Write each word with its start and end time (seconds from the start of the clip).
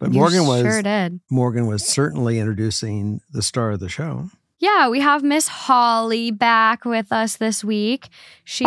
But 0.00 0.12
You 0.12 0.18
Morgan 0.18 0.46
was 0.46 0.62
sure 0.62 0.82
did. 0.82 1.20
Morgan 1.30 1.66
was 1.66 1.86
certainly 1.86 2.40
introducing 2.40 3.20
the 3.30 3.42
star 3.42 3.70
of 3.70 3.80
the 3.80 3.88
show. 3.88 4.30
Yeah, 4.58 4.88
we 4.88 5.00
have 5.00 5.22
Miss 5.22 5.46
Holly 5.46 6.30
back 6.32 6.84
with 6.84 7.12
us 7.12 7.36
this 7.36 7.62
week. 7.62 8.08
She 8.44 8.66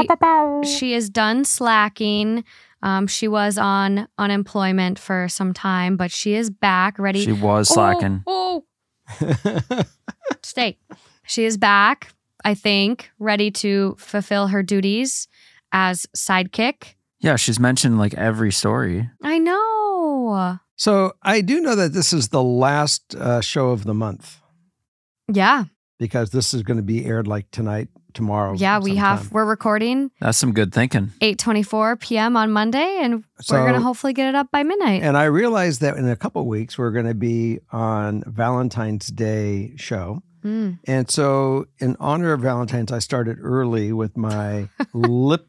she 0.65 0.93
is 0.93 1.09
done 1.09 1.43
slacking. 1.43 2.45
Um, 2.81 3.07
she 3.07 3.27
was 3.27 3.57
on 3.57 4.07
unemployment 4.17 4.99
for 4.99 5.27
some 5.27 5.53
time, 5.53 5.97
but 5.97 6.11
she 6.11 6.33
is 6.35 6.49
back, 6.49 6.97
ready. 6.99 7.23
She 7.23 7.31
was 7.31 7.69
Oh, 7.71 7.73
slacking. 7.75 8.23
Oh, 8.27 8.63
stay. 10.43 10.77
She 11.25 11.45
is 11.45 11.57
back, 11.57 12.11
I 12.43 12.53
think, 12.53 13.09
ready 13.19 13.51
to 13.51 13.95
fulfill 13.97 14.47
her 14.47 14.63
duties 14.63 15.27
as 15.71 16.05
sidekick. 16.15 16.95
Yeah, 17.19 17.37
she's 17.37 17.59
mentioned 17.59 17.97
like 17.97 18.13
every 18.15 18.51
story. 18.51 19.09
I 19.21 19.39
know. 19.39 20.59
So 20.75 21.13
I 21.21 21.41
do 21.41 21.61
know 21.61 21.75
that 21.75 21.93
this 21.93 22.13
is 22.13 22.29
the 22.29 22.43
last 22.43 23.15
uh, 23.15 23.41
show 23.41 23.69
of 23.69 23.83
the 23.83 23.93
month 23.93 24.41
Yeah, 25.27 25.65
because 25.99 26.31
this 26.31 26.53
is 26.53 26.63
going 26.63 26.77
to 26.77 26.83
be 26.83 27.05
aired 27.05 27.27
like 27.27 27.49
tonight, 27.51 27.89
tomorrow. 28.13 28.53
yeah. 28.55 28.79
We 28.79 28.95
have. 28.97 29.31
We're 29.31 29.45
recording 29.45 30.11
That's 30.19 30.37
some 30.37 30.53
good 30.53 30.73
thinking. 30.73 31.11
eight 31.21 31.37
twenty 31.39 31.63
four 31.63 31.95
p.m. 31.95 32.35
on 32.37 32.51
Monday, 32.51 32.99
and 33.01 33.23
So- 33.41 33.55
we're 33.55 33.65
gonna 33.65 33.81
hopefully 33.81 34.13
get 34.13 34.29
it 34.29 34.35
up 34.35 34.51
by 34.51 34.63
midnight. 34.63 35.01
And 35.03 35.17
I 35.17 35.25
realized 35.25 35.81
that 35.81 35.97
in 35.97 36.07
a 36.07 36.15
couple 36.15 36.41
of 36.41 36.47
weeks 36.47 36.77
we're 36.77 36.91
going 36.91 37.07
to 37.07 37.13
be 37.15 37.59
on 37.71 38.23
Valentine's 38.27 39.07
Day 39.07 39.73
show. 39.77 40.21
Mm. 40.43 40.77
And 40.85 41.09
so, 41.09 41.67
in 41.79 41.95
honor 42.01 42.33
of 42.33 42.41
Valentine's, 42.41 42.91
I 42.91 42.99
started 42.99 43.37
early 43.41 43.93
with 43.93 44.17
my 44.17 44.67
lip 44.93 45.47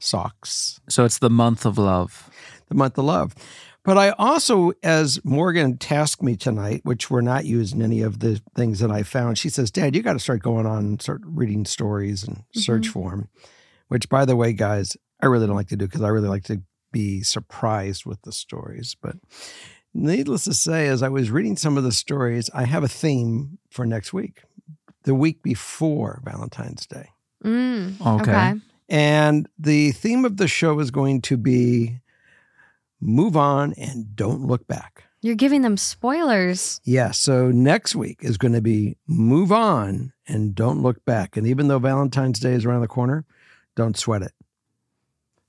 socks, 0.00 0.80
So 0.88 1.04
it's 1.04 1.18
the 1.18 1.30
month 1.30 1.66
of 1.66 1.78
love. 1.78 2.30
the 2.68 2.74
month 2.74 2.96
of 2.98 3.04
love. 3.06 3.34
But 3.84 3.98
I 3.98 4.10
also, 4.10 4.72
as 4.82 5.22
Morgan 5.24 5.76
tasked 5.76 6.22
me 6.22 6.36
tonight, 6.36 6.80
which 6.84 7.10
we're 7.10 7.20
not 7.20 7.44
using 7.44 7.82
any 7.82 8.00
of 8.00 8.20
the 8.20 8.40
things 8.56 8.80
that 8.80 8.90
I 8.90 9.02
found, 9.02 9.36
she 9.36 9.50
says, 9.50 9.70
Dad, 9.70 9.94
you 9.94 10.02
got 10.02 10.14
to 10.14 10.18
start 10.18 10.42
going 10.42 10.64
on 10.64 10.78
and 10.78 11.02
start 11.02 11.20
reading 11.24 11.66
stories 11.66 12.24
and 12.24 12.44
search 12.54 12.88
for 12.88 13.10
them. 13.10 13.28
Which, 13.88 14.08
by 14.08 14.24
the 14.24 14.36
way, 14.36 14.54
guys, 14.54 14.96
I 15.20 15.26
really 15.26 15.46
don't 15.46 15.56
like 15.56 15.68
to 15.68 15.76
do 15.76 15.86
because 15.86 16.00
I 16.00 16.08
really 16.08 16.28
like 16.28 16.44
to 16.44 16.62
be 16.92 17.22
surprised 17.22 18.06
with 18.06 18.22
the 18.22 18.32
stories. 18.32 18.96
But 19.00 19.16
needless 19.92 20.44
to 20.44 20.54
say, 20.54 20.88
as 20.88 21.02
I 21.02 21.10
was 21.10 21.30
reading 21.30 21.56
some 21.56 21.76
of 21.76 21.84
the 21.84 21.92
stories, 21.92 22.48
I 22.54 22.64
have 22.64 22.84
a 22.84 22.88
theme 22.88 23.58
for 23.70 23.84
next 23.84 24.14
week, 24.14 24.42
the 25.02 25.14
week 25.14 25.42
before 25.42 26.22
Valentine's 26.24 26.86
Day. 26.86 27.10
Mm. 27.44 28.20
Okay. 28.20 28.54
And 28.88 29.46
the 29.58 29.92
theme 29.92 30.24
of 30.24 30.38
the 30.38 30.48
show 30.48 30.78
is 30.80 30.90
going 30.90 31.20
to 31.22 31.36
be 31.36 32.00
move 33.00 33.36
on 33.36 33.72
and 33.74 34.14
don't 34.16 34.46
look 34.46 34.66
back. 34.66 35.04
You're 35.20 35.34
giving 35.36 35.62
them 35.62 35.76
spoilers. 35.76 36.80
Yeah. 36.84 37.10
So 37.10 37.50
next 37.50 37.94
week 37.94 38.18
is 38.20 38.36
going 38.36 38.52
to 38.52 38.60
be 38.60 38.96
move 39.06 39.52
on 39.52 40.12
and 40.26 40.54
don't 40.54 40.82
look 40.82 41.02
back. 41.04 41.36
And 41.36 41.46
even 41.46 41.68
though 41.68 41.78
Valentine's 41.78 42.38
Day 42.40 42.52
is 42.52 42.64
around 42.66 42.82
the 42.82 42.88
corner, 42.88 43.24
don't 43.74 43.96
sweat 43.96 44.22
it. 44.22 44.32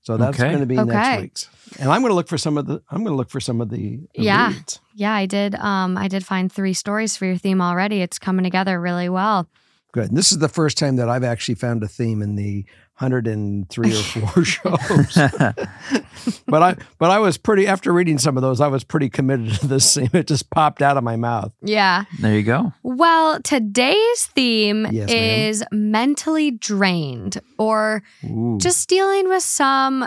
So 0.00 0.16
that's 0.16 0.38
Okay. 0.38 0.48
going 0.48 0.60
to 0.60 0.66
be 0.66 0.76
next 0.82 1.20
week's. 1.20 1.48
And 1.78 1.90
I'm 1.90 2.00
going 2.00 2.10
to 2.10 2.14
look 2.14 2.28
for 2.28 2.38
some 2.38 2.56
of 2.56 2.66
the, 2.66 2.80
I'm 2.90 2.98
going 3.02 3.12
to 3.12 3.16
look 3.16 3.28
for 3.28 3.40
some 3.40 3.60
of 3.60 3.68
the, 3.70 3.98
the 4.14 4.22
Yeah. 4.22 4.48
leads. 4.50 4.80
Yeah, 4.94 5.12
I 5.12 5.26
did. 5.26 5.54
Um, 5.56 5.98
I 5.98 6.08
did 6.08 6.24
find 6.24 6.50
three 6.50 6.72
stories 6.74 7.16
for 7.16 7.26
your 7.26 7.36
theme 7.36 7.60
already. 7.60 8.00
It's 8.02 8.18
coming 8.18 8.44
together 8.44 8.80
really 8.80 9.08
well. 9.08 9.48
Good. 9.92 10.08
And 10.08 10.16
this 10.16 10.30
is 10.32 10.38
the 10.38 10.48
first 10.48 10.78
time 10.78 10.96
that 10.96 11.08
I've 11.08 11.24
actually 11.24 11.56
found 11.56 11.82
a 11.82 11.88
theme 11.88 12.22
in 12.22 12.36
the 12.36 12.64
103 12.98 13.90
or 13.90 14.02
four 14.02 14.44
shows. 14.44 15.14
but 16.46 16.62
I 16.62 16.76
but 16.98 17.10
I 17.10 17.18
was 17.18 17.36
pretty 17.38 17.66
after 17.66 17.92
reading 17.92 18.18
some 18.18 18.36
of 18.36 18.42
those, 18.42 18.60
I 18.60 18.68
was 18.68 18.84
pretty 18.84 19.08
committed 19.10 19.52
to 19.60 19.66
this 19.66 19.94
theme. 19.94 20.10
It 20.12 20.26
just 20.26 20.50
popped 20.50 20.82
out 20.82 20.96
of 20.96 21.04
my 21.04 21.16
mouth. 21.16 21.52
Yeah. 21.62 22.04
There 22.20 22.34
you 22.34 22.42
go. 22.42 22.72
Well, 22.82 23.40
today's 23.42 24.26
theme 24.34 24.86
Yes, 24.90 25.08
ma'am. 25.10 25.48
is 25.50 25.64
mentally 25.72 26.50
drained 26.50 27.38
or 27.58 28.02
Ooh. 28.24 28.58
just 28.60 28.88
dealing 28.88 29.28
with 29.28 29.42
some 29.42 30.06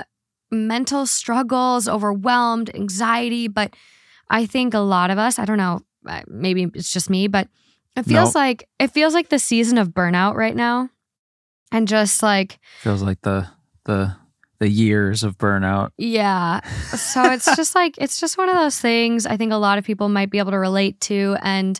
mental 0.51 1.05
struggles, 1.05 1.87
overwhelmed, 1.87 2.71
anxiety. 2.75 3.47
But 3.47 3.75
I 4.29 4.45
think 4.47 4.73
a 4.73 4.79
lot 4.79 5.11
of 5.11 5.17
us, 5.19 5.37
I 5.37 5.45
don't 5.45 5.57
know, 5.57 5.81
uh, 6.07 6.21
maybe 6.27 6.69
it's 6.73 6.91
just 6.91 7.09
me, 7.09 7.27
but 7.27 7.47
it 7.95 8.03
feels 8.03 8.33
No. 8.33 8.39
like 8.41 8.67
it 8.79 8.87
feels 8.91 9.13
like 9.13 9.29
the 9.29 9.39
season 9.39 9.77
of 9.77 9.89
burnout 9.89 10.35
right 10.35 10.55
now. 10.55 10.89
And 11.71 11.87
just 11.87 12.23
like, 12.23 12.59
Feels 12.81 13.01
like 13.01 13.21
the 13.21 13.47
the 13.85 14.15
the 14.59 14.67
years 14.69 15.23
of 15.23 15.37
burnout. 15.37 15.91
yeah. 15.97 16.59
So 16.97 17.23
it's 17.31 17.45
just 17.55 17.75
like, 17.75 17.95
it's 17.97 18.19
just 18.19 18.37
one 18.37 18.49
of 18.49 18.55
those 18.55 18.77
things 18.77 19.25
I 19.25 19.37
think 19.37 19.53
a 19.53 19.55
lot 19.57 19.77
of 19.77 19.85
people 19.85 20.09
might 20.09 20.29
be 20.29 20.37
able 20.39 20.51
to 20.51 20.59
relate 20.59 20.99
to. 21.01 21.37
And, 21.41 21.79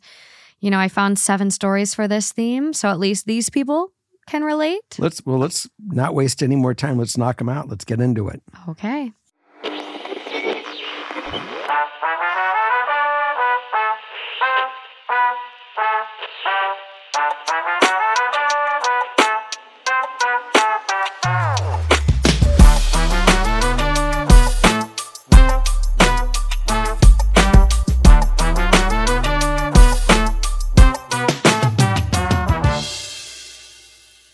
you 0.62 0.70
know, 0.72 0.80
I 0.80 0.88
found 0.88 1.20
seven 1.20 1.52
stories 1.52 1.94
for 1.94 2.08
this 2.08 2.32
theme. 2.32 2.72
So 2.72 2.88
at 2.90 2.98
least 2.98 3.26
these 3.26 3.50
people 3.50 3.92
can 4.28 4.44
relate. 4.46 4.96
let's 5.00 5.26
well 5.26 5.40
let's 5.40 5.68
not 5.88 6.14
waste 6.14 6.42
any 6.44 6.56
more 6.56 6.74
time. 6.74 6.98
Let's 6.98 7.18
knock 7.18 7.40
them 7.40 7.50
out. 7.50 7.68
Let's 7.68 7.84
get 7.84 8.00
into 8.00 8.30
it. 8.30 8.42
Okay. 8.70 9.12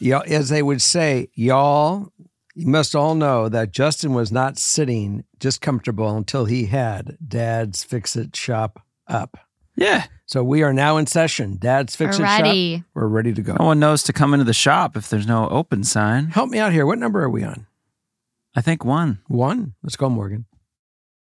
Yeah, 0.05 0.19
as 0.27 0.49
they 0.49 0.61
would 0.61 0.83
say, 0.83 1.29
y'all, 1.33 2.13
you 2.53 2.67
must 2.67 2.95
all 2.95 3.15
know 3.15 3.49
that 3.49 3.71
Justin 3.71 4.13
was 4.13 4.31
not 4.31 4.59
sitting 4.59 5.23
just 5.39 5.61
comfortable 5.61 6.15
until 6.15 6.45
he 6.45 6.67
had 6.67 7.17
Dad's 7.27 7.83
Fix 7.83 8.15
It 8.15 8.35
Shop 8.35 8.83
up. 9.07 9.35
Yeah. 9.75 10.05
So 10.27 10.43
we 10.43 10.61
are 10.61 10.73
now 10.73 10.97
in 10.97 11.07
session. 11.07 11.57
Dad's 11.57 11.95
Fix 11.95 12.17
It 12.19 12.21
Shop. 12.21 12.43
Ready. 12.43 12.83
We're 12.93 13.07
ready 13.07 13.33
to 13.33 13.41
go. 13.41 13.55
No 13.59 13.65
one 13.65 13.79
knows 13.79 14.03
to 14.03 14.13
come 14.13 14.35
into 14.35 14.43
the 14.43 14.53
shop 14.53 14.95
if 14.95 15.09
there's 15.09 15.25
no 15.25 15.49
open 15.49 15.83
sign. 15.83 16.27
Help 16.27 16.51
me 16.51 16.59
out 16.59 16.71
here. 16.71 16.85
What 16.85 16.99
number 16.99 17.23
are 17.23 17.29
we 17.29 17.43
on? 17.43 17.65
I 18.55 18.61
think 18.61 18.85
one. 18.85 19.21
One. 19.27 19.73
Let's 19.81 19.95
go, 19.95 20.07
Morgan. 20.07 20.45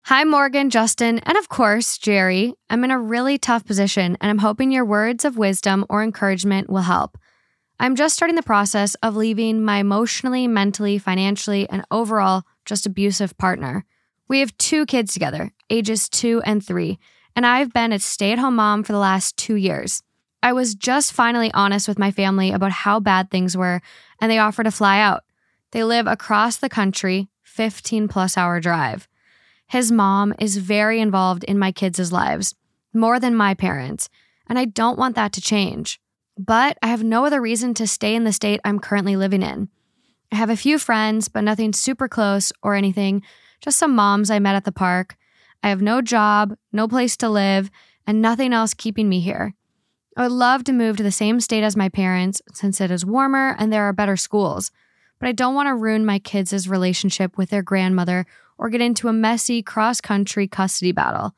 Hi, 0.05 0.23
Morgan, 0.23 0.71
Justin, 0.71 1.19
and 1.19 1.37
of 1.37 1.49
course, 1.49 1.99
Jerry. 1.99 2.55
I'm 2.69 2.83
in 2.83 2.89
a 2.89 2.99
really 2.99 3.37
tough 3.37 3.63
position, 3.63 4.17
and 4.19 4.31
I'm 4.31 4.39
hoping 4.39 4.71
your 4.71 4.85
words 4.85 5.23
of 5.23 5.37
wisdom 5.37 5.85
or 5.87 6.03
encouragement 6.03 6.67
will 6.67 6.81
help. 6.81 7.17
I'm 7.79 7.95
just 7.95 8.15
starting 8.15 8.35
the 8.35 8.43
process 8.43 8.95
of 8.95 9.15
leaving 9.15 9.61
my 9.61 9.79
emotionally, 9.79 10.47
mentally, 10.47 10.97
financially, 10.97 11.67
and 11.69 11.83
overall 11.91 12.43
just 12.63 12.85
abusive 12.85 13.37
partner. 13.37 13.85
We 14.27 14.39
have 14.39 14.57
two 14.57 14.85
kids 14.85 15.13
together, 15.13 15.51
ages 15.69 16.07
two 16.07 16.41
and 16.45 16.65
three, 16.65 16.99
and 17.35 17.45
I've 17.45 17.73
been 17.73 17.91
a 17.91 17.99
stay 17.99 18.31
at 18.31 18.39
home 18.39 18.55
mom 18.55 18.83
for 18.83 18.93
the 18.93 18.99
last 18.99 19.35
two 19.35 19.55
years. 19.55 20.01
I 20.41 20.53
was 20.53 20.73
just 20.73 21.11
finally 21.11 21.51
honest 21.53 21.87
with 21.87 21.99
my 21.99 22.11
family 22.11 22.51
about 22.51 22.71
how 22.71 22.99
bad 22.99 23.29
things 23.29 23.57
were, 23.57 23.81
and 24.21 24.31
they 24.31 24.37
offered 24.37 24.63
to 24.63 24.71
fly 24.71 24.99
out. 24.99 25.23
They 25.71 25.83
live 25.83 26.07
across 26.07 26.57
the 26.57 26.69
country, 26.69 27.29
15 27.43 28.07
plus 28.07 28.37
hour 28.37 28.61
drive. 28.61 29.07
His 29.67 29.91
mom 29.91 30.33
is 30.39 30.57
very 30.57 31.01
involved 31.01 31.43
in 31.43 31.59
my 31.59 31.71
kids' 31.71 32.11
lives, 32.11 32.55
more 32.93 33.19
than 33.19 33.35
my 33.35 33.53
parents, 33.53 34.07
and 34.47 34.57
I 34.57 34.65
don't 34.65 34.97
want 34.97 35.15
that 35.15 35.33
to 35.33 35.41
change. 35.41 35.99
But 36.37 36.77
I 36.81 36.87
have 36.87 37.03
no 37.03 37.25
other 37.25 37.41
reason 37.41 37.73
to 37.75 37.87
stay 37.87 38.15
in 38.15 38.23
the 38.23 38.33
state 38.33 38.59
I'm 38.63 38.79
currently 38.79 39.15
living 39.15 39.41
in. 39.41 39.69
I 40.31 40.35
have 40.35 40.49
a 40.49 40.57
few 40.57 40.77
friends, 40.77 41.27
but 41.27 41.43
nothing 41.43 41.71
super 41.71 42.07
close 42.07 42.51
or 42.61 42.75
anything, 42.75 43.21
just 43.61 43.77
some 43.77 43.95
moms 43.95 44.29
I 44.29 44.39
met 44.39 44.55
at 44.55 44.65
the 44.65 44.71
park. 44.71 45.15
I 45.63 45.69
have 45.69 45.81
no 45.81 46.01
job, 46.01 46.57
no 46.71 46.87
place 46.87 47.15
to 47.17 47.29
live, 47.29 47.71
and 48.05 48.21
nothing 48.21 48.53
else 48.53 48.73
keeping 48.73 49.07
me 49.07 49.21
here. 49.21 49.55
I 50.17 50.23
would 50.23 50.31
love 50.31 50.63
to 50.65 50.73
move 50.73 50.97
to 50.97 51.03
the 51.03 51.11
same 51.11 51.39
state 51.39 51.63
as 51.63 51.75
my 51.75 51.89
parents 51.89 52.41
since 52.53 52.79
it 52.79 52.91
is 52.91 53.05
warmer 53.05 53.55
and 53.57 53.71
there 53.71 53.83
are 53.83 53.93
better 53.93 54.17
schools. 54.17 54.71
but 55.19 55.29
I 55.29 55.31
don't 55.31 55.55
want 55.55 55.67
to 55.67 55.75
ruin 55.75 56.05
my 56.05 56.19
kids' 56.19 56.67
relationship 56.67 57.37
with 57.37 57.49
their 57.49 57.63
grandmother 57.63 58.25
or 58.57 58.69
get 58.69 58.81
into 58.81 59.07
a 59.07 59.13
messy 59.13 59.61
cross 59.61 60.01
country 60.01 60.47
custody 60.47 60.91
battle. 60.91 61.35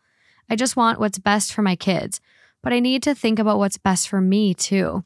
I 0.50 0.56
just 0.56 0.76
want 0.76 1.00
what's 1.00 1.20
best 1.20 1.54
for 1.54 1.62
my 1.62 1.76
kids, 1.76 2.20
but 2.62 2.74
I 2.74 2.80
need 2.80 3.04
to 3.04 3.16
think 3.16 3.40
about 3.40 3.58
what's 3.58 3.78
best 3.78 4.10
for 4.10 4.22
me 4.22 4.54
too. 4.54 5.04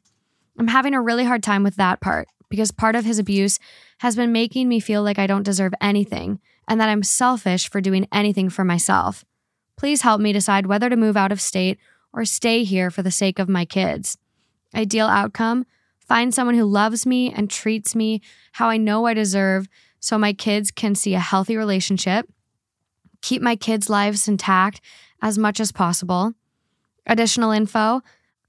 I'm 0.58 0.68
having 0.68 0.94
a 0.94 1.02
really 1.02 1.26
hard 1.26 1.44
time 1.44 1.64
with 1.64 1.76
that 1.76 2.02
part 2.02 2.28
because 2.50 2.72
part 2.72 2.96
of 2.96 3.06
his 3.06 3.20
abuse 3.20 3.60
has 4.00 4.16
been 4.16 4.32
making 4.32 4.68
me 4.68 4.80
feel 4.80 5.04
like 5.04 5.18
I 5.18 5.28
don't 5.28 5.44
deserve 5.44 5.74
anything 5.82 6.40
and 6.68 6.80
that 6.80 6.90
I'm 6.90 7.04
selfish 7.04 7.70
for 7.70 7.82
doing 7.82 8.08
anything 8.12 8.50
for 8.50 8.64
myself. 8.64 9.26
Please 9.78 10.02
help 10.02 10.22
me 10.22 10.34
decide 10.34 10.68
whether 10.68 10.90
to 10.90 10.96
move 10.96 11.18
out 11.18 11.32
of 11.32 11.42
state 11.42 11.80
or 12.14 12.26
stay 12.26 12.64
here 12.64 12.92
for 12.92 13.02
the 13.02 13.12
sake 13.12 13.40
of 13.40 13.50
my 13.50 13.66
kids. 13.66 14.18
Ideal 14.76 15.08
outcome 15.08 15.66
find 16.00 16.34
someone 16.34 16.56
who 16.56 16.66
loves 16.66 17.06
me 17.06 17.32
and 17.32 17.50
treats 17.50 17.96
me 17.96 18.22
how 18.54 18.70
I 18.70 18.78
know 18.78 19.06
I 19.06 19.14
deserve 19.14 19.68
so 20.00 20.18
my 20.18 20.34
kids 20.34 20.72
can 20.72 20.94
see 20.94 21.14
a 21.14 21.20
healthy 21.20 21.56
relationship, 21.56 22.28
keep 23.22 23.42
my 23.42 23.56
kids' 23.56 23.90
lives 23.90 24.28
intact 24.28 24.82
as 25.22 25.38
much 25.38 25.60
as 25.60 25.72
possible. 25.72 26.34
Additional 27.06 27.52
info 27.52 28.02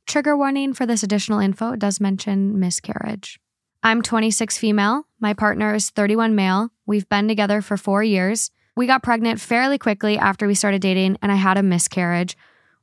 trigger 0.06 0.37
warning 0.37 0.75
for 0.75 0.84
this 0.84 1.02
additional 1.02 1.38
info 1.38 1.76
does 1.76 2.00
mention 2.00 2.58
miscarriage. 2.58 3.38
I'm 3.82 4.02
26 4.02 4.58
female. 4.58 5.06
My 5.20 5.32
partner 5.32 5.75
is 5.75 5.90
31 5.90 6.34
male. 6.34 6.70
We've 6.87 7.08
been 7.08 7.28
together 7.28 7.62
for 7.62 7.76
four 7.76 8.02
years. 8.02 8.50
We 8.76 8.87
got 8.87 9.02
pregnant 9.02 9.40
fairly 9.40 9.78
quickly 9.78 10.19
after 10.19 10.46
we 10.46 10.54
started 10.54 10.82
dating, 10.82 11.19
and 11.22 11.32
I 11.32 11.37
had 11.37 11.56
a 11.56 11.62
miscarriage. 11.62 12.37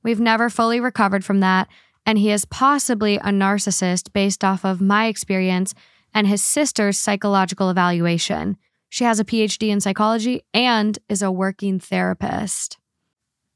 We've 0.03 0.19
never 0.19 0.49
fully 0.49 0.79
recovered 0.79 1.23
from 1.23 1.39
that, 1.41 1.67
and 2.05 2.17
he 2.17 2.31
is 2.31 2.45
possibly 2.45 3.15
a 3.17 3.25
narcissist 3.25 4.11
based 4.13 4.43
off 4.43 4.65
of 4.65 4.81
my 4.81 5.05
experience 5.07 5.73
and 6.13 6.25
his 6.25 6.43
sister's 6.43 6.97
psychological 6.97 7.69
evaluation. 7.69 8.57
She 8.89 9.03
has 9.03 9.19
a 9.19 9.25
PhD 9.25 9.69
in 9.69 9.81
psychology 9.81 10.41
and 10.53 10.97
is 11.07 11.21
a 11.21 11.31
working 11.31 11.79
therapist. 11.79 12.78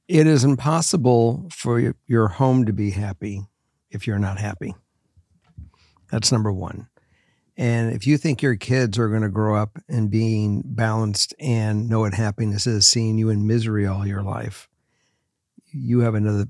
It 0.08 0.28
is 0.28 0.44
impossible 0.44 1.48
for 1.52 1.96
your 2.08 2.28
home 2.28 2.66
to 2.66 2.74
be 2.74 2.92
happy 2.92 3.44
if 3.90 4.06
you're 4.06 4.20
not 4.20 4.38
happy. 4.38 4.76
That's 6.12 6.32
number 6.32 6.52
one. 6.52 6.88
And 7.56 7.94
if 7.94 8.08
you 8.08 8.18
think 8.18 8.42
your 8.42 8.56
kids 8.56 8.98
are 8.98 9.10
going 9.10 9.22
to 9.22 9.30
grow 9.30 9.56
up 9.56 9.78
and 9.88 10.10
being 10.10 10.64
balanced 10.66 11.34
and 11.40 11.88
know 11.88 12.00
what 12.02 12.16
happiness 12.16 12.66
is, 12.66 12.88
seeing 12.88 13.18
you 13.18 13.30
in 13.30 13.48
misery 13.48 13.86
all 13.86 14.06
your 14.06 14.24
life, 14.24 14.68
you 15.72 16.00
have 16.00 16.16
another 16.16 16.46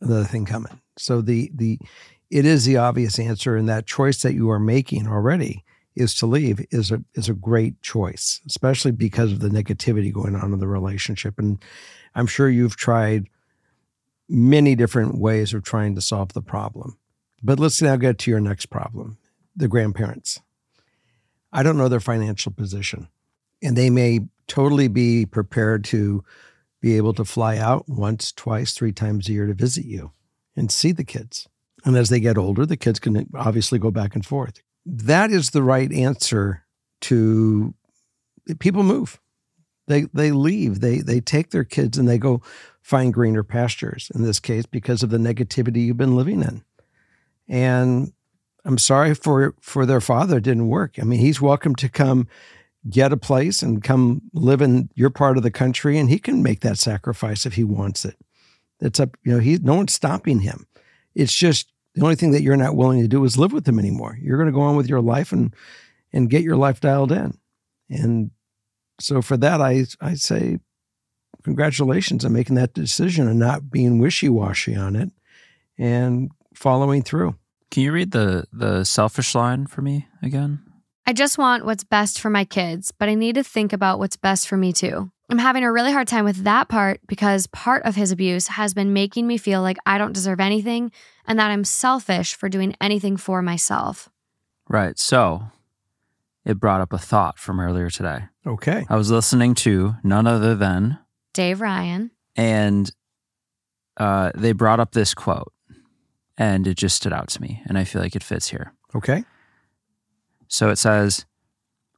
another 0.00 0.24
thing 0.24 0.44
coming. 0.44 0.80
So 0.98 1.22
the 1.22 1.50
the 1.54 1.78
it 2.30 2.46
is 2.46 2.64
the 2.64 2.76
obvious 2.76 3.18
answer, 3.18 3.56
and 3.56 3.68
that 3.68 3.86
choice 3.86 4.22
that 4.22 4.34
you 4.34 4.50
are 4.50 4.58
making 4.58 5.06
already 5.06 5.64
is 5.94 6.14
to 6.16 6.26
leave 6.26 6.64
is 6.70 6.90
a 6.90 7.02
is 7.14 7.28
a 7.28 7.34
great 7.34 7.80
choice, 7.82 8.40
especially 8.46 8.92
because 8.92 9.32
of 9.32 9.40
the 9.40 9.48
negativity 9.48 10.12
going 10.12 10.34
on 10.34 10.52
in 10.52 10.58
the 10.58 10.68
relationship. 10.68 11.38
And 11.38 11.62
I'm 12.14 12.26
sure 12.26 12.48
you've 12.48 12.76
tried 12.76 13.28
many 14.28 14.74
different 14.74 15.18
ways 15.18 15.52
of 15.52 15.62
trying 15.62 15.94
to 15.94 16.00
solve 16.00 16.32
the 16.32 16.42
problem. 16.42 16.98
But 17.42 17.58
let's 17.58 17.82
now 17.82 17.96
get 17.96 18.18
to 18.20 18.30
your 18.30 18.40
next 18.40 18.66
problem 18.66 19.18
the 19.54 19.68
grandparents. 19.68 20.40
I 21.52 21.62
don't 21.62 21.76
know 21.76 21.88
their 21.88 22.00
financial 22.00 22.52
position, 22.52 23.08
and 23.62 23.76
they 23.76 23.90
may 23.90 24.20
totally 24.46 24.88
be 24.88 25.26
prepared 25.26 25.84
to 25.84 26.24
be 26.80 26.96
able 26.96 27.12
to 27.14 27.24
fly 27.24 27.58
out 27.58 27.88
once, 27.88 28.32
twice, 28.32 28.72
three 28.72 28.92
times 28.92 29.28
a 29.28 29.32
year 29.32 29.46
to 29.46 29.54
visit 29.54 29.84
you 29.84 30.12
and 30.56 30.72
see 30.72 30.92
the 30.92 31.04
kids. 31.04 31.48
And 31.84 31.96
as 31.96 32.08
they 32.08 32.20
get 32.20 32.38
older, 32.38 32.64
the 32.64 32.76
kids 32.76 32.98
can 32.98 33.28
obviously 33.34 33.78
go 33.78 33.90
back 33.90 34.14
and 34.14 34.24
forth. 34.24 34.62
That 34.86 35.30
is 35.30 35.50
the 35.50 35.62
right 35.62 35.92
answer 35.92 36.64
to 37.02 37.74
people 38.58 38.82
move. 38.82 39.20
They 39.92 40.02
they 40.14 40.32
leave. 40.32 40.80
They 40.80 40.98
they 40.98 41.20
take 41.20 41.50
their 41.50 41.64
kids 41.64 41.98
and 41.98 42.08
they 42.08 42.16
go 42.16 42.40
find 42.80 43.12
greener 43.12 43.42
pastures 43.42 44.10
in 44.14 44.22
this 44.22 44.40
case 44.40 44.64
because 44.64 45.02
of 45.02 45.10
the 45.10 45.18
negativity 45.18 45.84
you've 45.84 45.98
been 45.98 46.16
living 46.16 46.40
in. 46.40 46.64
And 47.46 48.12
I'm 48.64 48.78
sorry 48.78 49.14
for 49.14 49.54
for 49.60 49.84
their 49.84 50.00
father 50.00 50.40
didn't 50.40 50.68
work. 50.68 50.98
I 50.98 51.02
mean, 51.02 51.20
he's 51.20 51.42
welcome 51.42 51.74
to 51.76 51.90
come 51.90 52.26
get 52.88 53.12
a 53.12 53.16
place 53.16 53.62
and 53.62 53.84
come 53.84 54.22
live 54.32 54.62
in 54.62 54.88
your 54.94 55.10
part 55.10 55.36
of 55.36 55.42
the 55.42 55.50
country 55.50 55.98
and 55.98 56.08
he 56.08 56.18
can 56.18 56.42
make 56.42 56.60
that 56.60 56.78
sacrifice 56.78 57.44
if 57.44 57.54
he 57.54 57.62
wants 57.62 58.04
it. 58.04 58.16
It's 58.80 58.98
up, 58.98 59.16
you 59.22 59.32
know, 59.32 59.38
he 59.38 59.58
no 59.58 59.74
one's 59.74 59.92
stopping 59.92 60.40
him. 60.40 60.66
It's 61.14 61.34
just 61.34 61.70
the 61.94 62.02
only 62.02 62.16
thing 62.16 62.32
that 62.32 62.42
you're 62.42 62.56
not 62.56 62.76
willing 62.76 63.02
to 63.02 63.08
do 63.08 63.22
is 63.24 63.36
live 63.36 63.52
with 63.52 63.68
him 63.68 63.78
anymore. 63.78 64.18
You're 64.20 64.38
going 64.38 64.48
to 64.48 64.52
go 64.52 64.62
on 64.62 64.76
with 64.76 64.88
your 64.88 65.02
life 65.02 65.32
and 65.32 65.54
and 66.14 66.30
get 66.30 66.42
your 66.42 66.56
life 66.56 66.80
dialed 66.80 67.12
in. 67.12 67.38
And 67.90 68.30
so 69.02 69.22
for 69.22 69.36
that 69.36 69.60
I 69.60 69.84
I 70.00 70.14
say 70.14 70.58
congratulations 71.42 72.24
on 72.24 72.32
making 72.32 72.56
that 72.56 72.74
decision 72.74 73.28
and 73.28 73.38
not 73.38 73.70
being 73.70 73.98
wishy-washy 73.98 74.76
on 74.76 74.96
it 74.96 75.10
and 75.76 76.30
following 76.54 77.02
through. 77.02 77.34
Can 77.70 77.82
you 77.82 77.92
read 77.92 78.12
the 78.12 78.46
the 78.52 78.84
selfish 78.84 79.34
line 79.34 79.66
for 79.66 79.82
me 79.82 80.06
again? 80.22 80.62
I 81.04 81.12
just 81.12 81.36
want 81.36 81.64
what's 81.64 81.82
best 81.82 82.20
for 82.20 82.30
my 82.30 82.44
kids, 82.44 82.92
but 82.92 83.08
I 83.08 83.14
need 83.14 83.34
to 83.34 83.42
think 83.42 83.72
about 83.72 83.98
what's 83.98 84.16
best 84.16 84.46
for 84.46 84.56
me 84.56 84.72
too. 84.72 85.10
I'm 85.30 85.38
having 85.38 85.64
a 85.64 85.72
really 85.72 85.92
hard 85.92 86.06
time 86.06 86.24
with 86.24 86.44
that 86.44 86.68
part 86.68 87.00
because 87.06 87.46
part 87.48 87.82
of 87.84 87.96
his 87.96 88.12
abuse 88.12 88.48
has 88.48 88.74
been 88.74 88.92
making 88.92 89.26
me 89.26 89.38
feel 89.38 89.62
like 89.62 89.78
I 89.86 89.98
don't 89.98 90.12
deserve 90.12 90.40
anything 90.40 90.92
and 91.26 91.38
that 91.38 91.50
I'm 91.50 91.64
selfish 91.64 92.34
for 92.34 92.48
doing 92.48 92.76
anything 92.80 93.16
for 93.16 93.40
myself. 93.42 94.10
Right. 94.68 94.98
So 94.98 95.44
it 96.44 96.58
brought 96.58 96.80
up 96.80 96.92
a 96.92 96.98
thought 96.98 97.38
from 97.38 97.60
earlier 97.60 97.90
today. 97.90 98.24
Okay. 98.46 98.84
I 98.88 98.96
was 98.96 99.10
listening 99.10 99.54
to 99.56 99.94
none 100.02 100.26
other 100.26 100.54
than 100.54 100.98
Dave 101.32 101.60
Ryan. 101.60 102.10
And 102.36 102.90
uh, 103.96 104.32
they 104.34 104.52
brought 104.52 104.80
up 104.80 104.92
this 104.92 105.14
quote, 105.14 105.52
and 106.36 106.66
it 106.66 106.76
just 106.76 106.96
stood 106.96 107.12
out 107.12 107.28
to 107.28 107.42
me. 107.42 107.62
And 107.66 107.78
I 107.78 107.84
feel 107.84 108.02
like 108.02 108.16
it 108.16 108.22
fits 108.22 108.48
here. 108.48 108.74
Okay. 108.94 109.24
So 110.48 110.70
it 110.70 110.76
says, 110.76 111.24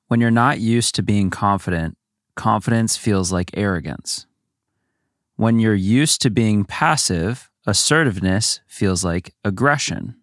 when 0.08 0.20
you're 0.20 0.30
not 0.30 0.60
used 0.60 0.94
to 0.96 1.02
being 1.02 1.30
confident, 1.30 1.96
confidence 2.34 2.96
feels 2.96 3.32
like 3.32 3.50
arrogance. 3.54 4.26
When 5.36 5.58
you're 5.58 5.74
used 5.74 6.20
to 6.22 6.30
being 6.30 6.64
passive, 6.64 7.50
assertiveness 7.66 8.60
feels 8.66 9.04
like 9.04 9.34
aggression. 9.44 10.16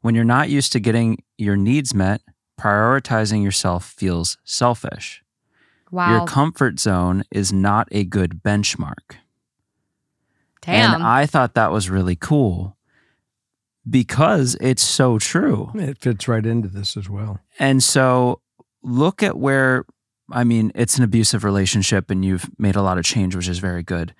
When 0.00 0.14
you're 0.14 0.24
not 0.24 0.50
used 0.50 0.72
to 0.72 0.80
getting 0.80 1.22
your 1.38 1.56
needs 1.56 1.94
met, 1.94 2.20
prioritizing 2.62 3.42
yourself 3.42 3.84
feels 3.84 4.38
selfish. 4.44 5.22
Wow. 5.90 6.18
Your 6.18 6.26
comfort 6.26 6.78
zone 6.78 7.24
is 7.30 7.52
not 7.52 7.88
a 7.90 8.04
good 8.04 8.42
benchmark. 8.42 9.16
Damn. 10.62 10.94
And 10.94 11.02
I 11.02 11.26
thought 11.26 11.54
that 11.54 11.72
was 11.72 11.90
really 11.90 12.16
cool 12.16 12.76
because 13.88 14.56
it's 14.60 14.82
so 14.82 15.18
true. 15.18 15.70
It 15.74 15.98
fits 15.98 16.28
right 16.28 16.46
into 16.46 16.68
this 16.68 16.96
as 16.96 17.10
well. 17.10 17.40
And 17.58 17.82
so 17.82 18.40
look 18.82 19.22
at 19.22 19.36
where, 19.36 19.84
I 20.30 20.44
mean, 20.44 20.70
it's 20.74 20.96
an 20.98 21.04
abusive 21.04 21.44
relationship 21.44 22.10
and 22.10 22.24
you've 22.24 22.48
made 22.58 22.76
a 22.76 22.82
lot 22.82 22.96
of 22.96 23.04
change, 23.04 23.34
which 23.34 23.48
is 23.48 23.58
very 23.58 23.82
good. 23.82 24.14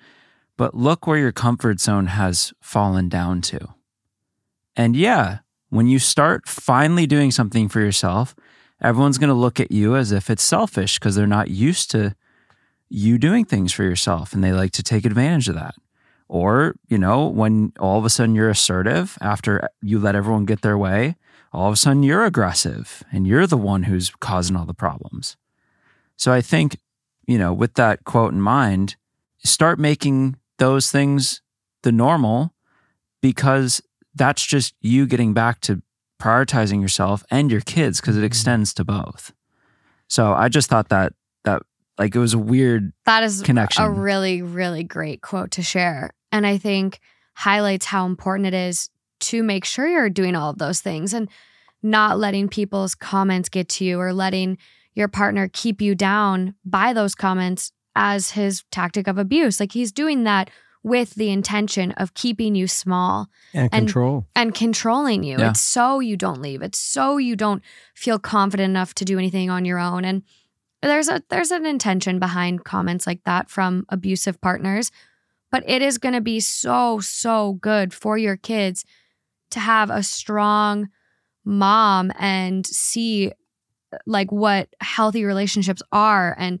But 0.57 0.75
look 0.75 1.07
where 1.07 1.17
your 1.17 1.31
comfort 1.31 1.79
zone 1.79 2.07
has 2.07 2.53
fallen 2.61 3.09
down 3.09 3.41
to. 3.41 3.73
And 4.75 4.95
yeah, 4.95 5.39
when 5.73 5.87
you 5.87 5.97
start 5.97 6.47
finally 6.47 7.07
doing 7.07 7.31
something 7.31 7.67
for 7.67 7.79
yourself, 7.79 8.35
everyone's 8.79 9.17
going 9.17 9.29
to 9.29 9.33
look 9.33 9.59
at 9.59 9.71
you 9.71 9.95
as 9.95 10.11
if 10.11 10.29
it's 10.29 10.43
selfish 10.43 10.99
because 10.99 11.15
they're 11.15 11.25
not 11.25 11.49
used 11.49 11.89
to 11.89 12.15
you 12.89 13.17
doing 13.17 13.43
things 13.43 13.73
for 13.73 13.81
yourself 13.81 14.33
and 14.33 14.43
they 14.43 14.53
like 14.53 14.71
to 14.71 14.83
take 14.83 15.03
advantage 15.03 15.49
of 15.49 15.55
that. 15.55 15.73
Or, 16.27 16.75
you 16.89 16.99
know, 16.99 17.27
when 17.27 17.73
all 17.79 17.97
of 17.97 18.05
a 18.05 18.09
sudden 18.11 18.35
you're 18.35 18.51
assertive 18.51 19.17
after 19.19 19.67
you 19.81 19.97
let 19.97 20.15
everyone 20.15 20.45
get 20.45 20.61
their 20.61 20.77
way, 20.77 21.15
all 21.51 21.69
of 21.69 21.73
a 21.73 21.77
sudden 21.77 22.03
you're 22.03 22.23
aggressive 22.23 23.01
and 23.11 23.25
you're 23.25 23.47
the 23.47 23.57
one 23.57 23.83
who's 23.83 24.11
causing 24.19 24.55
all 24.55 24.65
the 24.65 24.75
problems. 24.75 25.37
So 26.17 26.31
I 26.31 26.41
think, 26.41 26.77
you 27.25 27.39
know, 27.39 27.51
with 27.51 27.73
that 27.75 28.03
quote 28.03 28.31
in 28.31 28.41
mind, 28.41 28.95
start 29.43 29.79
making 29.79 30.35
those 30.59 30.91
things 30.91 31.41
the 31.81 31.91
normal 31.91 32.53
because 33.21 33.81
that's 34.15 34.45
just 34.45 34.75
you 34.81 35.05
getting 35.05 35.33
back 35.33 35.59
to 35.61 35.81
prioritizing 36.21 36.81
yourself 36.81 37.23
and 37.29 37.51
your 37.51 37.61
kids 37.61 37.99
because 37.99 38.15
it 38.15 38.19
mm-hmm. 38.19 38.25
extends 38.25 38.73
to 38.75 38.83
both. 38.83 39.33
So 40.07 40.33
I 40.33 40.49
just 40.49 40.69
thought 40.69 40.89
that 40.89 41.13
that 41.43 41.63
like 41.97 42.15
it 42.15 42.19
was 42.19 42.33
a 42.33 42.39
weird 42.39 42.93
That 43.05 43.23
is 43.23 43.41
connection. 43.41 43.83
a 43.83 43.89
really, 43.89 44.41
really 44.41 44.83
great 44.83 45.21
quote 45.21 45.51
to 45.51 45.61
share. 45.61 46.11
And 46.31 46.47
I 46.47 46.57
think 46.57 46.99
highlights 47.35 47.85
how 47.85 48.05
important 48.05 48.47
it 48.47 48.53
is 48.53 48.89
to 49.21 49.43
make 49.43 49.65
sure 49.65 49.87
you're 49.87 50.09
doing 50.09 50.35
all 50.35 50.49
of 50.49 50.57
those 50.57 50.81
things 50.81 51.13
and 51.13 51.29
not 51.81 52.17
letting 52.17 52.47
people's 52.47 52.95
comments 52.95 53.49
get 53.49 53.67
to 53.69 53.85
you 53.85 53.99
or 53.99 54.13
letting 54.13 54.57
your 54.93 55.07
partner 55.07 55.49
keep 55.51 55.81
you 55.81 55.95
down 55.95 56.55
by 56.63 56.93
those 56.93 57.15
comments 57.15 57.71
as 57.95 58.31
his 58.31 58.63
tactic 58.71 59.07
of 59.07 59.17
abuse. 59.17 59.59
Like 59.59 59.71
he's 59.71 59.91
doing 59.91 60.23
that 60.23 60.49
with 60.83 61.15
the 61.15 61.29
intention 61.29 61.91
of 61.93 62.13
keeping 62.13 62.55
you 62.55 62.67
small 62.67 63.29
And 63.53 63.69
And- 63.71 63.87
control. 63.87 64.27
and 64.35 64.53
controlling 64.53 65.23
you. 65.23 65.37
Yeah. 65.39 65.51
It's 65.51 65.61
so 65.61 65.99
you 66.01 66.17
don't 66.17 66.41
leave. 66.41 66.61
It's 66.61 66.77
so 66.79 67.17
you 67.17 67.35
don't 67.37 67.63
feel 67.95 68.19
confident 68.19 68.69
enough 68.69 68.93
to 68.95 69.05
do 69.05 69.17
anything 69.17 69.49
on 69.49 69.63
your 69.65 69.79
own. 69.79 70.03
And 70.03 70.23
there's 70.81 71.07
a 71.07 71.23
there's 71.29 71.51
an 71.51 71.65
intention 71.65 72.19
behind 72.19 72.65
comments 72.65 73.07
like 73.07 73.23
that 73.23 73.49
from 73.49 73.85
abusive 73.87 74.41
partners, 74.41 74.91
but 75.51 75.63
it 75.65 75.81
is 75.81 75.97
going 75.97 76.13
to 76.15 76.21
be 76.21 76.41
so 76.41 76.99
so 76.99 77.53
good 77.53 77.93
for 77.93 78.17
your 78.17 78.35
kids 78.35 78.83
to 79.51 79.61
have 79.61 79.89
a 79.89 80.03
strong 80.03 80.89
mom 81.45 82.11
and 82.19 82.65
see 82.67 83.31
like 84.05 84.31
what 84.31 84.69
healthy 84.81 85.23
relationships 85.23 85.81
are 85.91 86.35
and 86.37 86.59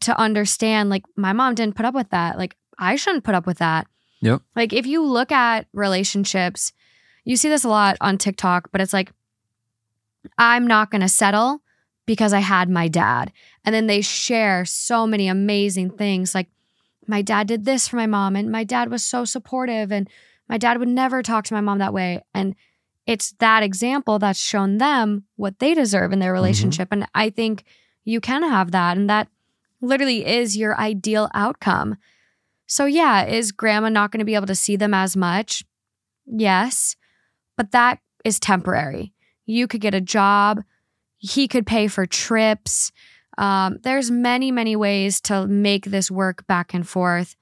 to 0.00 0.16
understand 0.20 0.90
like 0.90 1.04
my 1.16 1.32
mom 1.32 1.54
didn't 1.54 1.74
put 1.74 1.86
up 1.86 1.94
with 1.94 2.10
that. 2.10 2.36
Like 2.38 2.56
I 2.78 2.96
shouldn't 2.96 3.24
put 3.24 3.34
up 3.34 3.46
with 3.46 3.58
that. 3.58 3.86
Yep. 4.20 4.42
Like 4.54 4.72
if 4.72 4.86
you 4.86 5.04
look 5.04 5.32
at 5.32 5.66
relationships, 5.72 6.72
you 7.24 7.36
see 7.36 7.48
this 7.48 7.64
a 7.64 7.68
lot 7.68 7.96
on 8.00 8.18
TikTok, 8.18 8.70
but 8.72 8.80
it's 8.80 8.92
like, 8.92 9.12
I'm 10.38 10.66
not 10.66 10.90
going 10.90 11.00
to 11.00 11.08
settle 11.08 11.62
because 12.06 12.32
I 12.32 12.40
had 12.40 12.68
my 12.68 12.88
dad. 12.88 13.32
And 13.64 13.74
then 13.74 13.86
they 13.86 14.00
share 14.00 14.64
so 14.64 15.06
many 15.06 15.28
amazing 15.28 15.90
things. 15.90 16.34
Like, 16.34 16.48
my 17.06 17.22
dad 17.22 17.48
did 17.48 17.64
this 17.64 17.88
for 17.88 17.96
my 17.96 18.06
mom, 18.06 18.36
and 18.36 18.50
my 18.50 18.62
dad 18.62 18.90
was 18.90 19.04
so 19.04 19.24
supportive, 19.24 19.90
and 19.90 20.08
my 20.48 20.58
dad 20.58 20.78
would 20.78 20.88
never 20.88 21.22
talk 21.22 21.44
to 21.46 21.54
my 21.54 21.60
mom 21.60 21.78
that 21.78 21.92
way. 21.92 22.22
And 22.32 22.54
it's 23.06 23.32
that 23.38 23.62
example 23.62 24.18
that's 24.18 24.38
shown 24.38 24.78
them 24.78 25.24
what 25.36 25.58
they 25.58 25.74
deserve 25.74 26.12
in 26.12 26.20
their 26.20 26.28
mm-hmm. 26.28 26.42
relationship. 26.42 26.88
And 26.92 27.06
I 27.14 27.30
think 27.30 27.64
you 28.04 28.20
can 28.20 28.42
have 28.42 28.70
that. 28.70 28.96
And 28.96 29.10
that 29.10 29.28
literally 29.80 30.24
is 30.24 30.56
your 30.56 30.78
ideal 30.78 31.28
outcome. 31.34 31.96
So, 32.72 32.86
yeah, 32.86 33.26
is 33.26 33.52
grandma 33.52 33.90
not 33.90 34.12
going 34.12 34.20
to 34.20 34.24
be 34.24 34.34
able 34.34 34.46
to 34.46 34.54
see 34.54 34.76
them 34.76 34.94
as 34.94 35.14
much? 35.14 35.62
Yes, 36.24 36.96
but 37.54 37.72
that 37.72 37.98
is 38.24 38.40
temporary. 38.40 39.12
You 39.44 39.66
could 39.68 39.82
get 39.82 39.92
a 39.92 40.00
job, 40.00 40.62
he 41.18 41.48
could 41.48 41.66
pay 41.66 41.86
for 41.86 42.06
trips. 42.06 42.90
Um, 43.36 43.76
there's 43.82 44.10
many, 44.10 44.50
many 44.50 44.74
ways 44.74 45.20
to 45.22 45.46
make 45.46 45.84
this 45.84 46.10
work 46.10 46.46
back 46.46 46.72
and 46.72 46.88
forth. 46.88 47.36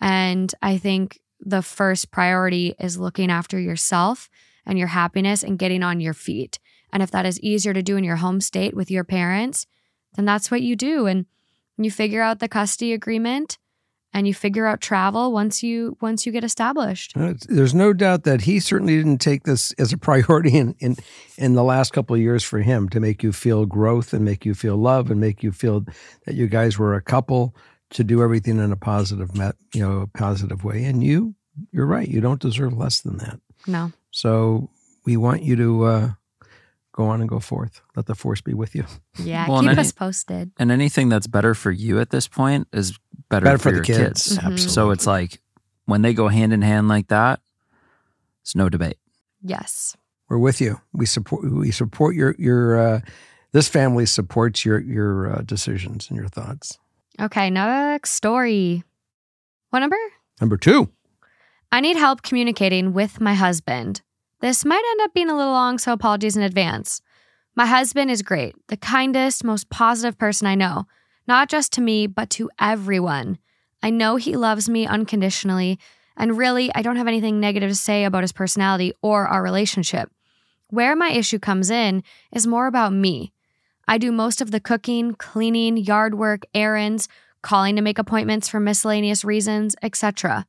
And 0.00 0.52
I 0.60 0.78
think 0.78 1.20
the 1.38 1.62
first 1.62 2.10
priority 2.10 2.74
is 2.80 2.98
looking 2.98 3.30
after 3.30 3.60
yourself 3.60 4.28
and 4.66 4.76
your 4.76 4.88
happiness 4.88 5.44
and 5.44 5.56
getting 5.56 5.84
on 5.84 6.00
your 6.00 6.14
feet. 6.14 6.58
And 6.92 7.00
if 7.00 7.12
that 7.12 7.26
is 7.26 7.38
easier 7.38 7.74
to 7.74 7.82
do 7.84 7.96
in 7.96 8.02
your 8.02 8.16
home 8.16 8.40
state 8.40 8.74
with 8.74 8.90
your 8.90 9.04
parents, 9.04 9.68
then 10.16 10.24
that's 10.24 10.50
what 10.50 10.62
you 10.62 10.74
do. 10.74 11.06
And 11.06 11.26
you 11.78 11.92
figure 11.92 12.22
out 12.22 12.40
the 12.40 12.48
custody 12.48 12.92
agreement 12.92 13.56
and 14.14 14.28
you 14.28 14.32
figure 14.32 14.64
out 14.64 14.80
travel 14.80 15.32
once 15.32 15.62
you 15.62 15.98
once 16.00 16.24
you 16.24 16.32
get 16.32 16.44
established. 16.44 17.16
Uh, 17.16 17.34
There's 17.48 17.74
no 17.74 17.92
doubt 17.92 18.22
that 18.22 18.42
he 18.42 18.60
certainly 18.60 18.96
didn't 18.96 19.18
take 19.18 19.42
this 19.42 19.72
as 19.72 19.92
a 19.92 19.98
priority 19.98 20.56
in, 20.56 20.74
in, 20.78 20.96
in 21.36 21.54
the 21.54 21.64
last 21.64 21.92
couple 21.92 22.14
of 22.14 22.22
years 22.22 22.44
for 22.44 22.60
him 22.60 22.88
to 22.90 23.00
make 23.00 23.22
you 23.22 23.32
feel 23.32 23.66
growth 23.66 24.14
and 24.14 24.24
make 24.24 24.46
you 24.46 24.54
feel 24.54 24.76
love 24.76 25.10
and 25.10 25.20
make 25.20 25.42
you 25.42 25.50
feel 25.50 25.84
that 26.24 26.36
you 26.36 26.46
guys 26.46 26.78
were 26.78 26.94
a 26.94 27.02
couple 27.02 27.54
to 27.90 28.04
do 28.04 28.22
everything 28.22 28.58
in 28.58 28.72
a 28.72 28.76
positive, 28.76 29.30
you 29.74 29.82
know, 29.82 30.08
positive 30.14 30.64
way. 30.64 30.84
And 30.84 31.02
you, 31.02 31.34
you're 31.72 31.86
right. 31.86 32.08
You 32.08 32.20
don't 32.20 32.40
deserve 32.40 32.72
less 32.72 33.00
than 33.00 33.18
that. 33.18 33.40
No. 33.66 33.92
So 34.10 34.70
we 35.04 35.16
want 35.16 35.42
you 35.42 35.56
to 35.56 35.84
uh, 35.84 36.10
go 36.96 37.06
on 37.08 37.20
and 37.20 37.28
go 37.28 37.40
forth. 37.40 37.80
Let 37.96 38.06
the 38.06 38.14
force 38.14 38.40
be 38.40 38.54
with 38.54 38.74
you. 38.74 38.84
Yeah, 39.18 39.48
Well, 39.48 39.60
keep 39.62 39.70
and 39.70 39.78
us 39.80 39.90
posted. 39.92 40.52
And 40.58 40.70
anything 40.70 41.08
that's 41.08 41.26
better 41.26 41.52
for 41.54 41.70
you 41.72 41.98
at 42.00 42.10
this 42.10 42.28
point 42.28 42.68
is 42.72 42.98
better, 43.28 43.44
Better 43.44 43.58
for, 43.58 43.62
for 43.64 43.70
the 43.70 43.76
your 43.78 43.84
kids. 43.84 43.98
kids. 44.28 44.38
Mhm. 44.38 44.52
Absolutely. 44.52 44.68
So 44.68 44.90
it's 44.90 45.06
like 45.06 45.40
when 45.86 46.02
they 46.02 46.14
go 46.14 46.28
hand 46.28 46.52
in 46.52 46.62
hand 46.62 46.86
like 46.88 47.08
that, 47.08 47.40
it's 48.42 48.54
no 48.54 48.68
debate. 48.68 48.98
Yes. 49.42 49.96
we're 50.28 50.38
with 50.38 50.60
you. 50.60 50.80
We 50.92 51.04
support. 51.06 51.44
We 51.50 51.70
support 51.70 52.14
your 52.16 52.34
your. 52.38 52.78
Uh, 52.78 53.00
this 53.52 53.68
family 53.68 54.06
supports 54.06 54.64
your 54.64 54.80
your 54.80 55.32
uh, 55.32 55.42
decisions 55.42 56.08
and 56.08 56.16
your 56.18 56.28
thoughts. 56.28 56.78
Okay, 57.20 57.50
next 57.50 58.12
story. 58.12 58.82
What 59.70 59.80
number? 59.80 59.98
Number 60.40 60.56
two. 60.56 60.88
I 61.70 61.80
need 61.80 61.96
help 61.96 62.22
communicating 62.22 62.92
with 62.94 63.20
my 63.20 63.34
husband. 63.34 64.00
This 64.44 64.62
might 64.62 64.84
end 64.90 65.00
up 65.00 65.14
being 65.14 65.30
a 65.30 65.36
little 65.38 65.54
long, 65.54 65.78
so 65.78 65.90
apologies 65.90 66.36
in 66.36 66.42
advance. 66.42 67.00
My 67.54 67.64
husband 67.64 68.10
is 68.10 68.20
great, 68.20 68.54
the 68.68 68.76
kindest, 68.76 69.42
most 69.42 69.70
positive 69.70 70.18
person 70.18 70.46
I 70.46 70.54
know, 70.54 70.86
not 71.26 71.48
just 71.48 71.72
to 71.72 71.80
me, 71.80 72.06
but 72.06 72.28
to 72.32 72.50
everyone. 72.60 73.38
I 73.82 73.88
know 73.88 74.16
he 74.16 74.36
loves 74.36 74.68
me 74.68 74.86
unconditionally, 74.86 75.78
and 76.14 76.36
really, 76.36 76.70
I 76.74 76.82
don't 76.82 76.96
have 76.96 77.08
anything 77.08 77.40
negative 77.40 77.70
to 77.70 77.74
say 77.74 78.04
about 78.04 78.22
his 78.22 78.32
personality 78.32 78.92
or 79.00 79.26
our 79.26 79.42
relationship. 79.42 80.10
Where 80.68 80.94
my 80.94 81.08
issue 81.08 81.38
comes 81.38 81.70
in 81.70 82.02
is 82.30 82.46
more 82.46 82.66
about 82.66 82.92
me. 82.92 83.32
I 83.88 83.96
do 83.96 84.12
most 84.12 84.42
of 84.42 84.50
the 84.50 84.60
cooking, 84.60 85.14
cleaning, 85.14 85.78
yard 85.78 86.16
work, 86.16 86.44
errands, 86.52 87.08
calling 87.40 87.76
to 87.76 87.82
make 87.82 87.98
appointments 87.98 88.50
for 88.50 88.60
miscellaneous 88.60 89.24
reasons, 89.24 89.74
etc. 89.80 90.44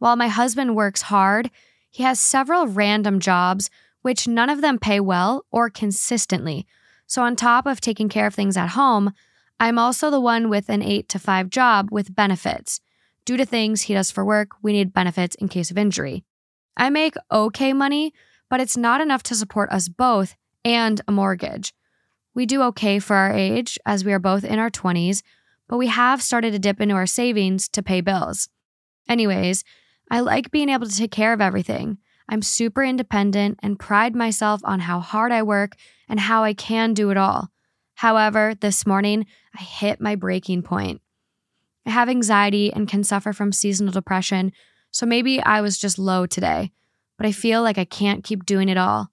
While 0.00 0.16
my 0.16 0.26
husband 0.26 0.74
works 0.74 1.02
hard, 1.02 1.52
he 1.90 2.02
has 2.02 2.20
several 2.20 2.66
random 2.66 3.20
jobs, 3.20 3.70
which 4.02 4.28
none 4.28 4.50
of 4.50 4.60
them 4.60 4.78
pay 4.78 5.00
well 5.00 5.44
or 5.50 5.70
consistently. 5.70 6.66
So, 7.06 7.22
on 7.22 7.36
top 7.36 7.66
of 7.66 7.80
taking 7.80 8.08
care 8.08 8.26
of 8.26 8.34
things 8.34 8.56
at 8.56 8.70
home, 8.70 9.12
I'm 9.60 9.78
also 9.78 10.10
the 10.10 10.20
one 10.20 10.48
with 10.48 10.68
an 10.68 10.82
8 10.82 11.08
to 11.08 11.18
5 11.18 11.50
job 11.50 11.88
with 11.90 12.14
benefits. 12.14 12.80
Due 13.24 13.36
to 13.36 13.44
things 13.44 13.82
he 13.82 13.94
does 13.94 14.10
for 14.10 14.24
work, 14.24 14.50
we 14.62 14.72
need 14.72 14.92
benefits 14.92 15.34
in 15.36 15.48
case 15.48 15.70
of 15.70 15.78
injury. 15.78 16.24
I 16.76 16.90
make 16.90 17.14
okay 17.30 17.72
money, 17.72 18.14
but 18.48 18.60
it's 18.60 18.76
not 18.76 19.00
enough 19.00 19.22
to 19.24 19.34
support 19.34 19.70
us 19.70 19.88
both 19.88 20.36
and 20.64 21.00
a 21.08 21.12
mortgage. 21.12 21.74
We 22.34 22.46
do 22.46 22.62
okay 22.62 23.00
for 23.00 23.16
our 23.16 23.32
age, 23.32 23.78
as 23.84 24.04
we 24.04 24.12
are 24.12 24.18
both 24.20 24.44
in 24.44 24.58
our 24.58 24.70
20s, 24.70 25.22
but 25.66 25.76
we 25.76 25.88
have 25.88 26.22
started 26.22 26.52
to 26.52 26.58
dip 26.58 26.80
into 26.80 26.94
our 26.94 27.06
savings 27.06 27.68
to 27.70 27.82
pay 27.82 28.00
bills. 28.00 28.48
Anyways, 29.08 29.64
I 30.10 30.20
like 30.20 30.50
being 30.50 30.68
able 30.68 30.86
to 30.86 30.96
take 30.96 31.10
care 31.10 31.32
of 31.32 31.40
everything. 31.40 31.98
I'm 32.28 32.42
super 32.42 32.84
independent 32.84 33.58
and 33.62 33.78
pride 33.78 34.14
myself 34.14 34.60
on 34.64 34.80
how 34.80 35.00
hard 35.00 35.32
I 35.32 35.42
work 35.42 35.76
and 36.08 36.20
how 36.20 36.44
I 36.44 36.54
can 36.54 36.94
do 36.94 37.10
it 37.10 37.16
all. 37.16 37.50
However, 37.94 38.54
this 38.54 38.86
morning, 38.86 39.26
I 39.58 39.62
hit 39.62 40.00
my 40.00 40.14
breaking 40.14 40.62
point. 40.62 41.00
I 41.86 41.90
have 41.90 42.08
anxiety 42.08 42.72
and 42.72 42.88
can 42.88 43.02
suffer 43.02 43.32
from 43.32 43.50
seasonal 43.50 43.92
depression, 43.92 44.52
so 44.90 45.06
maybe 45.06 45.40
I 45.42 45.60
was 45.60 45.78
just 45.78 45.98
low 45.98 46.26
today, 46.26 46.70
but 47.16 47.26
I 47.26 47.32
feel 47.32 47.62
like 47.62 47.78
I 47.78 47.84
can't 47.84 48.24
keep 48.24 48.44
doing 48.44 48.68
it 48.68 48.76
all. 48.76 49.10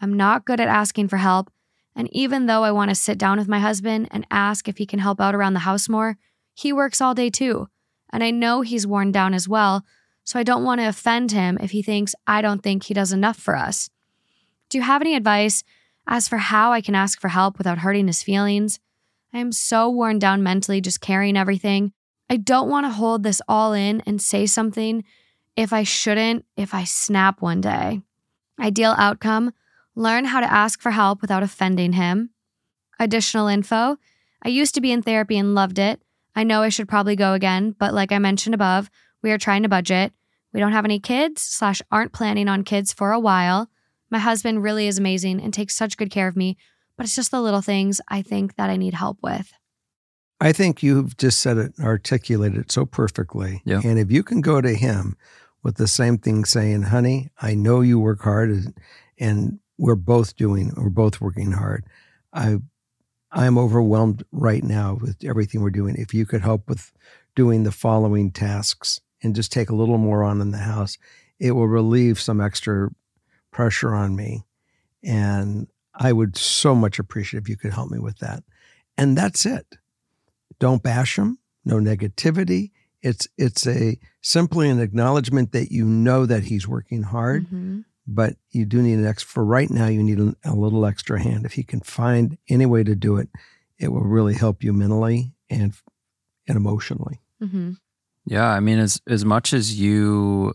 I'm 0.00 0.12
not 0.12 0.44
good 0.44 0.60
at 0.60 0.68
asking 0.68 1.08
for 1.08 1.16
help, 1.18 1.50
and 1.94 2.08
even 2.12 2.46
though 2.46 2.64
I 2.64 2.72
want 2.72 2.90
to 2.90 2.94
sit 2.94 3.16
down 3.16 3.38
with 3.38 3.48
my 3.48 3.60
husband 3.60 4.08
and 4.10 4.26
ask 4.30 4.68
if 4.68 4.78
he 4.78 4.86
can 4.86 4.98
help 4.98 5.20
out 5.20 5.34
around 5.34 5.54
the 5.54 5.60
house 5.60 5.88
more, 5.88 6.18
he 6.52 6.72
works 6.72 7.00
all 7.00 7.14
day 7.14 7.30
too, 7.30 7.68
and 8.12 8.22
I 8.22 8.30
know 8.32 8.60
he's 8.60 8.86
worn 8.86 9.12
down 9.12 9.32
as 9.32 9.48
well, 9.48 9.84
so 10.26 10.38
I 10.38 10.42
don't 10.42 10.64
want 10.64 10.80
to 10.80 10.88
offend 10.88 11.30
him 11.32 11.56
if 11.62 11.70
he 11.70 11.82
thinks 11.82 12.14
I 12.26 12.42
don't 12.42 12.62
think 12.62 12.82
he 12.82 12.94
does 12.94 13.12
enough 13.12 13.38
for 13.38 13.56
us. 13.56 13.88
Do 14.68 14.76
you 14.76 14.82
have 14.82 15.00
any 15.00 15.14
advice 15.14 15.62
as 16.06 16.28
for 16.28 16.36
how 16.36 16.72
I 16.72 16.80
can 16.80 16.96
ask 16.96 17.20
for 17.20 17.28
help 17.28 17.56
without 17.56 17.78
hurting 17.78 18.08
his 18.08 18.24
feelings? 18.24 18.80
I 19.32 19.38
am 19.38 19.52
so 19.52 19.88
worn 19.88 20.18
down 20.18 20.42
mentally 20.42 20.80
just 20.80 21.00
carrying 21.00 21.36
everything. 21.36 21.92
I 22.28 22.38
don't 22.38 22.68
want 22.68 22.86
to 22.86 22.90
hold 22.90 23.22
this 23.22 23.40
all 23.48 23.72
in 23.72 24.02
and 24.04 24.20
say 24.20 24.46
something 24.46 25.04
if 25.56 25.72
I 25.72 25.84
shouldn't, 25.84 26.44
if 26.56 26.74
I 26.74 26.82
snap 26.82 27.40
one 27.40 27.60
day. 27.60 28.02
Ideal 28.60 28.96
outcome 28.98 29.52
learn 29.94 30.26
how 30.26 30.40
to 30.40 30.52
ask 30.52 30.80
for 30.80 30.90
help 30.90 31.22
without 31.22 31.44
offending 31.44 31.92
him. 31.92 32.30
Additional 32.98 33.46
info 33.46 33.96
I 34.42 34.48
used 34.48 34.74
to 34.74 34.80
be 34.80 34.92
in 34.92 35.02
therapy 35.02 35.38
and 35.38 35.54
loved 35.54 35.78
it. 35.78 36.00
I 36.34 36.44
know 36.44 36.62
I 36.62 36.68
should 36.68 36.88
probably 36.88 37.16
go 37.16 37.32
again, 37.32 37.74
but 37.78 37.94
like 37.94 38.12
I 38.12 38.18
mentioned 38.18 38.54
above, 38.54 38.90
we 39.26 39.32
are 39.32 39.38
trying 39.38 39.64
to 39.64 39.68
budget. 39.68 40.12
We 40.52 40.60
don't 40.60 40.70
have 40.70 40.84
any 40.84 41.00
kids, 41.00 41.42
slash, 41.42 41.82
aren't 41.90 42.12
planning 42.12 42.46
on 42.46 42.62
kids 42.62 42.92
for 42.92 43.10
a 43.10 43.18
while. 43.18 43.68
My 44.08 44.20
husband 44.20 44.62
really 44.62 44.86
is 44.86 44.98
amazing 44.98 45.42
and 45.42 45.52
takes 45.52 45.74
such 45.74 45.96
good 45.96 46.12
care 46.12 46.28
of 46.28 46.36
me, 46.36 46.56
but 46.96 47.04
it's 47.06 47.16
just 47.16 47.32
the 47.32 47.42
little 47.42 47.60
things 47.60 48.00
I 48.06 48.22
think 48.22 48.54
that 48.54 48.70
I 48.70 48.76
need 48.76 48.94
help 48.94 49.18
with. 49.24 49.52
I 50.40 50.52
think 50.52 50.80
you've 50.80 51.16
just 51.16 51.40
said 51.40 51.58
it, 51.58 51.74
articulated 51.80 52.56
it 52.56 52.70
so 52.70 52.86
perfectly. 52.86 53.62
Yeah. 53.64 53.80
And 53.84 53.98
if 53.98 54.12
you 54.12 54.22
can 54.22 54.42
go 54.42 54.60
to 54.60 54.74
him 54.74 55.16
with 55.64 55.74
the 55.74 55.88
same 55.88 56.18
thing, 56.18 56.44
saying, 56.44 56.82
"Honey, 56.82 57.30
I 57.42 57.54
know 57.54 57.80
you 57.80 57.98
work 57.98 58.22
hard, 58.22 58.50
and, 58.50 58.78
and 59.18 59.58
we're 59.76 59.96
both 59.96 60.36
doing, 60.36 60.72
we're 60.76 60.88
both 60.88 61.20
working 61.20 61.50
hard. 61.50 61.84
I, 62.32 62.58
I'm 63.32 63.58
overwhelmed 63.58 64.22
right 64.30 64.62
now 64.62 64.98
with 65.00 65.24
everything 65.24 65.62
we're 65.62 65.70
doing. 65.70 65.96
If 65.96 66.14
you 66.14 66.26
could 66.26 66.42
help 66.42 66.68
with 66.68 66.92
doing 67.34 67.64
the 67.64 67.72
following 67.72 68.30
tasks 68.30 69.00
and 69.22 69.34
just 69.34 69.52
take 69.52 69.70
a 69.70 69.74
little 69.74 69.98
more 69.98 70.22
on 70.24 70.40
in 70.40 70.50
the 70.50 70.58
house, 70.58 70.98
it 71.38 71.52
will 71.52 71.68
relieve 71.68 72.20
some 72.20 72.40
extra 72.40 72.90
pressure 73.50 73.94
on 73.94 74.14
me, 74.16 74.44
and 75.02 75.68
I 75.94 76.12
would 76.12 76.36
so 76.36 76.74
much 76.74 76.98
appreciate 76.98 77.40
if 77.42 77.48
you 77.48 77.56
could 77.56 77.72
help 77.72 77.90
me 77.90 77.98
with 77.98 78.18
that. 78.18 78.42
And 78.98 79.16
that's 79.16 79.46
it." 79.46 79.76
don't 80.58 80.82
bash 80.82 81.16
them, 81.16 81.38
no 81.66 81.76
negativity. 81.76 82.70
It's 83.02 83.28
it's 83.36 83.66
a 83.66 83.98
simply 84.22 84.70
an 84.70 84.80
acknowledgement 84.80 85.52
that 85.52 85.70
you 85.70 85.84
know 85.84 86.24
that 86.24 86.44
he's 86.44 86.66
working 86.66 87.02
hard, 87.02 87.46
Mhm. 87.50 87.84
but 88.06 88.36
you 88.50 88.64
do 88.64 88.80
need 88.80 88.94
an 88.94 89.04
extra. 89.06 89.28
For 89.28 89.44
right 89.44 89.70
now, 89.70 89.86
you 89.86 90.02
need 90.02 90.18
a, 90.18 90.34
a 90.44 90.54
little 90.54 90.86
extra 90.86 91.20
hand. 91.22 91.44
If 91.44 91.58
you 91.58 91.64
can 91.64 91.80
find 91.80 92.38
any 92.48 92.64
way 92.64 92.84
to 92.84 92.94
do 92.94 93.16
it, 93.18 93.28
it 93.78 93.88
will 93.92 94.04
really 94.04 94.32
help 94.34 94.64
you 94.64 94.72
mentally 94.72 95.34
and 95.50 95.74
and 96.48 96.56
emotionally. 96.56 97.20
Mhm. 97.42 97.76
Yeah, 98.26 98.48
I 98.48 98.60
mean, 98.60 98.78
as 98.78 99.00
as 99.06 99.24
much 99.24 99.52
as 99.52 99.78
you, 99.80 100.52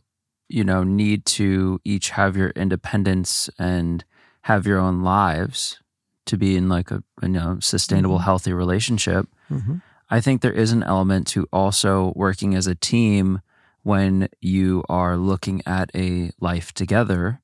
you 0.49 0.63
know, 0.63 0.83
need 0.83 1.25
to 1.37 1.79
each 1.85 2.09
have 2.11 2.35
your 2.35 2.49
independence 2.49 3.49
and 3.57 4.03
have 4.43 4.67
your 4.67 4.77
own 4.79 5.01
lives 5.03 5.79
to 6.25 6.37
be 6.37 6.55
in 6.57 6.67
like 6.69 6.91
a 6.91 7.01
you 7.21 7.29
know 7.29 7.57
sustainable, 7.61 8.19
Mhm. 8.19 8.23
healthy 8.23 8.53
relationship. 8.53 9.27
Mm-hmm. 9.49 9.75
I 10.09 10.19
think 10.21 10.41
there 10.41 10.51
is 10.51 10.71
an 10.73 10.83
element 10.83 11.27
to 11.27 11.47
also 11.53 12.11
working 12.15 12.53
as 12.55 12.67
a 12.67 12.75
team 12.75 13.41
when 13.83 14.27
you 14.41 14.83
are 14.89 15.15
looking 15.17 15.61
at 15.65 15.89
a 15.95 16.31
life 16.41 16.73
together, 16.73 17.41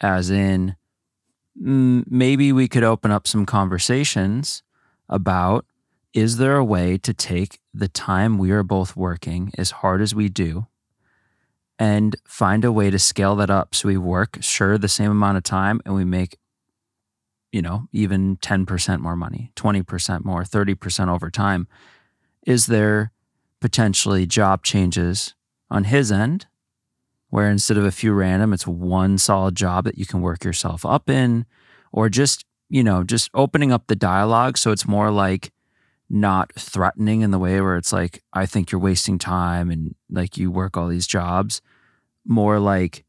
as 0.00 0.30
in 0.30 0.76
maybe 1.56 2.52
we 2.52 2.68
could 2.68 2.84
open 2.84 3.10
up 3.10 3.26
some 3.26 3.44
conversations 3.44 4.62
about 5.08 5.66
is 6.18 6.36
there 6.36 6.56
a 6.56 6.64
way 6.64 6.98
to 6.98 7.14
take 7.14 7.60
the 7.72 7.86
time 7.86 8.38
we 8.38 8.50
are 8.50 8.64
both 8.64 8.96
working 8.96 9.52
as 9.56 9.70
hard 9.70 10.00
as 10.00 10.16
we 10.16 10.28
do 10.28 10.66
and 11.78 12.16
find 12.26 12.64
a 12.64 12.72
way 12.72 12.90
to 12.90 12.98
scale 12.98 13.36
that 13.36 13.50
up 13.50 13.72
so 13.72 13.86
we 13.86 13.96
work 13.96 14.36
sure 14.40 14.76
the 14.76 14.88
same 14.88 15.12
amount 15.12 15.36
of 15.36 15.44
time 15.44 15.80
and 15.84 15.94
we 15.94 16.04
make 16.04 16.36
you 17.52 17.62
know 17.62 17.86
even 17.92 18.36
10% 18.38 18.98
more 18.98 19.14
money 19.14 19.52
20% 19.54 20.24
more 20.24 20.42
30% 20.42 21.08
over 21.08 21.30
time? 21.30 21.68
Is 22.44 22.66
there 22.66 23.12
potentially 23.60 24.26
job 24.26 24.64
changes 24.64 25.36
on 25.70 25.84
his 25.84 26.10
end 26.10 26.48
where 27.30 27.48
instead 27.48 27.76
of 27.76 27.84
a 27.84 27.92
few 27.92 28.12
random 28.12 28.52
it's 28.52 28.66
one 28.66 29.18
solid 29.18 29.54
job 29.54 29.84
that 29.84 29.98
you 29.98 30.04
can 30.04 30.20
work 30.20 30.42
yourself 30.42 30.84
up 30.84 31.08
in 31.08 31.46
or 31.92 32.08
just 32.08 32.44
you 32.68 32.82
know 32.82 33.04
just 33.04 33.30
opening 33.34 33.70
up 33.70 33.86
the 33.86 33.94
dialogue 33.94 34.58
so 34.58 34.72
it's 34.72 34.88
more 34.88 35.12
like 35.12 35.52
not 36.10 36.52
threatening 36.54 37.20
in 37.20 37.30
the 37.30 37.38
way 37.38 37.60
where 37.60 37.76
it's 37.76 37.92
like 37.92 38.22
i 38.32 38.46
think 38.46 38.70
you're 38.72 38.80
wasting 38.80 39.18
time 39.18 39.70
and 39.70 39.94
like 40.10 40.38
you 40.38 40.50
work 40.50 40.76
all 40.76 40.88
these 40.88 41.06
jobs 41.06 41.60
more 42.24 42.58
like 42.58 43.04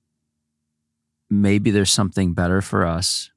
maybe 1.29 1.71
there's 1.71 1.91
something 1.91 2.33
better 2.33 2.61
for 2.61 2.85
us 2.85 3.31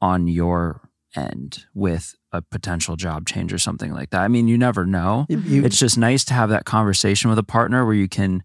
on 0.00 0.26
your 0.26 0.80
end 1.16 1.64
with 1.74 2.14
a 2.32 2.42
potential 2.42 2.96
job 2.96 3.26
change 3.26 3.52
or 3.52 3.58
something 3.58 3.92
like 3.92 4.10
that 4.10 4.20
i 4.22 4.28
mean 4.28 4.48
you 4.48 4.58
never 4.58 4.84
know 4.84 5.26
You- 5.28 5.38
you- 5.40 5.64
it's 5.64 5.78
just 5.78 5.96
nice 5.98 6.24
to 6.26 6.34
have 6.34 6.50
that 6.50 6.64
conversation 6.64 7.30
with 7.30 7.38
a 7.38 7.42
partner 7.44 7.84
where 7.84 7.94
you 7.94 8.08
can 8.08 8.42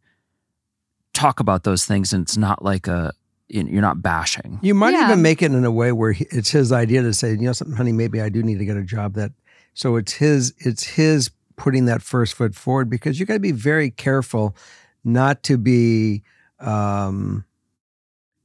talk 1.13 1.39
about 1.39 1.63
those 1.63 1.85
things 1.85 2.13
and 2.13 2.23
it's 2.23 2.37
not 2.37 2.63
like 2.63 2.87
a 2.87 3.11
you- 3.49 3.67
you're 3.69 3.81
not 3.81 4.01
bashing 4.01 4.59
You 4.63 4.73
might 4.73 4.93
Yeah. 4.93 5.05
even 5.07 5.21
make 5.21 5.41
it 5.41 5.51
in 5.51 5.65
a 5.65 5.71
way 5.71 5.91
where 5.91 6.15
it's 6.19 6.49
his 6.51 6.71
idea 6.71 7.01
to 7.03 7.13
say, 7.13 7.31
you 7.31 7.37
know, 7.41 7.51
something, 7.53 7.75
honey, 7.77 7.91
maybe 7.91 8.19
I 8.21 8.29
do 8.29 8.41
need 8.41 8.57
to 8.59 8.65
get 8.65 8.77
a 8.77 8.83
job 8.83 9.13
that. 9.15 9.31
So 9.73 9.95
it's 9.95 10.13
his, 10.13 10.53
it's 10.59 10.83
his 10.83 11.31
putting 11.55 11.85
that 11.85 12.01
first 12.01 12.33
foot 12.33 12.55
forward 12.55 12.89
because 12.89 13.19
you 13.19 13.25
got 13.25 13.35
to 13.35 13.39
be 13.39 13.51
very 13.51 13.89
careful 13.89 14.55
not 15.03 15.43
to 15.43 15.57
be 15.57 16.23
um, 16.59 17.45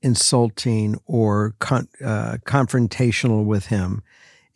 insulting 0.02 0.98
or 1.06 1.54
con- 1.58 1.88
uh, 2.04 2.38
confrontational 2.44 3.44
with 3.44 3.66
him. 3.66 4.02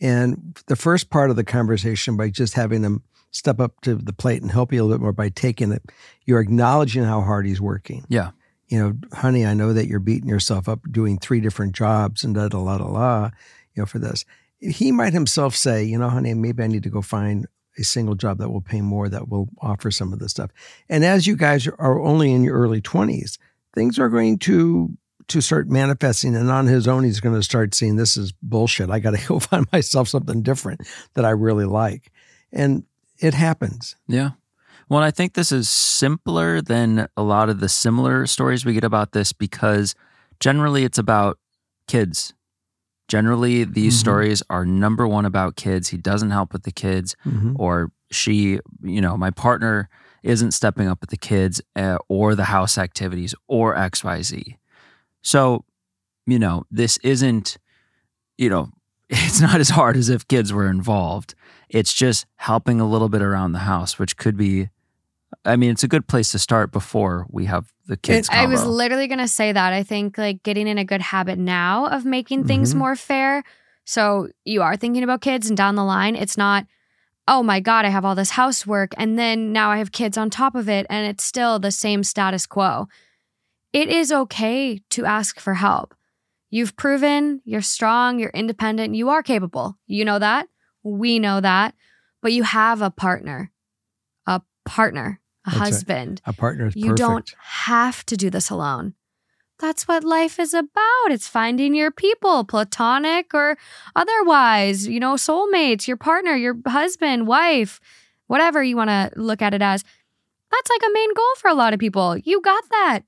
And 0.01 0.59
the 0.67 0.77
first 0.77 1.11
part 1.11 1.31
of 1.31 1.37
the 1.37 1.45
conversation 1.45 2.17
by 2.17 2.31
just 2.31 2.55
having 2.55 2.83
him 2.83 3.03
step 3.31 3.61
up 3.61 3.81
to 3.83 3.95
the 3.95 4.13
plate 4.13 4.43
and 4.43 4.51
help 4.51 4.73
you 4.73 4.83
a 4.83 4.85
little 4.85 4.99
bit 4.99 5.03
more 5.03 5.13
by 5.13 5.29
taking 5.29 5.73
it, 5.73 5.83
you're 6.27 6.41
acknowledging 6.41 7.05
how 7.05 7.23
hard 7.23 7.47
he's 7.47 7.61
working 7.61 8.05
yeah 8.09 8.33
you 8.73 8.79
know, 8.79 8.97
honey, 9.13 9.45
I 9.45 9.53
know 9.53 9.75
that 9.75 9.87
you're 9.87 10.01
beating 10.01 10.31
yourself 10.31 10.67
up 10.67 10.81
doing 10.91 11.19
three 11.19 11.41
different 11.41 11.75
jobs 11.75 12.25
and 12.25 12.35
da 12.35 12.49
da 12.49 12.59
la 12.59 12.79
da 12.79 12.87
la, 12.87 13.25
you 13.75 13.83
know, 13.83 13.87
for 13.87 13.99
this. 13.99 14.25
He 14.63 14.93
might 14.93 15.13
himself 15.13 15.57
say, 15.57 15.85
you 15.85 15.99
know, 15.99 16.09
honey, 16.09 16.35
maybe 16.35 16.63
I 16.63 16.69
need 16.69 16.85
to 16.85 16.91
go 16.91 17.03
find 17.03 17.47
a 17.79 17.85
single 17.85 18.15
job 18.15 18.39
that 18.39 18.51
will 18.51 18.61
pay 18.61 18.81
more, 18.81 19.09
that 19.09 19.29
will 19.29 19.49
offer 19.61 19.91
some 19.91 20.13
of 20.13 20.19
this 20.19 20.31
stuff. 20.31 20.51
And 20.89 21.05
as 21.05 21.27
you 21.27 21.37
guys 21.37 21.67
are 21.67 22.01
only 22.01 22.33
in 22.33 22.45
your 22.45 22.57
early 22.57 22.81
20s, 22.81 23.39
things 23.75 23.99
are 23.99 24.09
going 24.09 24.39
to 24.41 24.97
to 25.29 25.41
start 25.41 25.71
manifesting 25.71 26.35
and 26.35 26.51
on 26.51 26.67
his 26.67 26.89
own 26.89 27.05
he's 27.05 27.21
going 27.21 27.35
to 27.35 27.45
start 27.45 27.75
seeing 27.75 27.97
this 27.97 28.17
is 28.17 28.33
bullshit. 28.43 28.91
I 28.91 28.99
got 28.99 29.13
to 29.17 29.27
go 29.29 29.39
find 29.39 29.67
myself 29.73 30.09
something 30.09 30.43
different 30.43 30.87
that 31.15 31.25
I 31.25 31.31
really 31.31 31.65
like. 31.65 32.11
And 32.53 32.85
it 33.19 33.33
happens. 33.33 33.97
Yeah. 34.09 34.31
Well, 34.89 35.03
I 35.03 35.11
think 35.11 35.33
this 35.33 35.53
is 35.53 35.71
simpler 35.71 36.61
than 36.61 37.09
a 37.17 37.23
lot 37.23 37.49
of 37.49 37.61
the 37.61 37.69
similar 37.69 38.27
stories 38.27 38.65
we 38.65 38.75
get 38.75 38.85
about 38.85 39.13
this 39.13 39.33
because 39.33 39.95
generally 40.41 40.85
it's 40.85 40.99
about 40.99 41.39
kids. 41.87 42.35
Generally, 43.09 43.65
these 43.65 43.95
Mhm. 43.97 44.01
stories 44.01 44.43
are 44.49 44.65
number 44.65 45.07
one 45.07 45.25
about 45.25 45.57
kids. 45.57 45.89
He 45.89 45.97
doesn't 45.97 46.31
help 46.31 46.53
with 46.53 46.63
the 46.63 46.71
kids, 46.73 47.15
Mhm. 47.27 47.53
or 47.59 47.91
she, 48.11 48.61
you 48.83 49.01
know, 49.01 49.17
my 49.17 49.31
partner 49.31 49.89
isn't 50.23 50.53
stepping 50.53 50.87
up 50.89 51.01
with 51.01 51.11
the 51.11 51.17
kids 51.17 51.61
uh, 51.77 51.99
or 52.09 52.35
the 52.35 52.45
house 52.45 52.79
activities 52.79 53.35
or 53.49 53.75
XYZ. 53.77 54.57
So, 55.23 55.65
you 56.27 56.39
know, 56.39 56.65
this 56.71 56.97
isn't, 56.99 57.59
you 58.39 58.49
know, 58.49 58.71
it's 59.11 59.41
not 59.41 59.61
as 59.61 59.71
hard 59.71 59.97
as 59.97 60.09
if 60.09 60.27
kids 60.29 60.53
were 60.53 60.69
involved. 60.69 61.35
It's 61.69 61.93
just 61.93 62.25
helping 62.37 62.81
a 62.81 62.89
little 62.89 63.09
bit 63.09 63.21
around 63.23 63.53
the 63.53 63.61
house, 63.61 63.99
which 63.99 64.17
could 64.17 64.37
be, 64.37 64.69
I 65.45 65.57
mean, 65.57 65.71
it's 65.71 65.83
a 65.85 65.89
good 65.89 66.07
place 66.07 66.31
to 66.33 66.39
start 66.39 66.73
before 66.73 67.27
we 67.31 67.47
have 67.47 67.73
the 67.87 67.97
kids. 67.97 68.29
I 68.31 68.47
was 68.47 68.65
literally 68.65 69.09
going 69.09 69.19
to 69.19 69.29
say 69.29 69.53
that. 69.53 69.73
I 69.73 69.83
think 69.83 70.19
like 70.19 70.43
getting 70.43 70.69
in 70.69 70.79
a 70.79 70.85
good 70.85 71.01
habit 71.01 71.39
now 71.39 71.87
of 71.87 72.05
making 72.05 72.45
things 72.45 72.75
Mhm. 72.75 72.79
more 72.79 72.97
fair. 72.97 73.43
So 73.85 74.29
you 74.45 74.63
are 74.63 74.77
thinking 74.77 75.03
about 75.03 75.21
kids 75.21 75.49
and 75.49 75.57
down 75.57 75.75
the 75.75 75.85
line, 75.85 76.15
it's 76.15 76.37
not, 76.37 76.67
oh 77.27 77.43
my 77.43 77.61
God, 77.61 77.85
I 77.85 77.89
have 77.89 78.05
all 78.05 78.15
this 78.15 78.31
housework 78.31 78.95
and 78.97 79.19
then 79.19 79.53
now 79.53 79.71
I 79.71 79.79
have 79.79 79.91
kids 79.91 80.17
on 80.17 80.31
top 80.31 80.55
of 80.55 80.69
it 80.69 80.87
and 80.89 81.07
it's 81.07 81.25
still 81.25 81.59
the 81.59 81.71
same 81.73 82.05
status 82.05 82.47
quo. 82.47 82.89
It 83.73 83.89
is 83.89 84.13
okay 84.13 84.81
to 84.91 85.05
ask 85.05 85.41
for 85.41 85.55
help. 85.55 85.95
You've 86.51 86.77
proven 86.77 87.41
you're 87.45 87.63
strong, 87.63 88.19
you're 88.19 88.31
independent, 88.31 88.95
you 88.95 89.09
are 89.09 89.23
capable. 89.23 89.79
You 89.87 90.05
know 90.05 90.19
that. 90.19 90.49
We 90.83 91.19
know 91.19 91.41
that. 91.41 91.75
But 92.21 92.33
you 92.33 92.43
have 92.45 92.83
a 92.83 92.91
partner, 92.91 93.51
a 94.27 94.43
partner, 94.67 95.19
a 95.47 95.51
That's 95.51 95.59
husband. 95.59 96.21
A 96.25 96.33
partner 96.33 96.71
You 96.75 96.91
perfect. 96.91 96.99
don't 96.99 97.35
have 97.39 98.05
to 98.07 98.17
do 98.17 98.31
this 98.31 98.51
alone. 98.51 98.95
That's 99.59 99.87
what 99.87 100.03
life 100.03 100.41
is 100.41 100.55
about. 100.55 101.11
It's 101.11 101.29
finding 101.29 101.75
your 101.75 101.93
people, 101.93 102.45
platonic 102.45 103.33
or 103.33 103.57
otherwise, 103.95 104.89
you 104.89 104.99
know, 104.99 105.15
soulmates, 105.15 105.87
your 105.87 105.97
partner, 105.97 106.35
your 106.35 106.57
husband, 106.67 107.29
wife, 107.29 107.81
whatever 108.27 108.63
you 108.63 108.77
want 108.77 108.91
to 108.91 109.13
look 109.15 109.41
at 109.41 109.55
it 109.55 109.63
as. 109.63 109.85
That's 110.51 110.71
like 110.71 110.83
a 110.91 110.93
main 110.93 111.15
goal 111.15 111.35
for 111.39 111.49
a 111.49 111.55
lot 111.55 111.73
of 111.73 111.81
people. 111.81 112.17
You 112.17 112.41
got 112.41 112.65
that. 112.71 113.01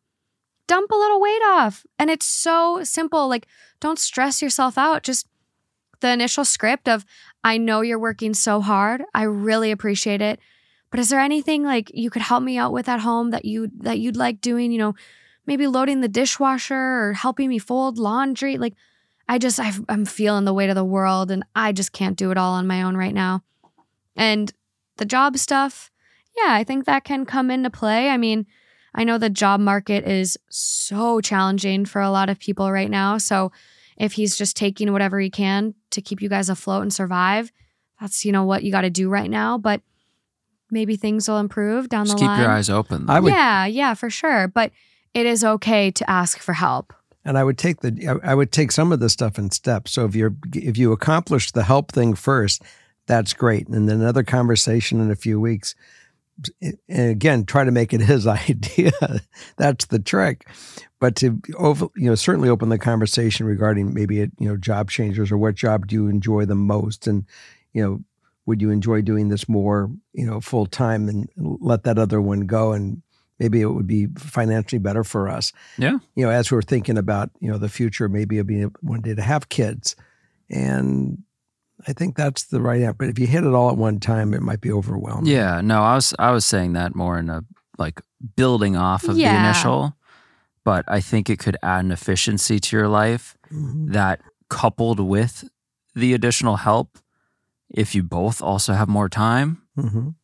Dump 0.67 0.91
a 0.93 0.97
little 0.97 1.21
weight 1.21 1.43
off. 1.45 1.85
And 1.99 2.09
it's 2.09 2.27
so 2.27 2.85
simple. 2.85 3.29
Like, 3.29 3.47
don't 3.81 3.99
stress 3.99 4.41
yourself 4.41 4.79
out. 4.79 5.03
Just 5.03 5.27
the 6.01 6.13
initial 6.13 6.45
script 6.45 6.89
of, 6.89 7.05
I 7.43 7.59
know 7.59 7.81
you're 7.81 7.99
working 7.99 8.33
so 8.33 8.61
hard. 8.61 9.03
I 9.13 9.25
really 9.25 9.71
appreciate 9.71 10.23
it 10.23 10.39
but 10.95 11.01
is 11.01 11.09
there 11.09 11.19
anything 11.19 11.65
like 11.65 11.91
you 11.93 12.09
could 12.09 12.23
help 12.23 12.41
me 12.45 12.57
out 12.57 12.73
with 12.73 12.89
at 12.89 13.01
home 13.01 13.31
that 13.31 13.45
you 13.45 13.69
that 13.79 13.99
you'd 13.99 14.15
like 14.15 14.41
doing 14.41 14.71
you 14.71 14.79
know 14.79 14.95
maybe 15.45 15.67
loading 15.67 16.03
the 16.03 16.07
dishwasher 16.07 16.73
or 16.73 17.15
helping 17.15 17.49
me 17.49 17.59
fold 17.59 17.99
laundry? 17.99 18.59
Like 18.59 18.75
i 19.29 19.37
just 19.37 19.59
i 19.59 19.73
i'm 19.89 20.05
feeling 20.05 20.45
the 20.45 20.55
weight 20.55 20.71
of 20.71 20.77
the 20.77 20.85
world 20.85 21.33
and 21.33 21.43
i 21.57 21.73
just 21.73 21.91
can't 21.91 22.17
do 22.17 22.31
it 22.31 22.39
all 22.39 22.53
on 22.53 22.69
my 22.69 22.81
own 22.81 22.97
right 22.97 23.13
now. 23.13 23.43
And 24.15 24.53
the 24.97 25.05
job 25.05 25.37
stuff 25.37 25.91
yeah 26.37 26.53
i 26.53 26.63
think 26.63 26.85
that 26.85 27.03
can 27.03 27.27
come 27.27 27.51
into 27.51 27.71
play. 27.71 28.09
I 28.09 28.17
mean 28.17 28.47
i 28.95 29.03
know 29.03 29.19
the 29.19 29.29
job 29.29 29.59
market 29.59 30.07
is 30.07 30.39
so 30.49 31.21
challenging 31.21 31.87
for 31.87 32.03
a 32.03 32.11
lot 32.13 32.31
of 32.31 32.39
people 32.39 32.71
right 32.71 32.89
now. 32.89 33.19
So 33.19 33.51
if 33.97 34.13
he's 34.13 34.39
just 34.39 34.57
taking 34.57 34.93
whatever 34.93 35.19
he 35.19 35.29
can 35.29 35.75
to 35.91 36.01
keep 36.01 36.23
you 36.23 36.29
guys 36.29 36.49
afloat 36.49 36.83
and 36.83 36.95
survive 36.95 37.51
that's 38.01 38.25
you 38.25 38.31
know 38.31 38.45
what 38.45 38.63
you 38.63 38.71
got 38.71 38.83
to 38.83 38.91
do 38.91 39.09
right 39.09 39.31
now. 39.31 39.59
But 39.59 39.81
maybe 40.75 40.97
things 40.97 41.27
will 41.27 41.39
improve 41.39 41.89
down 41.89 42.05
Just 42.05 42.19
the 42.19 42.21
keep 42.21 42.29
line. 42.29 42.39
Keep 42.39 42.43
your 42.45 42.53
eyes 42.53 42.69
open. 42.69 43.09
I 43.09 43.21
would- 43.21 43.33
yeah, 43.33 43.65
yeah, 43.65 43.95
for 43.95 44.11
sure. 44.11 44.49
But 44.49 44.73
it 45.15 45.25
is 45.25 45.43
okay 45.43 45.91
to 45.93 46.11
ask 46.11 46.39
for 46.41 46.53
help. 46.53 46.93
And 47.25 47.39
I 47.39 47.45
would 47.45 47.57
take 47.57 47.81
the 47.81 48.21
I 48.23 48.33
I 48.33 48.35
would 48.35 48.53
take 48.53 48.71
some 48.71 48.93
of 48.93 49.01
the 49.01 49.09
stuff 49.09 49.39
in 49.39 49.51
steps. 49.51 49.93
So 49.93 50.05
if 50.05 50.15
you're 50.15 50.35
if 50.55 50.77
you 50.77 50.93
accomplish 50.93 51.53
the 51.53 51.63
help 51.65 51.91
thing 51.91 52.15
first, 52.15 52.61
that's 53.07 53.33
great. 53.33 53.67
And 53.69 53.89
then 53.89 54.01
another 54.03 54.23
conversation 54.23 55.01
in 55.01 55.11
a 55.11 55.17
few 55.17 55.41
weeks. 55.41 55.75
And 56.89 57.11
again, 57.11 57.45
try 57.45 57.65
to 57.65 57.71
make 57.71 57.93
it 57.95 58.01
his 58.13 58.27
idea. 58.27 58.93
that's 59.57 59.87
the 59.87 59.99
trick. 60.01 60.47
But 61.01 61.17
to 61.17 61.41
over, 61.57 61.87
you 61.97 62.09
know, 62.09 62.15
certainly 62.15 62.49
open 62.49 62.69
the 62.71 62.79
conversation 62.79 63.47
regarding 63.47 63.95
maybe 63.95 64.21
it, 64.21 64.33
you 64.39 64.49
know, 64.49 64.57
job 64.57 64.91
changes 64.91 65.31
or 65.31 65.39
what 65.39 65.55
job 65.55 65.87
do 65.87 65.95
you 65.95 66.09
enjoy 66.09 66.45
the 66.45 66.55
most, 66.55 67.07
and 67.07 67.25
you 67.73 67.83
know, 67.83 68.03
would 68.47 68.61
you 68.61 68.71
enjoy 68.71 69.01
doing 69.03 69.29
this 69.29 69.49
more, 69.49 69.91
you 70.13 70.27
know, 70.27 70.41
full 70.41 70.67
time 70.67 71.09
and 71.09 71.29
let 71.37 71.85
that 71.85 71.99
other 71.99 72.21
one 72.21 72.41
go 72.41 72.73
and 72.73 73.03
maybe 73.39 73.61
it 73.61 73.67
would 73.67 73.87
be 73.87 74.07
financially 74.17 74.79
better 74.79 75.03
for 75.03 75.29
us. 75.29 75.53
Yeah. 75.79 75.99
You 76.15 76.25
know, 76.27 76.31
as 76.31 76.53
we're 76.53 76.63
thinking 76.63 76.97
about, 76.99 77.31
you 77.41 77.51
know, 77.51 77.59
the 77.59 77.69
future, 77.69 78.09
maybe 78.09 78.39
it'll 78.39 78.47
be 78.47 78.63
one 78.81 79.01
day 79.01 79.15
to 79.15 79.23
have 79.23 79.49
kids. 79.49 79.97
And 80.51 81.23
I 81.89 81.93
think 81.93 82.17
that's 82.17 82.45
the 82.45 82.61
right 82.61 82.81
answer. 82.83 82.95
But 82.95 83.09
if 83.09 83.19
you 83.19 83.27
hit 83.27 83.45
it 83.45 83.53
all 83.55 83.71
at 83.71 83.77
one 83.77 83.99
time, 83.99 84.35
it 84.35 84.43
might 84.43 84.61
be 84.61 84.71
overwhelming. 84.73 85.27
Yeah, 85.27 85.61
no, 85.63 85.83
I 85.83 85.95
was 85.95 86.15
I 86.19 86.31
was 86.31 86.45
saying 86.45 86.75
that 86.75 86.95
more 86.95 87.19
in 87.19 87.29
a 87.31 87.45
like 87.79 88.01
building 88.37 88.77
off 88.77 89.05
of 89.05 89.17
the 89.17 89.25
initial, 89.25 89.97
but 90.65 90.85
I 90.87 91.01
think 91.01 91.29
it 91.29 91.39
could 91.39 91.57
add 91.63 91.85
an 91.85 91.91
efficiency 91.91 92.59
to 92.61 92.77
your 92.77 92.89
life 92.89 93.37
Mhm. 93.53 93.93
that 93.93 94.21
coupled 94.49 95.01
with 95.01 95.49
the 95.95 96.15
additional 96.15 96.57
help, 96.57 96.99
if 97.75 97.95
you 97.95 98.03
both 98.03 98.41
also 98.41 98.73
have 98.73 98.89
more 98.89 99.09
time, 99.09 99.61
Mhm. 99.77 100.15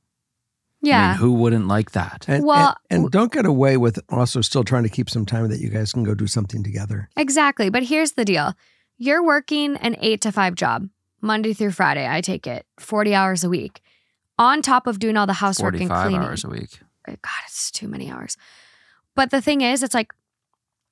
I 0.82 0.86
Yeah. 0.86 1.08
mean, 1.10 1.16
who 1.18 1.32
wouldn't 1.34 1.66
like 1.68 1.90
that? 1.90 2.24
And, 2.28 2.44
Well- 2.46 2.76
and, 2.88 3.02
and 3.02 3.10
don't 3.10 3.30
get 3.32 3.44
away 3.44 3.76
with 3.76 3.98
also 4.08 4.40
still 4.40 4.64
trying 4.64 4.84
to 4.84 4.88
keep 4.88 5.10
some 5.10 5.26
time 5.26 5.48
that 5.48 5.60
you 5.60 5.68
guys 5.68 5.92
can 5.92 6.04
go 6.04 6.14
do 6.14 6.26
something 6.26 6.62
together. 6.62 7.10
Exactly. 7.16 7.68
But 7.68 7.82
here's 7.82 8.12
the 8.12 8.24
deal 8.24 8.54
you're 8.96 9.22
working 9.22 9.76
an 9.78 9.96
eight 10.00 10.20
to 10.22 10.32
five 10.32 10.54
job, 10.54 10.88
Monday 11.20 11.52
through 11.52 11.72
Friday. 11.72 12.06
I 12.08 12.20
take 12.20 12.46
it 12.46 12.66
40 12.78 13.14
hours 13.14 13.44
a 13.44 13.48
week, 13.50 13.82
on 14.38 14.62
top 14.62 14.86
of 14.86 14.98
doing 14.98 15.16
all 15.18 15.26
the 15.26 15.32
housework 15.34 15.74
and 15.74 15.88
45 15.88 16.06
cleaning. 16.10 16.26
hours 16.26 16.44
a 16.44 16.48
week. 16.48 16.80
God, 17.06 17.16
it's 17.46 17.70
too 17.70 17.88
many 17.88 18.10
hours. 18.10 18.36
But 19.16 19.30
the 19.30 19.40
thing 19.40 19.60
is, 19.62 19.82
it's 19.82 19.94
like, 19.94 20.12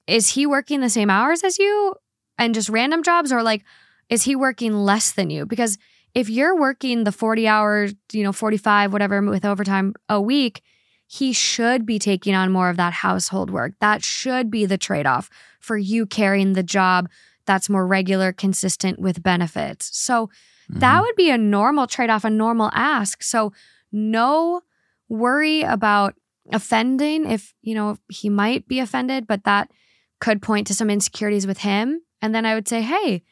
is 0.06 0.30
he 0.30 0.44
working 0.46 0.80
the 0.80 0.90
same 0.90 1.08
hours 1.10 1.42
as 1.44 1.58
you 1.58 1.94
and 2.38 2.54
just 2.54 2.68
random 2.68 3.02
jobs, 3.02 3.30
or 3.32 3.42
like, 3.42 3.62
is 4.08 4.22
he 4.24 4.34
working 4.34 4.74
less 4.74 5.12
than 5.12 5.28
you? 5.30 5.44
Because 5.46 5.78
if 6.18 6.28
you're 6.28 6.58
working 6.58 7.04
the 7.04 7.12
40 7.12 7.46
hours, 7.46 7.94
you 8.12 8.24
know, 8.24 8.32
45, 8.32 8.92
whatever, 8.92 9.22
with 9.22 9.44
overtime 9.44 9.94
a 10.08 10.20
week, 10.20 10.62
he 11.06 11.32
should 11.32 11.86
be 11.86 12.00
taking 12.00 12.34
on 12.34 12.50
more 12.50 12.68
of 12.68 12.76
that 12.76 12.92
household 12.92 13.50
work. 13.50 13.74
That 13.80 14.02
should 14.02 14.50
be 14.50 14.66
the 14.66 14.76
trade 14.76 15.06
off 15.06 15.30
for 15.60 15.78
you 15.78 16.06
carrying 16.06 16.54
the 16.54 16.64
job 16.64 17.08
that's 17.46 17.70
more 17.70 17.86
regular, 17.86 18.32
consistent 18.32 18.98
with 18.98 19.22
benefits. 19.22 19.96
So 19.96 20.26
mm-hmm. 20.26 20.80
that 20.80 21.02
would 21.02 21.14
be 21.14 21.30
a 21.30 21.38
normal 21.38 21.86
trade 21.86 22.10
off, 22.10 22.24
a 22.24 22.30
normal 22.30 22.70
ask. 22.74 23.22
So 23.22 23.52
no 23.92 24.62
worry 25.08 25.62
about 25.62 26.16
offending 26.52 27.30
if, 27.30 27.54
you 27.62 27.76
know, 27.76 27.96
he 28.08 28.28
might 28.28 28.66
be 28.66 28.80
offended, 28.80 29.28
but 29.28 29.44
that 29.44 29.70
could 30.18 30.42
point 30.42 30.66
to 30.66 30.74
some 30.74 30.90
insecurities 30.90 31.46
with 31.46 31.58
him. 31.58 32.02
And 32.20 32.34
then 32.34 32.44
I 32.44 32.56
would 32.56 32.66
say, 32.66 32.82
hey, 32.82 33.22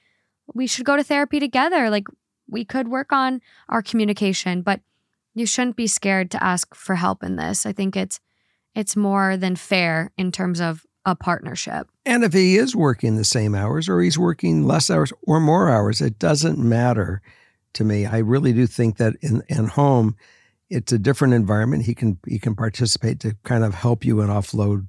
we 0.55 0.69
should 0.69 0.87
go 0.87 0.97
to 0.97 1.03
therapy 1.03 1.41
together. 1.41 1.91
Like 1.91 2.07
we 2.49 2.65
could 2.65 2.89
work 2.89 3.13
on 3.13 3.41
our 3.69 3.83
communication, 3.83 4.63
but 4.63 4.81
you 5.35 5.47
shouldn't 5.47 5.77
be 5.77 5.87
scared 5.87 6.31
to 6.31 6.43
ask 6.43 6.75
for 6.75 6.95
help 6.95 7.23
in 7.23 7.37
this. 7.37 7.67
I 7.67 7.73
think 7.73 7.97
it's 7.97 8.21
it's 8.75 8.97
more 8.97 9.37
than 9.37 9.57
fair 9.57 10.11
in 10.19 10.31
terms 10.33 10.61
of 10.61 10.85
a 11.05 11.15
partnership. 11.15 11.89
And 12.05 12.25
if 12.25 12.33
he 12.33 12.57
is 12.57 12.75
working 12.75 13.17
the 13.17 13.25
same 13.25 13.55
hours 13.55 13.89
or 13.89 14.01
he's 14.01 14.19
working 14.19 14.67
less 14.67 14.91
hours 14.91 15.13
or 15.23 15.41
more 15.41 15.71
hours, 15.71 16.01
it 16.01 16.19
doesn't 16.19 16.59
matter 16.59 17.23
to 17.75 17.85
me. 17.85 18.07
I 18.07 18.19
really 18.19 18.53
do 18.53 18.67
think 18.67 18.97
that 18.97 19.15
in, 19.21 19.43
in 19.49 19.67
home, 19.67 20.17
it's 20.69 20.93
a 20.93 20.99
different 20.99 21.35
environment. 21.35 21.85
He 21.85 21.95
can 21.95 22.19
he 22.27 22.39
can 22.39 22.55
participate 22.57 23.21
to 23.21 23.37
kind 23.45 23.63
of 23.65 23.75
help 23.75 24.05
you 24.05 24.21
and 24.21 24.31
offload, 24.31 24.89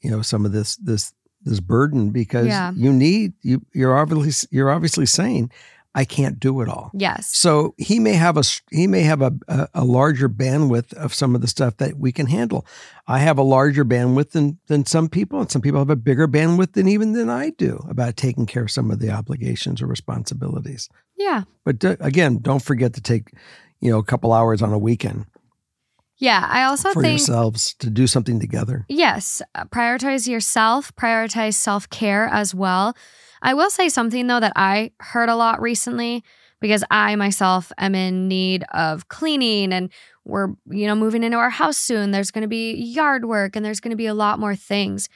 you 0.00 0.10
know, 0.10 0.22
some 0.22 0.46
of 0.46 0.52
this 0.52 0.76
this 0.76 1.12
this 1.42 1.58
burden 1.60 2.10
because 2.10 2.46
Yeah. 2.46 2.70
you 2.76 2.92
need 2.92 3.32
you 3.42 3.62
you're 3.74 3.98
obviously 3.98 4.48
you're 4.56 4.70
obviously 4.70 5.06
saying 5.06 5.50
I 5.94 6.04
can't 6.06 6.40
do 6.40 6.62
it 6.62 6.68
all. 6.68 6.90
Yes. 6.94 7.36
So 7.36 7.74
he 7.76 7.98
may 7.98 8.14
have 8.14 8.38
a 8.38 8.42
he 8.70 8.86
may 8.86 9.02
have 9.02 9.20
a, 9.20 9.32
a 9.48 9.68
a 9.74 9.84
larger 9.84 10.28
bandwidth 10.28 10.94
of 10.94 11.12
some 11.12 11.34
of 11.34 11.42
the 11.42 11.46
stuff 11.48 11.76
that 11.76 11.98
we 11.98 12.12
can 12.12 12.26
handle. 12.26 12.66
I 13.06 13.18
have 13.18 13.36
a 13.36 13.42
larger 13.42 13.84
bandwidth 13.84 14.30
than 14.30 14.58
than 14.68 14.86
some 14.86 15.08
people, 15.08 15.40
and 15.40 15.50
some 15.50 15.60
people 15.60 15.80
have 15.80 15.90
a 15.90 15.96
bigger 15.96 16.26
bandwidth 16.26 16.72
than 16.72 16.88
even 16.88 17.12
than 17.12 17.28
I 17.28 17.50
do 17.50 17.84
about 17.90 18.16
taking 18.16 18.46
care 18.46 18.62
of 18.62 18.70
some 18.70 18.90
of 18.90 19.00
the 19.00 19.10
obligations 19.10 19.82
or 19.82 19.86
responsibilities. 19.86 20.88
Yeah. 21.18 21.42
But 21.64 21.78
d- 21.78 21.96
again, 22.00 22.38
don't 22.38 22.62
forget 22.62 22.94
to 22.94 23.00
take 23.02 23.34
you 23.80 23.90
know 23.90 23.98
a 23.98 24.04
couple 24.04 24.32
hours 24.32 24.62
on 24.62 24.72
a 24.72 24.78
weekend 24.78 25.26
Yeah. 26.18 26.46
I 26.48 26.64
also 26.64 26.92
for 26.92 27.02
think 27.02 27.18
yourselves 27.18 27.74
to 27.80 27.90
do 27.90 28.06
something 28.06 28.40
together. 28.40 28.86
Yes, 28.88 29.42
prioritize 29.70 30.26
yourself, 30.28 30.94
prioritize 30.96 31.54
self 31.54 31.88
care 31.90 32.26
as 32.26 32.54
well. 32.54 32.94
I 33.42 33.54
will 33.54 33.70
say 33.70 33.88
something 33.88 34.26
though 34.26 34.40
that 34.40 34.52
I 34.56 34.92
heard 35.00 35.28
a 35.28 35.36
lot 35.36 35.60
recently 35.60 36.24
because 36.60 36.84
I 36.90 37.16
myself 37.16 37.72
am 37.76 37.94
in 37.94 38.28
need 38.28 38.64
of 38.72 39.08
cleaning 39.08 39.72
and 39.72 39.90
we're, 40.24 40.48
you 40.70 40.86
know, 40.86 40.94
moving 40.94 41.24
into 41.24 41.36
our 41.36 41.50
house 41.50 41.76
soon. 41.76 42.12
There's 42.12 42.30
going 42.30 42.42
to 42.42 42.48
be 42.48 42.74
yard 42.74 43.24
work 43.24 43.56
and 43.56 43.64
there's 43.64 43.80
going 43.80 43.90
to 43.90 43.96
be 43.96 44.06
a 44.06 44.14
lot 44.14 44.38
more 44.38 44.54
things. 44.54 45.08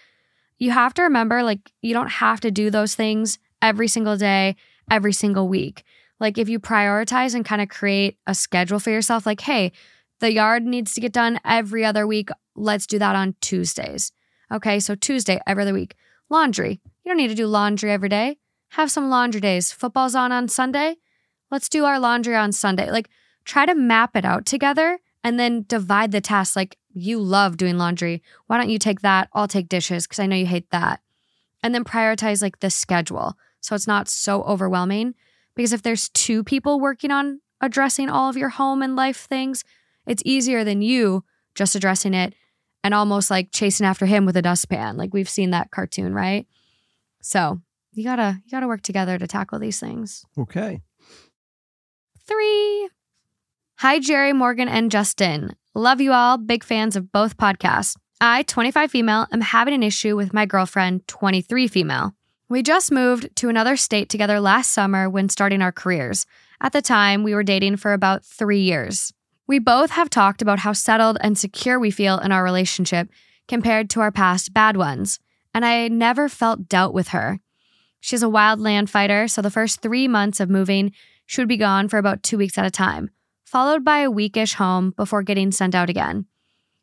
You 0.58 0.72
have 0.72 0.92
to 0.94 1.02
remember 1.02 1.42
like 1.42 1.70
you 1.82 1.94
don't 1.94 2.10
have 2.10 2.40
to 2.40 2.50
do 2.50 2.70
those 2.70 2.94
things 2.94 3.38
every 3.62 3.88
single 3.88 4.16
day, 4.16 4.56
every 4.90 5.12
single 5.12 5.48
week. 5.48 5.84
Like 6.18 6.36
if 6.36 6.48
you 6.48 6.58
prioritize 6.58 7.34
and 7.34 7.44
kind 7.44 7.62
of 7.62 7.68
create 7.68 8.18
a 8.26 8.34
schedule 8.34 8.80
for 8.80 8.90
yourself 8.90 9.26
like, 9.26 9.42
"Hey, 9.42 9.72
the 10.20 10.32
yard 10.32 10.64
needs 10.64 10.94
to 10.94 11.00
get 11.00 11.12
done 11.12 11.38
every 11.44 11.84
other 11.84 12.06
week 12.06 12.30
let's 12.56 12.86
do 12.86 12.98
that 12.98 13.14
on 13.14 13.34
Tuesdays. 13.40 14.12
Okay, 14.52 14.80
so 14.80 14.94
Tuesday 14.94 15.38
every 15.46 15.62
other 15.62 15.72
week. 15.72 15.94
Laundry. 16.30 16.80
You 17.06 17.10
don't 17.10 17.18
need 17.18 17.28
to 17.28 17.36
do 17.36 17.46
laundry 17.46 17.92
every 17.92 18.08
day. 18.08 18.36
Have 18.70 18.90
some 18.90 19.08
laundry 19.08 19.40
days. 19.40 19.70
Football's 19.70 20.16
on 20.16 20.32
on 20.32 20.48
Sunday. 20.48 20.96
Let's 21.52 21.68
do 21.68 21.84
our 21.84 22.00
laundry 22.00 22.34
on 22.34 22.50
Sunday. 22.50 22.90
Like 22.90 23.08
try 23.44 23.64
to 23.64 23.76
map 23.76 24.16
it 24.16 24.24
out 24.24 24.44
together 24.44 24.98
and 25.22 25.38
then 25.38 25.64
divide 25.68 26.10
the 26.10 26.20
tasks. 26.20 26.56
Like 26.56 26.76
you 26.92 27.20
love 27.20 27.58
doing 27.58 27.78
laundry. 27.78 28.24
Why 28.48 28.58
don't 28.58 28.70
you 28.70 28.80
take 28.80 29.02
that? 29.02 29.28
I'll 29.32 29.46
take 29.46 29.68
dishes 29.68 30.04
because 30.04 30.18
I 30.18 30.26
know 30.26 30.34
you 30.34 30.46
hate 30.46 30.68
that. 30.72 31.00
And 31.62 31.72
then 31.72 31.84
prioritize 31.84 32.42
like 32.42 32.58
the 32.58 32.70
schedule 32.70 33.36
so 33.60 33.76
it's 33.76 33.86
not 33.86 34.08
so 34.08 34.42
overwhelming. 34.42 35.14
Because 35.54 35.72
if 35.72 35.82
there's 35.82 36.08
two 36.08 36.42
people 36.42 36.80
working 36.80 37.12
on 37.12 37.40
addressing 37.60 38.10
all 38.10 38.28
of 38.28 38.36
your 38.36 38.48
home 38.48 38.82
and 38.82 38.96
life 38.96 39.28
things, 39.28 39.62
it's 40.08 40.24
easier 40.26 40.64
than 40.64 40.82
you 40.82 41.22
just 41.54 41.76
addressing 41.76 42.14
it 42.14 42.34
and 42.82 42.94
almost 42.94 43.30
like 43.30 43.52
chasing 43.52 43.86
after 43.86 44.06
him 44.06 44.26
with 44.26 44.36
a 44.36 44.42
dustpan. 44.42 44.96
Like 44.96 45.14
we've 45.14 45.28
seen 45.28 45.50
that 45.50 45.70
cartoon, 45.70 46.12
right? 46.12 46.48
So 47.26 47.60
you 47.92 48.04
gotta 48.04 48.40
you 48.44 48.50
gotta 48.50 48.68
work 48.68 48.82
together 48.82 49.18
to 49.18 49.26
tackle 49.26 49.58
these 49.58 49.80
things. 49.80 50.24
Okay. 50.38 50.80
Three. 52.26 52.88
Hi, 53.78 53.98
Jerry, 53.98 54.32
Morgan, 54.32 54.68
and 54.68 54.90
Justin. 54.90 55.54
Love 55.74 56.00
you 56.00 56.12
all. 56.12 56.38
Big 56.38 56.64
fans 56.64 56.96
of 56.96 57.12
both 57.12 57.36
podcasts. 57.36 57.96
I, 58.20 58.42
25 58.44 58.90
female, 58.90 59.26
am 59.30 59.42
having 59.42 59.74
an 59.74 59.82
issue 59.82 60.16
with 60.16 60.32
my 60.32 60.46
girlfriend, 60.46 61.06
23 61.08 61.68
female. 61.68 62.14
We 62.48 62.62
just 62.62 62.90
moved 62.90 63.34
to 63.36 63.48
another 63.48 63.76
state 63.76 64.08
together 64.08 64.40
last 64.40 64.70
summer 64.70 65.10
when 65.10 65.28
starting 65.28 65.60
our 65.60 65.72
careers. 65.72 66.26
At 66.60 66.72
the 66.72 66.80
time, 66.80 67.22
we 67.22 67.34
were 67.34 67.42
dating 67.42 67.76
for 67.76 67.92
about 67.92 68.24
three 68.24 68.60
years. 68.60 69.12
We 69.46 69.58
both 69.58 69.90
have 69.90 70.08
talked 70.08 70.40
about 70.42 70.60
how 70.60 70.72
settled 70.72 71.18
and 71.20 71.36
secure 71.36 71.78
we 71.78 71.90
feel 71.90 72.18
in 72.18 72.32
our 72.32 72.42
relationship 72.42 73.10
compared 73.48 73.90
to 73.90 74.00
our 74.00 74.10
past 74.10 74.54
bad 74.54 74.76
ones, 74.76 75.18
and 75.56 75.64
I 75.64 75.88
never 75.88 76.28
felt 76.28 76.68
doubt 76.68 76.92
with 76.92 77.08
her. 77.08 77.40
She's 77.98 78.22
a 78.22 78.28
wild 78.28 78.60
land 78.60 78.90
fighter, 78.90 79.26
so 79.26 79.40
the 79.40 79.50
first 79.50 79.80
three 79.80 80.06
months 80.06 80.38
of 80.38 80.50
moving, 80.50 80.92
she 81.24 81.40
would 81.40 81.48
be 81.48 81.56
gone 81.56 81.88
for 81.88 81.96
about 81.96 82.22
two 82.22 82.36
weeks 82.36 82.58
at 82.58 82.66
a 82.66 82.70
time, 82.70 83.08
followed 83.42 83.82
by 83.82 84.00
a 84.00 84.10
weekish 84.10 84.56
home 84.56 84.90
before 84.98 85.22
getting 85.22 85.50
sent 85.50 85.74
out 85.74 85.88
again. 85.88 86.26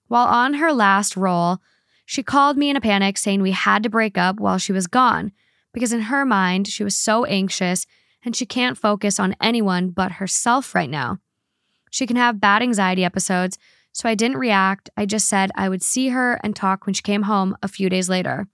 While 0.08 0.26
on 0.26 0.56
her 0.56 0.74
last 0.74 1.16
roll, 1.16 1.60
she 2.08 2.24
called 2.24 2.58
me 2.58 2.72
in 2.72 2.76
a 2.76 2.82
panic 2.82 3.20
saying 3.20 3.44
we 3.44 3.52
had 3.52 3.84
to 3.84 3.92
break 3.92 4.18
up 4.18 4.40
while 4.40 4.58
she 4.58 4.74
was 4.74 4.88
gone 4.88 5.34
because 5.72 5.94
in 5.94 6.02
her 6.02 6.26
mind, 6.26 6.68
she 6.68 6.84
was 6.84 6.96
so 6.96 7.26
anxious 7.26 7.86
and 8.26 8.36
she 8.36 8.48
can't 8.48 8.76
focus 8.76 9.20
on 9.20 9.36
anyone 9.40 9.92
but 9.92 10.14
herself 10.14 10.74
right 10.74 10.90
now. 10.90 11.20
She 11.92 12.08
can 12.08 12.16
have 12.16 12.42
bad 12.42 12.64
anxiety 12.64 13.06
episodes, 13.06 13.60
so 13.92 14.10
I 14.10 14.16
didn't 14.16 14.38
react. 14.38 14.90
I 14.98 15.06
just 15.06 15.30
said 15.30 15.52
I 15.54 15.70
would 15.70 15.84
see 15.84 16.08
her 16.10 16.40
and 16.44 16.56
talk 16.56 16.88
when 16.88 16.96
she 16.96 17.04
came 17.04 17.22
home 17.22 17.56
a 17.62 17.68
few 17.68 17.88
days 17.88 18.10
later. 18.10 18.48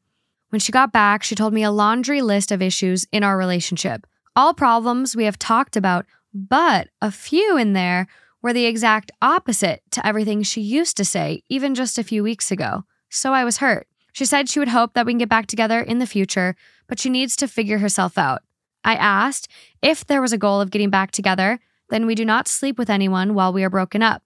When 0.49 0.59
she 0.59 0.71
got 0.71 0.91
back, 0.91 1.23
she 1.23 1.35
told 1.35 1.53
me 1.53 1.63
a 1.63 1.71
laundry 1.71 2.21
list 2.21 2.51
of 2.51 2.61
issues 2.61 3.05
in 3.11 3.23
our 3.23 3.37
relationship. 3.37 4.07
All 4.35 4.53
problems 4.53 5.15
we 5.15 5.25
have 5.25 5.37
talked 5.37 5.75
about, 5.75 6.05
but 6.33 6.89
a 7.01 7.11
few 7.11 7.55
in 7.57 7.73
there 7.73 8.07
were 8.41 8.53
the 8.53 8.65
exact 8.65 9.11
opposite 9.21 9.83
to 9.91 10.05
everything 10.05 10.41
she 10.41 10.61
used 10.61 10.97
to 10.97 11.05
say, 11.05 11.43
even 11.49 11.75
just 11.75 11.97
a 11.97 12.03
few 12.03 12.23
weeks 12.23 12.51
ago. 12.51 12.83
So 13.09 13.33
I 13.33 13.43
was 13.43 13.57
hurt. 13.57 13.87
She 14.11 14.25
said 14.25 14.49
she 14.49 14.59
would 14.59 14.69
hope 14.69 14.93
that 14.93 15.05
we 15.05 15.11
can 15.11 15.19
get 15.19 15.29
back 15.29 15.45
together 15.45 15.81
in 15.81 15.99
the 15.99 16.07
future, 16.07 16.55
but 16.87 16.99
she 16.99 17.09
needs 17.09 17.35
to 17.37 17.47
figure 17.47 17.77
herself 17.77 18.17
out. 18.17 18.41
I 18.83 18.95
asked 18.95 19.49
if 19.81 20.05
there 20.05 20.21
was 20.21 20.33
a 20.33 20.37
goal 20.37 20.61
of 20.61 20.71
getting 20.71 20.89
back 20.89 21.11
together, 21.11 21.59
then 21.89 22.05
we 22.05 22.15
do 22.15 22.25
not 22.25 22.47
sleep 22.47 22.77
with 22.77 22.89
anyone 22.89 23.33
while 23.33 23.53
we 23.53 23.63
are 23.63 23.69
broken 23.69 24.01
up, 24.01 24.23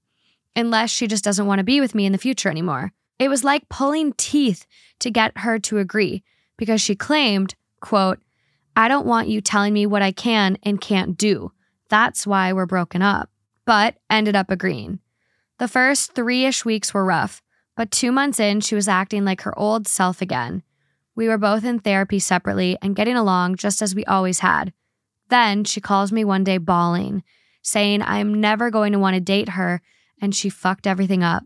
unless 0.55 0.89
she 0.89 1.07
just 1.07 1.23
doesn't 1.23 1.47
want 1.47 1.59
to 1.59 1.63
be 1.63 1.81
with 1.81 1.95
me 1.95 2.05
in 2.05 2.11
the 2.11 2.17
future 2.17 2.49
anymore. 2.49 2.93
It 3.19 3.29
was 3.29 3.43
like 3.43 3.69
pulling 3.69 4.13
teeth 4.13 4.65
to 4.99 5.11
get 5.11 5.37
her 5.39 5.59
to 5.59 5.77
agree 5.77 6.23
because 6.57 6.81
she 6.81 6.95
claimed, 6.95 7.55
quote, 7.79 8.19
I 8.75 8.87
don't 8.87 9.05
want 9.05 9.27
you 9.27 9.39
telling 9.41 9.73
me 9.73 9.85
what 9.85 10.01
I 10.01 10.11
can 10.11 10.57
and 10.63 10.81
can't 10.81 11.17
do. 11.17 11.51
That's 11.89 12.25
why 12.25 12.53
we're 12.53 12.65
broken 12.65 13.01
up. 13.01 13.29
but 13.65 13.95
ended 14.09 14.35
up 14.35 14.51
agreeing. 14.51 14.99
The 15.57 15.69
first 15.69 16.13
three 16.13 16.45
ish 16.45 16.65
weeks 16.65 16.93
were 16.93 17.05
rough, 17.05 17.41
but 17.77 17.91
two 17.91 18.11
months 18.11 18.39
in, 18.39 18.59
she 18.59 18.75
was 18.75 18.89
acting 18.89 19.23
like 19.23 19.41
her 19.41 19.57
old 19.57 19.87
self 19.87 20.21
again. 20.21 20.63
We 21.15 21.27
were 21.29 21.37
both 21.37 21.63
in 21.63 21.79
therapy 21.79 22.19
separately 22.19 22.77
and 22.81 22.95
getting 22.95 23.15
along 23.15 23.55
just 23.55 23.81
as 23.81 23.95
we 23.95 24.03
always 24.05 24.39
had. 24.39 24.73
Then 25.29 25.63
she 25.63 25.79
calls 25.79 26.11
me 26.11 26.25
one 26.25 26.43
day 26.43 26.57
bawling, 26.57 27.23
saying 27.61 28.01
I 28.01 28.17
am 28.17 28.33
never 28.33 28.69
going 28.69 28.91
to 28.91 28.99
want 28.99 29.13
to 29.13 29.21
date 29.21 29.49
her 29.49 29.81
and 30.21 30.35
she 30.35 30.49
fucked 30.49 30.85
everything 30.87 31.23
up. 31.23 31.45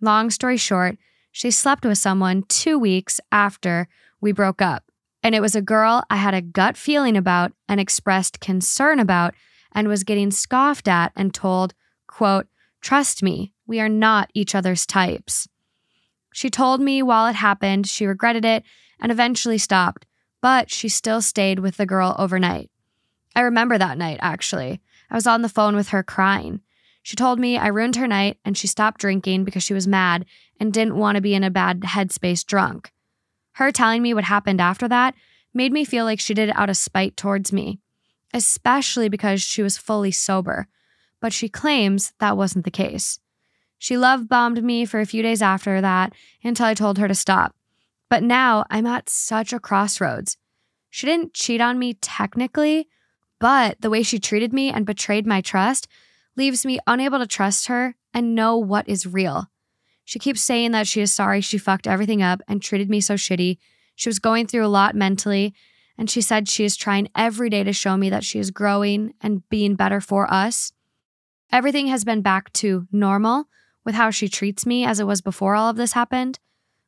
Long 0.00 0.30
story 0.30 0.56
short, 0.56 0.96
she 1.32 1.50
slept 1.50 1.84
with 1.84 1.98
someone 1.98 2.44
two 2.48 2.78
weeks 2.78 3.20
after 3.32 3.88
we 4.20 4.32
broke 4.32 4.62
up. 4.62 4.84
And 5.22 5.34
it 5.34 5.40
was 5.40 5.56
a 5.56 5.62
girl 5.62 6.04
I 6.08 6.16
had 6.16 6.34
a 6.34 6.42
gut 6.42 6.76
feeling 6.76 7.16
about 7.16 7.52
and 7.68 7.80
expressed 7.80 8.40
concern 8.40 9.00
about 9.00 9.34
and 9.72 9.88
was 9.88 10.04
getting 10.04 10.30
scoffed 10.30 10.88
at 10.88 11.12
and 11.16 11.34
told, 11.34 11.74
quote, 12.06 12.46
trust 12.80 13.22
me, 13.22 13.52
we 13.66 13.80
are 13.80 13.88
not 13.88 14.30
each 14.34 14.54
other's 14.54 14.86
types. 14.86 15.48
She 16.32 16.50
told 16.50 16.80
me 16.80 17.02
while 17.02 17.26
it 17.26 17.34
happened, 17.34 17.86
she 17.86 18.06
regretted 18.06 18.44
it 18.44 18.62
and 19.00 19.10
eventually 19.10 19.58
stopped, 19.58 20.06
but 20.40 20.70
she 20.70 20.88
still 20.88 21.20
stayed 21.20 21.58
with 21.58 21.76
the 21.76 21.86
girl 21.86 22.14
overnight. 22.18 22.70
I 23.34 23.40
remember 23.40 23.76
that 23.78 23.98
night, 23.98 24.18
actually. 24.20 24.80
I 25.10 25.14
was 25.14 25.26
on 25.26 25.42
the 25.42 25.48
phone 25.48 25.74
with 25.74 25.88
her 25.88 26.02
crying. 26.02 26.60
She 27.08 27.16
told 27.16 27.38
me 27.38 27.56
I 27.56 27.68
ruined 27.68 27.96
her 27.96 28.06
night 28.06 28.36
and 28.44 28.54
she 28.54 28.66
stopped 28.66 29.00
drinking 29.00 29.44
because 29.44 29.62
she 29.62 29.72
was 29.72 29.88
mad 29.88 30.26
and 30.60 30.70
didn't 30.70 30.98
want 30.98 31.16
to 31.16 31.22
be 31.22 31.32
in 31.32 31.42
a 31.42 31.48
bad 31.48 31.80
headspace 31.80 32.44
drunk. 32.44 32.92
Her 33.52 33.72
telling 33.72 34.02
me 34.02 34.12
what 34.12 34.24
happened 34.24 34.60
after 34.60 34.86
that 34.88 35.14
made 35.54 35.72
me 35.72 35.86
feel 35.86 36.04
like 36.04 36.20
she 36.20 36.34
did 36.34 36.50
it 36.50 36.56
out 36.58 36.68
of 36.68 36.76
spite 36.76 37.16
towards 37.16 37.50
me, 37.50 37.78
especially 38.34 39.08
because 39.08 39.40
she 39.40 39.62
was 39.62 39.78
fully 39.78 40.10
sober. 40.10 40.68
But 41.18 41.32
she 41.32 41.48
claims 41.48 42.12
that 42.18 42.36
wasn't 42.36 42.66
the 42.66 42.70
case. 42.70 43.18
She 43.78 43.96
love 43.96 44.28
bombed 44.28 44.62
me 44.62 44.84
for 44.84 45.00
a 45.00 45.06
few 45.06 45.22
days 45.22 45.40
after 45.40 45.80
that 45.80 46.12
until 46.44 46.66
I 46.66 46.74
told 46.74 46.98
her 46.98 47.08
to 47.08 47.14
stop. 47.14 47.56
But 48.10 48.22
now 48.22 48.66
I'm 48.68 48.84
at 48.84 49.08
such 49.08 49.54
a 49.54 49.58
crossroads. 49.58 50.36
She 50.90 51.06
didn't 51.06 51.32
cheat 51.32 51.62
on 51.62 51.78
me 51.78 51.94
technically, 51.94 52.86
but 53.38 53.80
the 53.80 53.88
way 53.88 54.02
she 54.02 54.18
treated 54.18 54.52
me 54.52 54.70
and 54.70 54.84
betrayed 54.84 55.26
my 55.26 55.40
trust 55.40 55.88
leaves 56.38 56.64
me 56.64 56.78
unable 56.86 57.18
to 57.18 57.26
trust 57.26 57.66
her 57.66 57.96
and 58.14 58.34
know 58.34 58.56
what 58.56 58.88
is 58.88 59.06
real. 59.06 59.50
She 60.04 60.18
keeps 60.18 60.40
saying 60.40 60.70
that 60.70 60.86
she 60.86 61.02
is 61.02 61.12
sorry 61.12 61.42
she 61.42 61.58
fucked 61.58 61.86
everything 61.86 62.22
up 62.22 62.40
and 62.48 62.62
treated 62.62 62.88
me 62.88 63.02
so 63.02 63.14
shitty. 63.14 63.58
She 63.94 64.08
was 64.08 64.18
going 64.18 64.46
through 64.46 64.64
a 64.64 64.68
lot 64.68 64.94
mentally, 64.94 65.52
and 65.98 66.08
she 66.08 66.22
said 66.22 66.48
she 66.48 66.64
is 66.64 66.76
trying 66.76 67.08
every 67.14 67.50
day 67.50 67.62
to 67.64 67.74
show 67.74 67.96
me 67.96 68.08
that 68.08 68.24
she 68.24 68.38
is 68.38 68.50
growing 68.50 69.12
and 69.20 69.46
being 69.50 69.74
better 69.74 70.00
for 70.00 70.32
us. 70.32 70.72
Everything 71.52 71.88
has 71.88 72.04
been 72.04 72.22
back 72.22 72.52
to 72.54 72.86
normal 72.90 73.48
with 73.84 73.96
how 73.96 74.10
she 74.10 74.28
treats 74.28 74.64
me 74.64 74.84
as 74.84 75.00
it 75.00 75.06
was 75.06 75.20
before 75.20 75.54
all 75.54 75.68
of 75.68 75.76
this 75.76 75.92
happened. 75.92 76.38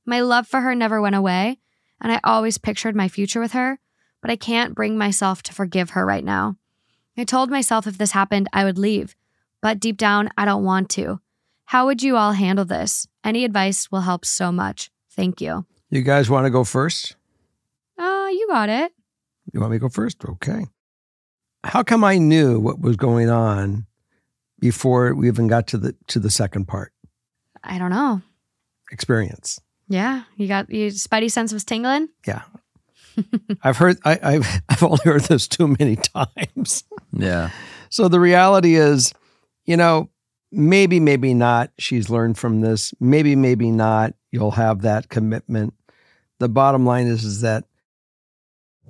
My 0.06 0.20
love 0.20 0.46
for 0.46 0.60
her 0.60 0.74
never 0.74 1.00
went 1.00 1.16
away, 1.16 1.58
and 2.00 2.12
I 2.12 2.20
always 2.24 2.56
pictured 2.56 2.94
my 2.94 3.08
future 3.08 3.40
with 3.40 3.52
her, 3.52 3.80
but 4.22 4.30
I 4.30 4.36
can't 4.36 4.74
bring 4.74 4.96
myself 4.96 5.42
to 5.42 5.52
forgive 5.52 5.90
her 5.90 6.06
right 6.06 6.24
now. 6.24 6.56
I 7.18 7.24
told 7.24 7.50
myself 7.50 7.86
if 7.86 7.98
this 7.98 8.12
happened, 8.12 8.48
I 8.52 8.64
would 8.64 8.78
leave, 8.78 9.14
but 9.62 9.80
deep 9.80 9.96
down, 9.96 10.30
I 10.36 10.44
don't 10.44 10.64
want 10.64 10.88
to. 10.90 11.20
How 11.66 11.86
would 11.86 12.02
you 12.02 12.16
all 12.16 12.32
handle 12.32 12.64
this? 12.64 13.06
Any 13.24 13.44
advice 13.44 13.90
will 13.90 14.00
help 14.00 14.24
so 14.24 14.50
much. 14.50 14.90
Thank 15.12 15.40
you. 15.40 15.66
You 15.90 16.02
guys 16.02 16.30
want 16.30 16.46
to 16.46 16.50
go 16.50 16.64
first? 16.64 17.16
Uh, 17.98 18.28
you 18.30 18.46
got 18.48 18.68
it. 18.68 18.92
You 19.52 19.60
want 19.60 19.72
me 19.72 19.76
to 19.76 19.80
go 19.80 19.88
first? 19.88 20.24
Okay. 20.24 20.66
How 21.64 21.82
come 21.82 22.04
I 22.04 22.18
knew 22.18 22.58
what 22.58 22.80
was 22.80 22.96
going 22.96 23.28
on 23.28 23.86
before 24.58 25.14
we 25.14 25.28
even 25.28 25.46
got 25.48 25.66
to 25.68 25.78
the 25.78 25.94
to 26.08 26.18
the 26.18 26.30
second 26.30 26.66
part? 26.66 26.92
I 27.62 27.78
don't 27.78 27.90
know. 27.90 28.22
Experience. 28.90 29.60
Yeah, 29.88 30.22
you 30.36 30.48
got 30.48 30.70
your 30.70 30.90
spidey 30.90 31.30
sense 31.30 31.52
was 31.52 31.64
tingling. 31.64 32.08
Yeah. 32.26 32.42
I've 33.62 33.76
heard 33.76 33.98
I, 34.04 34.18
I've 34.22 34.62
I've 34.68 34.82
only 34.82 34.98
heard 35.04 35.22
this 35.22 35.46
too 35.48 35.68
many 35.68 35.96
times. 36.14 36.84
Yeah. 37.12 37.50
So 37.90 38.08
the 38.08 38.20
reality 38.20 38.76
is, 38.76 39.12
you 39.70 39.76
know, 39.76 40.10
maybe, 40.50 40.98
maybe 40.98 41.32
not. 41.32 41.70
She's 41.78 42.10
learned 42.10 42.36
from 42.36 42.60
this. 42.60 42.92
Maybe, 42.98 43.36
maybe 43.36 43.70
not. 43.70 44.14
You'll 44.32 44.50
have 44.50 44.82
that 44.82 45.08
commitment. 45.08 45.74
The 46.40 46.48
bottom 46.48 46.84
line 46.84 47.06
is, 47.06 47.22
is 47.22 47.42
that 47.42 47.66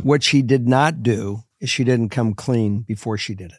what 0.03 0.23
she 0.23 0.41
did 0.41 0.67
not 0.67 1.03
do 1.03 1.43
is 1.61 1.69
she 1.69 1.85
didn't 1.85 2.09
come 2.09 2.33
clean 2.33 2.81
before 2.81 3.19
she 3.19 3.35
did 3.35 3.51
it. 3.51 3.59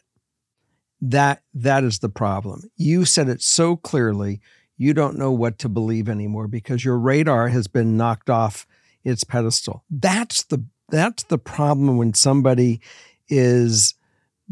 That 1.00 1.44
that 1.54 1.84
is 1.84 2.00
the 2.00 2.08
problem. 2.08 2.68
You 2.76 3.04
said 3.04 3.28
it 3.28 3.40
so 3.40 3.76
clearly, 3.76 4.40
you 4.76 4.92
don't 4.92 5.16
know 5.16 5.30
what 5.30 5.60
to 5.60 5.68
believe 5.68 6.08
anymore 6.08 6.48
because 6.48 6.84
your 6.84 6.98
radar 6.98 7.50
has 7.50 7.68
been 7.68 7.96
knocked 7.96 8.30
off 8.30 8.66
its 9.04 9.22
pedestal. 9.22 9.84
That's 9.88 10.42
the 10.42 10.64
that's 10.88 11.22
the 11.22 11.38
problem 11.38 11.98
when 11.98 12.14
somebody 12.14 12.80
is 13.28 13.94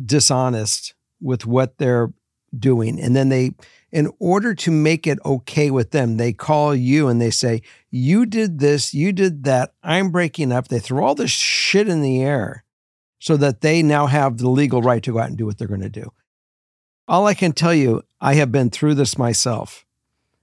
dishonest 0.00 0.94
with 1.20 1.46
what 1.46 1.78
they're 1.78 2.12
doing. 2.56 3.00
And 3.00 3.14
then 3.14 3.28
they 3.28 3.52
in 3.92 4.10
order 4.18 4.54
to 4.54 4.70
make 4.70 5.06
it 5.06 5.18
okay 5.24 5.70
with 5.70 5.90
them 5.90 6.16
they 6.16 6.32
call 6.32 6.74
you 6.74 7.08
and 7.08 7.20
they 7.20 7.30
say 7.30 7.60
you 7.90 8.24
did 8.24 8.60
this 8.60 8.94
you 8.94 9.12
did 9.12 9.44
that 9.44 9.74
i'm 9.82 10.10
breaking 10.10 10.52
up. 10.52 10.68
They 10.68 10.78
throw 10.78 11.04
all 11.04 11.14
this 11.14 11.30
shit 11.30 11.88
in 11.88 12.02
the 12.02 12.22
air 12.22 12.64
so 13.18 13.36
that 13.36 13.60
they 13.60 13.82
now 13.82 14.06
have 14.06 14.38
the 14.38 14.48
legal 14.48 14.80
right 14.80 15.02
to 15.02 15.12
go 15.12 15.18
out 15.18 15.28
and 15.28 15.36
do 15.36 15.44
what 15.44 15.58
they're 15.58 15.68
going 15.68 15.80
to 15.80 15.88
do. 15.88 16.12
All 17.08 17.26
i 17.26 17.34
can 17.34 17.52
tell 17.52 17.74
you 17.74 18.02
i 18.20 18.34
have 18.34 18.52
been 18.52 18.70
through 18.70 18.94
this 18.94 19.18
myself. 19.18 19.84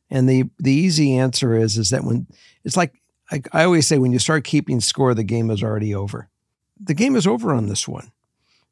And 0.10 0.28
the 0.30 0.46
the 0.60 0.74
easy 0.74 1.16
answer 1.16 1.56
is 1.56 1.78
is 1.78 1.90
that 1.90 2.04
when 2.04 2.28
it's 2.64 2.78
like 2.78 3.02
I, 3.32 3.42
I 3.52 3.64
always 3.64 3.88
say 3.88 3.98
when 3.98 4.14
you 4.14 4.20
start 4.20 4.44
keeping 4.44 4.80
score 4.80 5.14
the 5.14 5.24
game 5.24 5.50
is 5.50 5.64
already 5.64 5.94
over. 5.94 6.30
The 6.80 6.94
game 6.94 7.16
is 7.16 7.26
over 7.26 7.54
on 7.54 7.68
this 7.68 7.88
one 7.88 8.12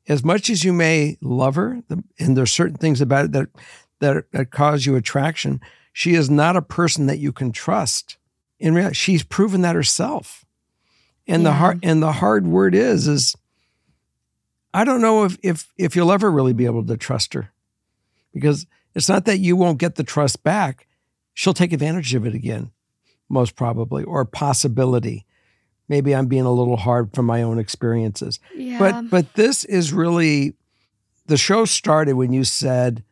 as 0.08 0.24
much 0.24 0.50
as 0.50 0.64
you 0.64 0.72
may 0.74 1.18
love 1.22 1.56
her, 1.56 1.82
and 2.20 2.38
there's 2.38 2.52
certain 2.54 2.78
things 2.78 3.02
about 3.02 3.26
it 3.26 3.32
that, 3.34 3.48
that 4.00 4.32
that 4.32 4.52
cause 4.52 4.86
you 4.86 4.96
attraction, 4.96 5.60
she 5.94 6.14
is 6.14 6.30
not 6.30 6.56
a 6.56 6.62
person 6.62 7.08
that 7.08 7.20
you 7.20 7.32
can 7.32 7.52
trust. 7.52 8.18
In 8.60 8.74
reality, 8.74 8.96
she's 8.96 9.24
proven 9.24 9.62
that 9.62 9.76
herself. 9.76 10.46
And 11.28 11.42
Yeah. 11.44 11.50
the 11.50 11.54
hard 11.56 11.80
and 11.84 12.04
the 12.04 12.12
hard 12.14 12.46
word 12.48 12.76
is 12.76 13.08
is 13.08 13.36
I 14.74 14.84
don't 14.84 15.02
know 15.02 15.24
if 15.24 15.38
if 15.42 15.72
if 15.78 15.96
you'll 15.96 16.12
ever 16.12 16.30
really 16.30 16.54
be 16.54 16.66
able 16.66 16.86
to 16.86 16.98
trust 16.98 17.34
her. 17.34 17.52
Because 18.34 18.68
it's 18.94 19.10
not 19.10 19.26
that 19.26 19.40
you 19.40 19.56
won't 19.56 19.78
get 19.80 19.96
the 19.96 20.04
trust 20.04 20.44
back. 20.44 20.88
She'll 21.34 21.54
take 21.54 21.74
advantage 21.74 22.14
of 22.14 22.26
it 22.26 22.34
again, 22.34 22.72
most 23.30 23.56
probably, 23.56 24.04
or 24.04 24.24
possibility. 24.26 25.26
Maybe 25.88 26.16
I'm 26.16 26.28
being 26.28 26.46
a 26.46 26.52
little 26.52 26.78
hard 26.78 27.14
from 27.14 27.26
my 27.26 27.44
own 27.44 27.60
experiences. 27.60 28.40
Yeah. 28.56 28.80
But 28.80 29.10
but 29.10 29.34
this 29.36 29.64
is 29.64 29.94
really 29.94 30.56
the 31.28 31.38
show 31.38 31.66
started 31.66 32.14
when 32.14 32.34
you 32.34 32.44
said 32.44 33.04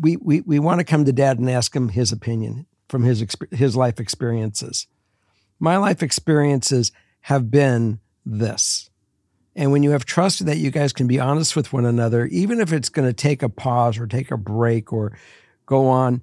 we 0.00 0.16
we 0.16 0.40
we 0.42 0.58
want 0.58 0.80
to 0.80 0.84
come 0.84 1.04
to 1.04 1.12
dad 1.12 1.38
and 1.38 1.48
ask 1.48 1.74
him 1.74 1.88
his 1.88 2.12
opinion 2.12 2.66
from 2.88 3.02
his 3.04 3.24
his 3.50 3.76
life 3.76 4.00
experiences. 4.00 4.86
My 5.58 5.76
life 5.76 6.02
experiences 6.02 6.92
have 7.22 7.50
been 7.50 8.00
this. 8.26 8.90
And 9.54 9.70
when 9.70 9.82
you 9.82 9.90
have 9.90 10.04
trust 10.04 10.44
that 10.46 10.56
you 10.56 10.70
guys 10.70 10.92
can 10.92 11.06
be 11.06 11.20
honest 11.20 11.54
with 11.54 11.72
one 11.72 11.84
another, 11.84 12.26
even 12.26 12.58
if 12.58 12.72
it's 12.72 12.88
going 12.88 13.06
to 13.06 13.12
take 13.12 13.42
a 13.42 13.48
pause 13.48 13.98
or 13.98 14.06
take 14.06 14.30
a 14.30 14.36
break 14.36 14.92
or 14.92 15.16
go 15.66 15.88
on, 15.88 16.22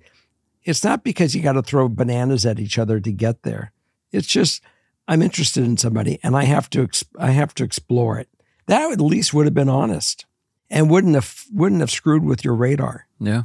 it's 0.64 0.84
not 0.84 1.04
because 1.04 1.36
you 1.36 1.42
got 1.42 1.54
to 1.54 1.62
throw 1.62 1.88
bananas 1.88 2.46
at 2.46 2.60
each 2.60 2.80
other 2.80 3.00
to 3.00 3.12
get 3.12 3.44
there. 3.44 3.72
It's 4.12 4.28
just 4.28 4.64
I'm 5.10 5.24
interested 5.24 5.64
in 5.66 5.76
somebody 5.76 6.20
and 6.22 6.38
I 6.38 6.44
have 6.44 6.70
to 6.70 6.88
I 7.18 7.32
have 7.32 7.56
to 7.56 7.64
explore 7.64 8.20
it. 8.20 8.30
That 8.68 8.92
at 8.92 9.02
least 9.02 9.34
would 9.34 9.48
have 9.48 9.56
been 9.56 9.68
honest 9.68 10.28
and 10.70 10.90
wouldn't 10.90 11.16
have 11.16 11.46
wouldn't 11.52 11.82
have 11.82 11.90
screwed 11.90 12.24
with 12.24 12.46
your 12.46 12.54
radar. 12.54 13.08
Yeah. 13.20 13.44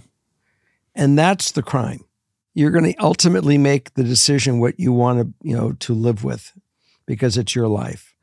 And 0.94 1.18
that's 1.18 1.53
the 1.53 1.62
crime. 1.62 2.05
You're 2.53 2.70
going 2.70 2.92
to 2.92 2.98
ultimately 3.00 3.57
make 3.57 3.94
the 3.94 4.05
decision 4.05 4.61
what 4.61 4.79
you 4.79 4.92
want 4.92 5.20
to, 5.20 5.48
you 5.48 5.57
know, 5.57 5.72
to 5.72 5.94
live 5.94 6.22
with 6.22 6.53
because 7.07 7.38
it's 7.38 7.55
your 7.55 7.66
life. 7.66 8.14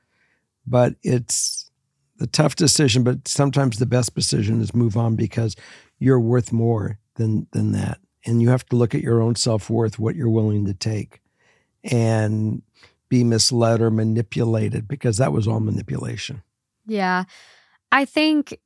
But 0.67 0.95
it's 1.01 1.69
the 2.17 2.27
tough 2.27 2.55
decision, 2.55 3.03
but 3.03 3.27
sometimes 3.27 3.79
the 3.79 3.87
best 3.87 4.13
decision 4.13 4.61
is 4.61 4.75
move 4.75 4.95
on 4.95 5.15
because 5.15 5.55
you're 5.97 6.19
worth 6.19 6.53
more 6.53 6.99
than 7.15 7.47
than 7.53 7.71
that. 7.71 7.97
And 8.23 8.39
you 8.39 8.49
have 8.49 8.67
to 8.67 8.75
look 8.75 8.93
at 8.93 9.01
your 9.01 9.19
own 9.19 9.33
self-worth, 9.33 9.97
what 9.97 10.15
you're 10.15 10.29
willing 10.29 10.65
to 10.65 10.75
take 10.75 11.21
and 11.83 12.61
be 13.11 13.25
misled 13.25 13.81
or 13.81 13.91
manipulated 13.91 14.87
because 14.87 15.17
that 15.17 15.33
was 15.33 15.45
all 15.45 15.59
manipulation. 15.59 16.41
Yeah. 16.87 17.25
I 17.91 18.05
think 18.05 18.57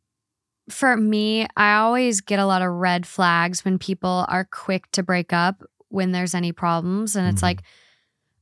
for 0.69 0.95
me, 0.95 1.47
I 1.57 1.73
always 1.77 2.21
get 2.21 2.37
a 2.37 2.45
lot 2.45 2.61
of 2.61 2.71
red 2.71 3.07
flags 3.07 3.65
when 3.65 3.79
people 3.79 4.23
are 4.29 4.45
quick 4.45 4.89
to 4.91 5.01
break 5.01 5.33
up 5.33 5.63
when 5.89 6.11
there's 6.11 6.35
any 6.35 6.51
problems. 6.51 7.15
And 7.15 7.27
it's 7.27 7.39
Mhm. 7.39 7.43
like, 7.43 7.63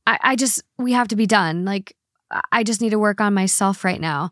I, 0.06 0.18
I 0.22 0.36
just, 0.36 0.62
we 0.76 0.92
have 0.92 1.08
to 1.08 1.16
be 1.16 1.26
done. 1.26 1.64
Like, 1.64 1.96
I- 2.52 2.64
just 2.64 2.82
need 2.82 2.90
to 2.90 2.98
work 2.98 3.22
on 3.22 3.32
myself 3.32 3.82
right 3.82 4.00
now. 4.00 4.30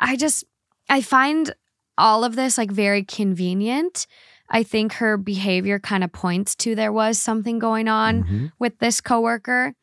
I 0.00 0.16
just, 0.16 0.42
I 0.88 1.02
find 1.02 1.54
all 1.96 2.24
of 2.24 2.34
this 2.34 2.58
like 2.58 2.72
very 2.72 3.04
convenient. 3.04 4.08
I 4.50 4.64
think 4.64 4.94
her 4.94 5.16
behavior 5.16 5.78
kind 5.78 6.02
of 6.02 6.10
points 6.10 6.56
to 6.56 6.74
there 6.74 6.92
was 6.92 7.16
something 7.20 7.60
going 7.60 7.86
on 7.86 8.24
Mhm. 8.24 8.52
with 8.58 8.78
this 8.80 9.00
coworker 9.00 9.74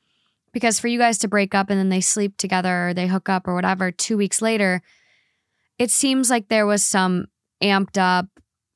because 0.56 0.80
for 0.80 0.88
you 0.88 0.98
guys 0.98 1.18
to 1.18 1.28
break 1.28 1.54
up 1.54 1.70
and 1.70 1.78
then 1.78 1.90
they 1.90 2.00
sleep 2.00 2.38
together 2.38 2.88
or 2.88 2.94
they 2.94 3.08
hook 3.08 3.28
up 3.28 3.46
or 3.46 3.54
whatever 3.54 3.92
2 3.92 4.16
weeks 4.16 4.42
later 4.42 4.82
it 5.78 5.92
seems 5.92 6.30
like 6.30 6.48
there 6.48 6.66
was 6.66 6.84
some 6.84 7.26
amped 7.62 7.98
up, 7.98 8.28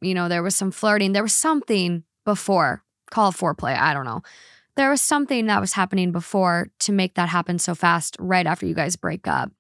you 0.02 0.14
know, 0.14 0.28
there 0.28 0.44
was 0.44 0.56
some 0.56 0.72
flirting, 0.72 1.14
there 1.14 1.24
was 1.24 1.34
something 1.34 2.04
before, 2.26 2.84
call 3.10 3.32
foreplay, 3.32 3.78
I 3.78 3.94
don't 3.94 4.04
know. 4.04 4.22
There 4.76 4.90
was 4.90 5.02
something 5.02 5.46
that 5.46 5.62
was 5.62 5.74
happening 5.74 6.12
before 6.12 6.70
to 6.80 6.92
make 6.92 7.16
that 7.16 7.30
happen 7.30 7.58
so 7.58 7.74
fast 7.74 8.18
right 8.20 8.46
after 8.46 8.66
you 8.66 8.74
guys 8.74 8.98
break 8.98 9.28
up. 9.28 9.52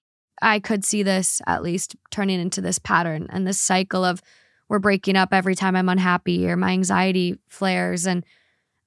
I 0.41 0.59
could 0.59 0.83
see 0.83 1.03
this 1.03 1.41
at 1.47 1.63
least 1.63 1.95
turning 2.11 2.39
into 2.39 2.59
this 2.59 2.79
pattern 2.79 3.27
and 3.29 3.47
this 3.47 3.59
cycle 3.59 4.03
of 4.03 4.21
we're 4.69 4.79
breaking 4.79 5.15
up 5.15 5.33
every 5.33 5.55
time 5.55 5.75
I'm 5.75 5.89
unhappy 5.89 6.47
or 6.47 6.55
my 6.55 6.71
anxiety 6.71 7.39
flares. 7.49 8.05
And 8.05 8.25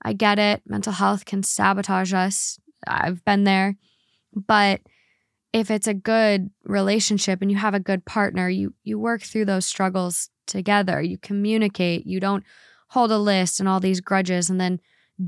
I 0.02 0.12
get 0.12 0.38
it. 0.38 0.62
Mental 0.66 0.92
health 0.92 1.24
can 1.24 1.42
sabotage 1.42 2.14
us. 2.14 2.58
I've 2.86 3.24
been 3.24 3.44
there. 3.44 3.76
But 4.34 4.80
if 5.52 5.70
it's 5.70 5.86
a 5.86 5.94
good 5.94 6.50
relationship 6.64 7.42
and 7.42 7.50
you 7.50 7.58
have 7.58 7.74
a 7.74 7.80
good 7.80 8.04
partner, 8.04 8.48
you 8.48 8.74
you 8.82 8.98
work 8.98 9.22
through 9.22 9.44
those 9.44 9.66
struggles 9.66 10.30
together. 10.46 11.00
You 11.00 11.18
communicate. 11.18 12.06
You 12.06 12.20
don't 12.20 12.44
hold 12.88 13.10
a 13.10 13.18
list 13.18 13.60
and 13.60 13.68
all 13.68 13.80
these 13.80 14.00
grudges 14.00 14.50
and 14.50 14.60
then 14.60 14.80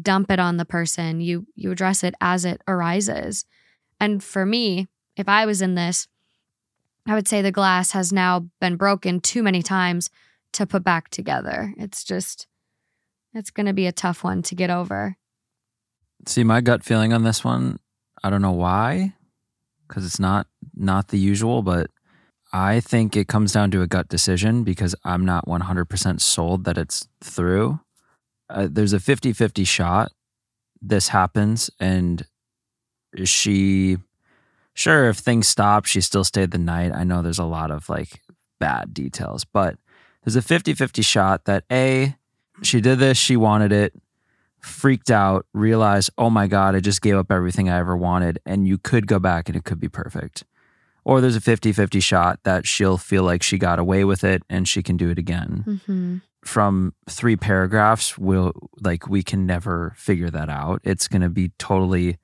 dump 0.02 0.30
it 0.30 0.38
on 0.38 0.56
the 0.56 0.64
person. 0.64 1.20
You 1.20 1.46
you 1.54 1.70
address 1.70 2.02
it 2.02 2.14
as 2.20 2.44
it 2.44 2.62
arises. 2.66 3.44
And 4.00 4.22
for 4.22 4.44
me, 4.44 4.88
if 5.16 5.28
I 5.28 5.46
was 5.46 5.62
in 5.62 5.74
this, 5.74 6.08
I 7.06 7.14
would 7.14 7.28
say 7.28 7.42
the 7.42 7.52
glass 7.52 7.92
has 7.92 8.12
now 8.12 8.48
been 8.60 8.76
broken 8.76 9.20
too 9.20 9.42
many 9.42 9.62
times 9.62 10.10
to 10.52 10.66
put 10.66 10.82
back 10.82 11.10
together. 11.10 11.74
It's 11.76 12.02
just, 12.02 12.46
it's 13.34 13.50
going 13.50 13.66
to 13.66 13.72
be 13.72 13.86
a 13.86 13.92
tough 13.92 14.24
one 14.24 14.42
to 14.42 14.54
get 14.54 14.70
over. 14.70 15.16
See, 16.26 16.44
my 16.44 16.60
gut 16.60 16.84
feeling 16.84 17.12
on 17.12 17.22
this 17.22 17.44
one, 17.44 17.78
I 18.22 18.30
don't 18.30 18.42
know 18.42 18.52
why, 18.52 19.14
because 19.86 20.06
it's 20.06 20.20
not 20.20 20.46
not 20.74 21.08
the 21.08 21.18
usual, 21.18 21.62
but 21.62 21.90
I 22.52 22.80
think 22.80 23.16
it 23.16 23.28
comes 23.28 23.52
down 23.52 23.70
to 23.72 23.82
a 23.82 23.86
gut 23.86 24.08
decision 24.08 24.64
because 24.64 24.94
I'm 25.04 25.24
not 25.24 25.46
100% 25.46 26.20
sold 26.20 26.64
that 26.64 26.78
it's 26.78 27.08
through. 27.20 27.80
Uh, 28.48 28.68
there's 28.70 28.92
a 28.92 28.98
50-50 28.98 29.66
shot 29.66 30.12
this 30.84 31.08
happens 31.08 31.70
and 31.80 32.26
she 33.24 33.96
sure 34.74 35.08
if 35.08 35.16
things 35.16 35.48
stop 35.48 35.86
she 35.86 36.00
still 36.00 36.24
stayed 36.24 36.50
the 36.50 36.58
night 36.58 36.92
i 36.92 37.04
know 37.04 37.22
there's 37.22 37.38
a 37.38 37.44
lot 37.44 37.70
of 37.70 37.88
like 37.88 38.20
bad 38.60 38.92
details 38.92 39.44
but 39.44 39.76
there's 40.22 40.36
a 40.36 40.40
50-50 40.40 41.04
shot 41.04 41.46
that 41.46 41.64
a 41.72 42.14
she 42.62 42.80
did 42.80 42.98
this 42.98 43.16
she 43.16 43.36
wanted 43.36 43.72
it 43.72 43.94
freaked 44.64 45.10
out 45.10 45.44
realized 45.52 46.10
oh 46.16 46.30
my 46.30 46.46
god 46.46 46.74
i 46.74 46.80
just 46.80 47.02
gave 47.02 47.16
up 47.16 47.30
everything 47.30 47.68
i 47.68 47.78
ever 47.78 47.94
wanted 47.96 48.38
and 48.46 48.66
you 48.66 48.78
could 48.78 49.06
go 49.06 49.18
back 49.18 49.48
and 49.48 49.56
it 49.56 49.64
could 49.64 49.78
be 49.78 49.88
perfect. 49.88 50.44
Or 51.06 51.20
there's 51.20 51.36
a 51.36 51.40
50-50 51.40 52.02
shot 52.02 52.40
that 52.44 52.66
she'll 52.66 52.96
feel 52.96 53.24
like 53.24 53.42
she 53.42 53.58
got 53.58 53.78
away 53.78 54.04
with 54.04 54.24
it 54.24 54.42
and 54.48 54.66
she 54.66 54.82
can 54.82 54.96
do 54.96 55.10
it 55.10 55.18
again. 55.18 55.64
Mm-hmm. 55.66 56.16
from 56.46 56.94
three 57.08 57.36
paragraphs 57.36 58.16
we'll 58.16 58.52
like 58.80 59.06
we 59.06 59.22
can 59.22 59.44
never 59.44 59.92
figure 59.96 60.30
that 60.30 60.48
out. 60.48 60.80
It's 60.82 61.08
going 61.08 61.22
to 61.22 61.28
be 61.28 61.52
totally 61.58 62.18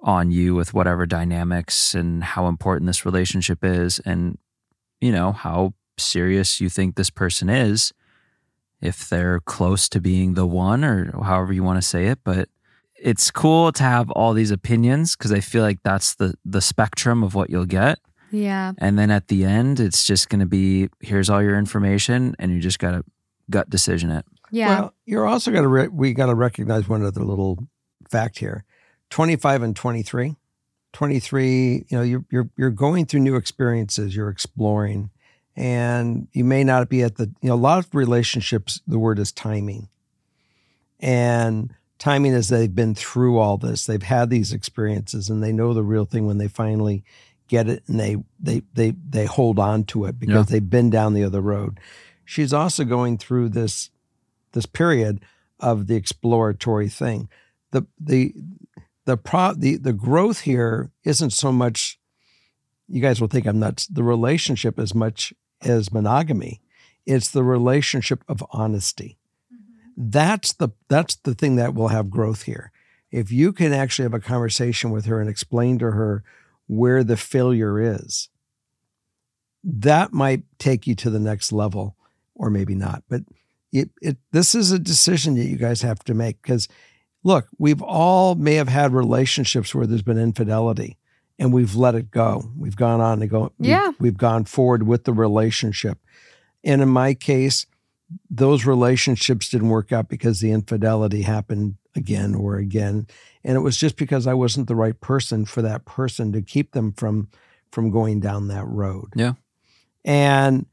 on 0.00 0.32
you 0.32 0.56
with 0.56 0.74
whatever 0.74 1.06
dynamics 1.06 1.94
and 1.94 2.24
how 2.24 2.48
important 2.48 2.88
this 2.88 3.04
relationship 3.04 3.64
is 3.64 4.00
and 4.00 4.38
you 5.00 5.12
know 5.12 5.30
how 5.32 5.74
serious 5.96 6.60
you 6.60 6.68
think 6.68 6.96
this 6.96 7.10
person 7.10 7.48
is 7.48 7.92
if 8.80 9.08
they're 9.08 9.40
close 9.40 9.88
to 9.88 10.00
being 10.00 10.34
the 10.34 10.46
one 10.46 10.84
or 10.84 11.10
however 11.24 11.52
you 11.52 11.62
want 11.62 11.78
to 11.80 11.86
say 11.86 12.06
it 12.06 12.18
but 12.24 12.48
it's 13.00 13.30
cool 13.30 13.70
to 13.72 13.82
have 13.82 14.10
all 14.12 14.32
these 14.32 14.50
opinions 14.50 15.14
because 15.16 15.32
i 15.32 15.40
feel 15.40 15.62
like 15.62 15.78
that's 15.84 16.14
the 16.16 16.34
the 16.44 16.60
spectrum 16.60 17.22
of 17.22 17.34
what 17.34 17.48
you'll 17.50 17.64
get 17.66 17.98
Yeah. 18.30 18.72
and 18.78 18.98
then 18.98 19.10
at 19.10 19.28
the 19.28 19.44
end 19.44 19.80
it's 19.80 20.04
just 20.04 20.28
going 20.28 20.40
to 20.40 20.46
be 20.46 20.88
here's 21.00 21.28
all 21.30 21.42
your 21.42 21.58
information 21.58 22.34
and 22.38 22.52
you 22.52 22.60
just 22.60 22.78
got 22.78 22.92
to 22.92 23.04
gut 23.50 23.70
decision 23.70 24.10
it 24.10 24.24
Yeah. 24.50 24.80
Well, 24.80 24.94
you're 25.06 25.26
also 25.26 25.50
going 25.50 25.62
to 25.64 25.68
re- 25.68 25.88
we 25.88 26.12
got 26.12 26.26
to 26.26 26.34
recognize 26.34 26.88
one 26.88 27.04
other 27.04 27.22
little 27.24 27.58
fact 28.10 28.38
here. 28.38 28.64
25 29.10 29.62
and 29.62 29.74
23. 29.76 30.36
23, 30.92 31.84
you 31.88 31.96
know, 31.96 32.02
you're 32.02 32.24
you're 32.30 32.50
you're 32.56 32.70
going 32.70 33.06
through 33.06 33.20
new 33.20 33.36
experiences, 33.36 34.16
you're 34.16 34.28
exploring 34.30 35.10
and 35.58 36.28
you 36.32 36.44
may 36.44 36.62
not 36.62 36.88
be 36.88 37.02
at 37.02 37.16
the 37.16 37.24
you 37.42 37.48
know 37.48 37.54
a 37.54 37.56
lot 37.56 37.78
of 37.84 37.92
relationships 37.94 38.80
the 38.86 38.98
word 38.98 39.18
is 39.18 39.32
timing. 39.32 39.88
And 41.00 41.74
timing 41.98 42.32
is 42.32 42.48
they've 42.48 42.74
been 42.74 42.94
through 42.94 43.38
all 43.38 43.56
this. 43.56 43.84
They've 43.86 44.02
had 44.02 44.30
these 44.30 44.52
experiences 44.52 45.28
and 45.28 45.42
they 45.42 45.52
know 45.52 45.74
the 45.74 45.82
real 45.82 46.04
thing 46.04 46.26
when 46.26 46.38
they 46.38 46.48
finally 46.48 47.04
get 47.48 47.68
it 47.68 47.82
and 47.88 47.98
they 47.98 48.16
they 48.38 48.62
they 48.74 48.92
they 49.08 49.24
hold 49.24 49.58
on 49.58 49.84
to 49.84 50.04
it 50.04 50.18
because 50.18 50.46
Yeah. 50.48 50.52
they've 50.52 50.70
been 50.70 50.90
down 50.90 51.14
the 51.14 51.24
other 51.24 51.40
road. 51.40 51.80
She's 52.24 52.52
also 52.52 52.84
going 52.84 53.18
through 53.18 53.48
this 53.50 53.90
this 54.52 54.66
period 54.66 55.20
of 55.58 55.86
the 55.88 55.96
exploratory 55.96 56.88
thing. 56.88 57.28
The 57.72 57.84
the 57.98 58.32
the 59.06 59.16
pro 59.16 59.54
the 59.54 59.76
the 59.76 59.92
growth 59.92 60.40
here 60.40 60.90
isn't 61.04 61.30
so 61.32 61.50
much 61.52 61.98
you 62.90 63.02
guys 63.02 63.20
will 63.20 63.28
think 63.28 63.46
I'm 63.46 63.58
nuts. 63.58 63.86
The 63.86 64.02
relationship 64.04 64.78
as 64.78 64.94
much 64.94 65.34
as 65.62 65.92
monogamy. 65.92 66.60
It's 67.06 67.30
the 67.30 67.44
relationship 67.44 68.22
of 68.28 68.44
honesty. 68.50 69.16
Mm-hmm. 69.52 70.10
That's 70.10 70.52
the 70.52 70.70
that's 70.88 71.16
the 71.16 71.34
thing 71.34 71.56
that 71.56 71.74
will 71.74 71.88
have 71.88 72.10
growth 72.10 72.42
here. 72.42 72.70
If 73.10 73.32
you 73.32 73.52
can 73.52 73.72
actually 73.72 74.04
have 74.04 74.14
a 74.14 74.20
conversation 74.20 74.90
with 74.90 75.06
her 75.06 75.20
and 75.20 75.30
explain 75.30 75.78
to 75.78 75.92
her 75.92 76.22
where 76.66 77.02
the 77.02 77.16
failure 77.16 77.80
is, 77.80 78.28
that 79.64 80.12
might 80.12 80.42
take 80.58 80.86
you 80.86 80.94
to 80.96 81.10
the 81.10 81.18
next 81.18 81.50
level, 81.52 81.96
or 82.34 82.50
maybe 82.50 82.74
not. 82.74 83.02
But 83.08 83.22
it, 83.72 83.90
it 84.02 84.18
this 84.32 84.54
is 84.54 84.70
a 84.70 84.78
decision 84.78 85.34
that 85.36 85.46
you 85.46 85.56
guys 85.56 85.80
have 85.82 86.00
to 86.04 86.14
make 86.14 86.42
because 86.42 86.68
look, 87.24 87.48
we've 87.58 87.82
all 87.82 88.34
may 88.34 88.54
have 88.54 88.68
had 88.68 88.92
relationships 88.92 89.74
where 89.74 89.86
there's 89.86 90.02
been 90.02 90.18
infidelity 90.18 90.97
and 91.38 91.52
we've 91.52 91.74
let 91.74 91.94
it 91.94 92.10
go. 92.10 92.50
We've 92.56 92.76
gone 92.76 93.00
on 93.00 93.20
to 93.20 93.26
go. 93.26 93.52
we've- 93.58 93.70
Yeah. 93.70 93.92
We've 94.00 94.16
gone 94.16 94.44
forward 94.44 94.82
with 94.86 95.04
the 95.04 95.12
relationship. 95.12 95.98
And 96.64 96.82
in 96.82 96.88
my 96.88 97.14
case, 97.14 97.66
those 98.30 98.64
relationships 98.64 99.48
didn't 99.48 99.68
work 99.68 99.92
out 99.92 100.08
because 100.08 100.40
the 100.40 100.50
infidelity 100.50 101.22
happened 101.22 101.76
again 101.94 102.34
or 102.34 102.56
again. 102.56 103.06
And 103.44 103.56
it 103.56 103.60
was 103.60 103.76
just 103.76 103.96
because 103.96 104.26
I 104.26 104.34
wasn't 104.34 104.66
the 104.66 104.74
right 104.76 104.98
person 105.00 105.44
for 105.44 105.62
that 105.62 105.84
person 105.84 106.32
to 106.32 106.42
keep 106.42 106.72
them 106.72 106.92
from 106.92 107.28
from 107.70 107.90
going 107.90 108.18
down 108.18 108.48
that 108.48 108.66
road. 108.66 109.08
Yeah. 109.14 109.34
And 110.04 110.66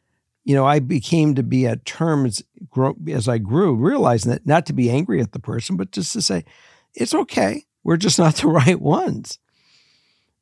you 0.45 0.53
know, 0.55 0.65
I 0.65 0.77
became 0.79 1.33
to 1.35 1.43
be 1.43 1.65
at 1.65 1.85
terms 1.85 2.43
grow, 2.69 2.95
as 3.09 3.27
I 3.27 3.39
grew, 3.39 3.73
realizing 3.73 4.31
that 4.31 4.45
not 4.45 4.67
to 4.67 4.73
be 4.73 4.89
angry 4.91 5.19
at 5.19 5.31
the 5.31 5.39
person, 5.39 5.75
but 5.75 5.91
just 5.91 6.13
to 6.13 6.21
say, 6.21 6.45
it's 6.93 7.15
okay. 7.15 7.63
We're 7.83 7.97
just 7.97 8.19
not 8.19 8.35
the 8.35 8.47
right 8.63 8.79
ones. 8.79 9.39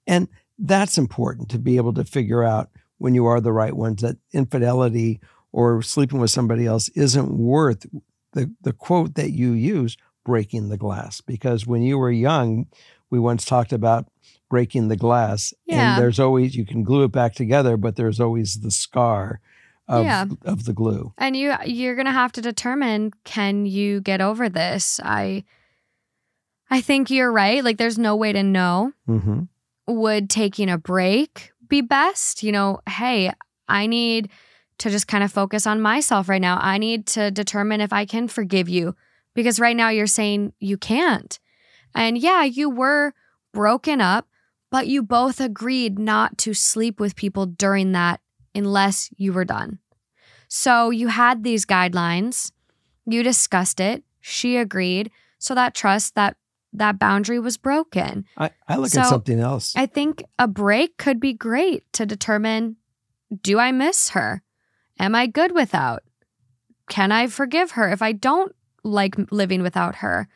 And 0.07 0.27
that's 0.59 0.97
important 0.97 1.49
to 1.49 1.59
be 1.59 1.77
able 1.77 1.93
to 1.93 2.03
figure 2.03 2.43
out 2.43 2.69
when 2.97 3.15
you 3.15 3.25
are 3.25 3.41
the 3.41 3.51
right 3.51 3.73
ones 3.75 4.01
that 4.01 4.17
infidelity 4.31 5.19
or 5.51 5.81
sleeping 5.81 6.19
with 6.19 6.31
somebody 6.31 6.65
else 6.65 6.89
isn't 6.89 7.31
worth 7.31 7.85
the, 8.33 8.51
the 8.61 8.73
quote 8.73 9.15
that 9.15 9.31
you 9.31 9.51
use, 9.51 9.97
breaking 10.25 10.69
the 10.69 10.77
glass. 10.77 11.21
Because 11.21 11.67
when 11.67 11.81
you 11.81 11.97
were 11.97 12.11
young, 12.11 12.67
we 13.09 13.19
once 13.19 13.45
talked 13.45 13.73
about 13.73 14.07
breaking 14.49 14.87
the 14.87 14.95
glass. 14.95 15.53
Yeah. 15.65 15.93
And 15.95 16.01
there's 16.01 16.19
always, 16.19 16.55
you 16.55 16.65
can 16.65 16.83
glue 16.83 17.03
it 17.03 17.11
back 17.11 17.33
together, 17.33 17.77
but 17.77 17.95
there's 17.95 18.19
always 18.19 18.61
the 18.61 18.71
scar 18.71 19.41
of, 19.87 20.05
Yeah. 20.05 20.25
of 20.45 20.65
the 20.65 20.73
glue. 20.73 21.13
And 21.17 21.35
you 21.35 21.53
you're 21.65 21.95
going 21.95 22.05
to 22.05 22.11
have 22.11 22.31
to 22.33 22.41
determine 22.41 23.11
can 23.25 23.65
you 23.65 23.99
get 24.01 24.21
over 24.21 24.47
this? 24.49 24.99
I 25.03 25.43
I 26.69 26.81
think 26.81 27.09
you're 27.11 27.31
right. 27.31 27.63
Like 27.63 27.77
there's 27.77 27.99
no 27.99 28.15
way 28.15 28.31
to 28.33 28.43
know. 28.43 28.93
hmm 29.05 29.41
Would 29.87 30.29
taking 30.29 30.69
a 30.69 30.77
break 30.77 31.51
be 31.67 31.81
best? 31.81 32.43
You 32.43 32.51
know, 32.51 32.79
hey, 32.87 33.31
I 33.67 33.87
need 33.87 34.29
to 34.79 34.89
just 34.89 35.07
kind 35.07 35.23
of 35.23 35.31
focus 35.31 35.67
on 35.67 35.81
myself 35.81 36.29
right 36.29 36.41
now. 36.41 36.59
I 36.61 36.77
need 36.77 37.05
to 37.07 37.31
determine 37.31 37.81
if 37.81 37.93
I 37.93 38.05
can 38.05 38.27
forgive 38.27 38.69
you 38.69 38.95
because 39.33 39.59
right 39.59 39.75
now 39.75 39.89
you're 39.89 40.07
saying 40.07 40.53
you 40.59 40.77
can't. 40.77 41.39
And 41.95 42.17
yeah, 42.17 42.43
you 42.43 42.69
were 42.69 43.13
broken 43.53 44.01
up, 44.01 44.27
but 44.71 44.87
you 44.87 45.03
both 45.03 45.39
agreed 45.39 45.99
not 45.99 46.37
to 46.39 46.53
sleep 46.53 46.99
with 46.99 47.15
people 47.15 47.45
during 47.45 47.91
that 47.91 48.19
unless 48.55 49.09
you 49.17 49.33
were 49.33 49.45
done. 49.45 49.79
So 50.47 50.89
you 50.89 51.07
had 51.07 51.43
these 51.43 51.65
guidelines, 51.65 52.51
you 53.05 53.23
discussed 53.23 53.79
it, 53.79 54.03
she 54.21 54.57
agreed. 54.57 55.11
So 55.39 55.55
that 55.55 55.75
trust, 55.75 56.15
that 56.15 56.37
that 56.73 56.99
boundary 56.99 57.39
was 57.39 57.57
broken. 57.57 58.25
I, 58.37 58.51
I 58.67 58.77
look 58.77 58.89
So, 58.89 59.01
at 59.01 59.07
something 59.07 59.39
else. 59.39 59.73
I 59.75 59.85
think 59.85 60.23
a 60.39 60.47
break 60.47 60.97
could 60.97 61.19
be 61.19 61.33
great 61.33 61.91
to 61.93 62.05
determine 62.05 62.77
do 63.41 63.59
I 63.59 63.71
miss 63.71 64.09
her? 64.09 64.43
Am 64.99 65.15
I 65.15 65.27
good 65.27 65.53
without? 65.53 66.03
Can 66.89 67.11
I 67.11 67.27
forgive 67.27 67.71
her 67.71 67.89
if 67.89 68.01
I 68.01 68.11
don't 68.11 68.53
like 68.83 69.15
living 69.31 69.63
without 69.63 69.95
her? 69.97 70.27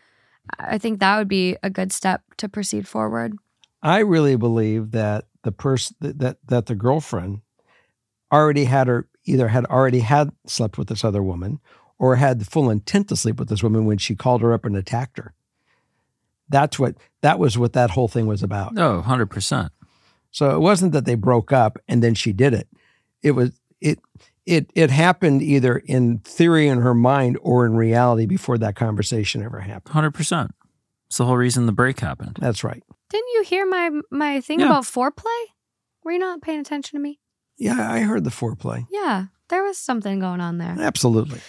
I 0.57 0.77
think 0.77 0.99
that 0.99 1.17
would 1.17 1.27
be 1.27 1.57
a 1.61 1.69
good 1.69 1.91
step 1.91 2.23
to 2.37 2.49
proceed 2.49 2.87
forward. 2.87 3.33
I 3.81 3.99
really 3.99 4.35
believe 4.35 4.91
that 4.91 5.25
the 5.43 5.51
person 5.51 5.95
that 5.99 6.37
that 6.47 6.65
the 6.65 6.75
girlfriend 6.75 7.41
already 8.31 8.65
had 8.65 8.87
her 8.87 9.07
either 9.25 9.49
had 9.49 9.65
already 9.65 9.99
had 9.99 10.31
slept 10.45 10.77
with 10.77 10.87
this 10.87 11.03
other 11.03 11.21
woman 11.21 11.59
or 11.99 12.15
had 12.15 12.39
the 12.39 12.45
full 12.45 12.69
intent 12.69 13.09
to 13.09 13.15
sleep 13.15 13.39
with 13.39 13.49
this 13.49 13.63
woman 13.63 13.85
when 13.85 13.97
she 13.97 14.15
called 14.15 14.41
her 14.41 14.53
up 14.53 14.65
and 14.65 14.75
attacked 14.75 15.17
her. 15.17 15.33
That's 16.49 16.79
what 16.79 16.95
that 17.21 17.39
was 17.39 17.57
what 17.57 17.73
that 17.73 17.89
whole 17.91 18.07
thing 18.07 18.25
was 18.27 18.43
about. 18.43 18.73
No, 18.73 19.01
100%. 19.05 19.69
So 20.31 20.55
it 20.55 20.59
wasn't 20.59 20.91
that 20.93 21.05
they 21.05 21.15
broke 21.15 21.51
up 21.51 21.77
and 21.87 22.03
then 22.03 22.13
she 22.13 22.31
did 22.33 22.53
it. 22.53 22.67
It 23.23 23.31
was 23.31 23.51
it 23.81 23.99
it 24.45 24.69
it 24.75 24.89
happened 24.91 25.41
either 25.41 25.77
in 25.77 26.19
theory 26.19 26.67
in 26.67 26.79
her 26.81 26.93
mind 26.93 27.37
or 27.41 27.65
in 27.65 27.75
reality 27.75 28.25
before 28.25 28.57
that 28.59 28.75
conversation 28.75 29.43
ever 29.43 29.59
happened. 29.59 29.93
100%. 29.95 30.49
It's 31.07 31.17
the 31.17 31.25
whole 31.25 31.37
reason 31.37 31.65
the 31.65 31.71
break 31.71 31.99
happened. 31.99 32.37
That's 32.39 32.63
right. 32.63 32.83
Didn't 33.09 33.29
you 33.33 33.43
hear 33.43 33.65
my 33.65 33.89
my 34.11 34.41
thing 34.41 34.59
Yeah. 34.59 34.67
about 34.67 34.83
foreplay? 34.83 35.43
Were 36.03 36.11
you 36.11 36.19
not 36.19 36.41
paying 36.41 36.59
attention 36.59 36.97
to 36.97 37.01
me? 37.01 37.19
Yeah, 37.57 37.91
I 37.91 38.01
heard 38.01 38.23
the 38.23 38.29
foreplay. 38.29 38.85
Yeah, 38.91 39.25
there 39.49 39.63
was 39.63 39.77
something 39.77 40.19
going 40.19 40.41
on 40.41 40.57
there. 40.59 40.75
Absolutely. 40.79 41.39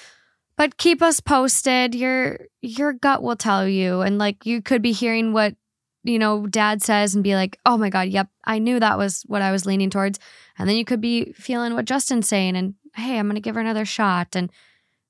But 0.59 0.77
keep 0.77 1.03
us 1.03 1.21
posted. 1.21 1.95
Your 1.95 2.41
your 2.61 2.93
gut 2.93 3.23
will 3.23 3.37
tell 3.37 3.67
you 3.67 4.01
and 4.01 4.19
like 4.19 4.45
you 4.45 4.61
could 4.61 4.83
be 4.83 4.91
hearing 4.91 5.33
what 5.33 5.55
you 6.03 6.19
know 6.19 6.49
dad 6.49 6.83
says 6.83 7.15
and 7.15 7.23
be 7.23 7.37
like, 7.37 7.59
"Oh 7.65 7.79
my 7.79 7.91
god, 7.91 8.09
yep, 8.09 8.29
I 8.45 8.59
knew 8.59 8.81
that 8.81 8.99
was 8.99 9.23
what 9.29 9.41
I 9.41 9.53
was 9.53 9.67
leaning 9.67 9.89
towards." 9.89 10.19
And 10.59 10.69
then 10.69 10.77
you 10.77 10.85
could 10.85 11.01
be 11.01 11.33
feeling 11.33 11.75
what 11.75 11.85
Justin's 11.85 12.27
saying 12.27 12.57
and, 12.57 12.75
"Hey, 12.97 13.19
I'm 13.19 13.27
going 13.27 13.37
to 13.37 13.41
give 13.41 13.55
her 13.55 13.61
another 13.61 13.85
shot 13.85 14.35
and 14.35 14.51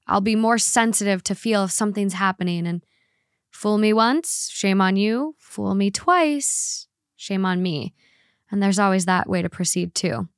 I'll 0.06 0.20
be 0.20 0.36
more 0.36 0.58
sensitive 0.58 1.24
to 1.24 1.34
feel 1.34 1.64
if 1.64 1.70
something's 1.70 2.14
happening 2.14 2.66
and 2.66 2.84
fool 3.50 3.78
me 3.78 3.94
once, 3.94 4.50
shame 4.52 4.82
on 4.82 4.96
you. 4.96 5.34
Fool 5.38 5.74
me 5.74 5.90
twice, 5.90 6.88
shame 7.16 7.46
on 7.46 7.62
me." 7.62 7.94
And 8.50 8.62
there's 8.62 8.78
always 8.78 9.06
that 9.06 9.30
way 9.30 9.40
to 9.40 9.48
proceed 9.48 9.94
too. 9.94 10.28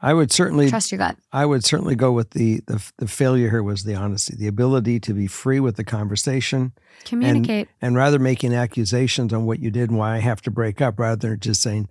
But 0.00 0.08
I 0.08 0.14
would 0.14 0.30
certainly 0.30 0.68
trust 0.70 0.92
your 0.92 0.98
gut. 0.98 1.16
I 1.32 1.44
would 1.44 1.64
certainly 1.64 1.96
go 1.96 2.12
with 2.12 2.30
the, 2.30 2.60
the 2.66 2.92
the 2.98 3.08
failure 3.08 3.50
here 3.50 3.62
was 3.62 3.84
the 3.84 3.94
honesty, 3.94 4.36
the 4.36 4.46
ability 4.46 5.00
to 5.00 5.14
be 5.14 5.26
free 5.26 5.60
with 5.60 5.76
the 5.76 5.84
conversation, 5.84 6.72
Communicate. 7.04 7.68
and 7.82 7.96
rather 7.96 8.18
making 8.18 8.54
accusations 8.54 9.32
on 9.32 9.44
what 9.46 9.58
you 9.58 9.70
did 9.70 9.90
and 9.90 9.98
why 9.98 10.14
I 10.14 10.18
have 10.18 10.40
to 10.42 10.50
break 10.50 10.80
up, 10.80 10.98
rather 10.98 11.30
than 11.30 11.40
just 11.40 11.62
saying, 11.62 11.88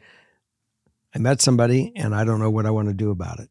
"I 1.13 1.19
met 1.19 1.41
somebody 1.41 1.91
and 1.95 2.15
I 2.15 2.23
don't 2.23 2.39
know 2.39 2.49
what 2.49 2.65
I 2.65 2.69
want 2.71 2.87
to 2.87 2.93
do 2.93 3.11
about 3.11 3.39
it, 3.39 3.49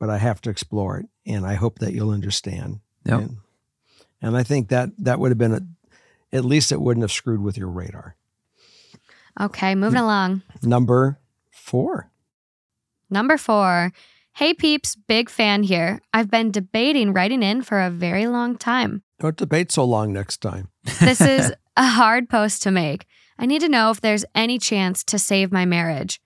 but 0.00 0.10
I 0.10 0.18
have 0.18 0.40
to 0.42 0.50
explore 0.50 0.98
it, 0.98 1.06
and 1.24 1.46
I 1.46 1.54
hope 1.54 1.78
that 1.78 1.92
you'll 1.92 2.10
understand." 2.10 2.80
Yep. 3.04 3.20
And, 3.20 3.36
and 4.20 4.36
I 4.36 4.42
think 4.42 4.68
that 4.68 4.90
that 4.98 5.20
would 5.20 5.30
have 5.30 5.38
been 5.38 5.54
a, 5.54 5.60
at 6.36 6.44
least 6.44 6.72
it 6.72 6.80
wouldn't 6.80 7.02
have 7.04 7.12
screwed 7.12 7.40
with 7.40 7.56
your 7.56 7.68
radar. 7.68 8.16
okay, 9.40 9.76
moving 9.76 10.00
along. 10.00 10.42
Number 10.62 11.20
four. 11.52 12.10
Number 13.10 13.36
four. 13.36 13.92
Hey 14.34 14.54
peeps, 14.54 14.94
big 14.94 15.28
fan 15.28 15.62
here. 15.64 16.00
I've 16.12 16.30
been 16.30 16.50
debating 16.50 17.12
writing 17.12 17.42
in 17.42 17.62
for 17.62 17.80
a 17.80 17.90
very 17.90 18.26
long 18.26 18.56
time. 18.56 19.02
Don't 19.18 19.36
debate 19.36 19.72
so 19.72 19.84
long 19.84 20.12
next 20.12 20.40
time. 20.40 20.68
This 21.00 21.20
is 21.20 21.52
a 21.76 21.86
hard 21.86 22.28
post 22.28 22.62
to 22.62 22.70
make. 22.70 23.06
I 23.38 23.46
need 23.46 23.60
to 23.60 23.68
know 23.68 23.90
if 23.90 24.00
there's 24.00 24.24
any 24.34 24.58
chance 24.58 25.02
to 25.04 25.18
save 25.18 25.52
my 25.52 25.64
marriage. 25.64 26.20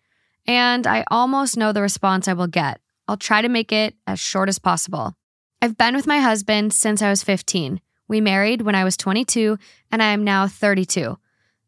And 0.47 0.87
I 0.87 1.05
almost 1.11 1.57
know 1.57 1.73
the 1.73 1.83
response 1.83 2.27
I 2.27 2.33
will 2.33 2.47
get. 2.47 2.81
I'll 3.07 3.17
try 3.17 3.43
to 3.43 3.49
make 3.49 3.73
it 3.73 3.95
as 4.07 4.19
short 4.19 4.49
as 4.49 4.59
possible. 4.59 5.15
I've 5.61 5.79
been 5.79 5.95
with 5.95 6.07
my 6.07 6.19
husband 6.19 6.73
since 6.73 7.03
I 7.03 7.11
was 7.11 7.23
15. 7.23 7.81
We 8.09 8.21
married 8.21 8.63
when 8.63 8.75
I 8.75 8.85
was 8.85 8.97
22, 8.97 9.59
and 9.91 10.03
I 10.03 10.07
am 10.07 10.25
now 10.25 10.49
32. 10.49 11.19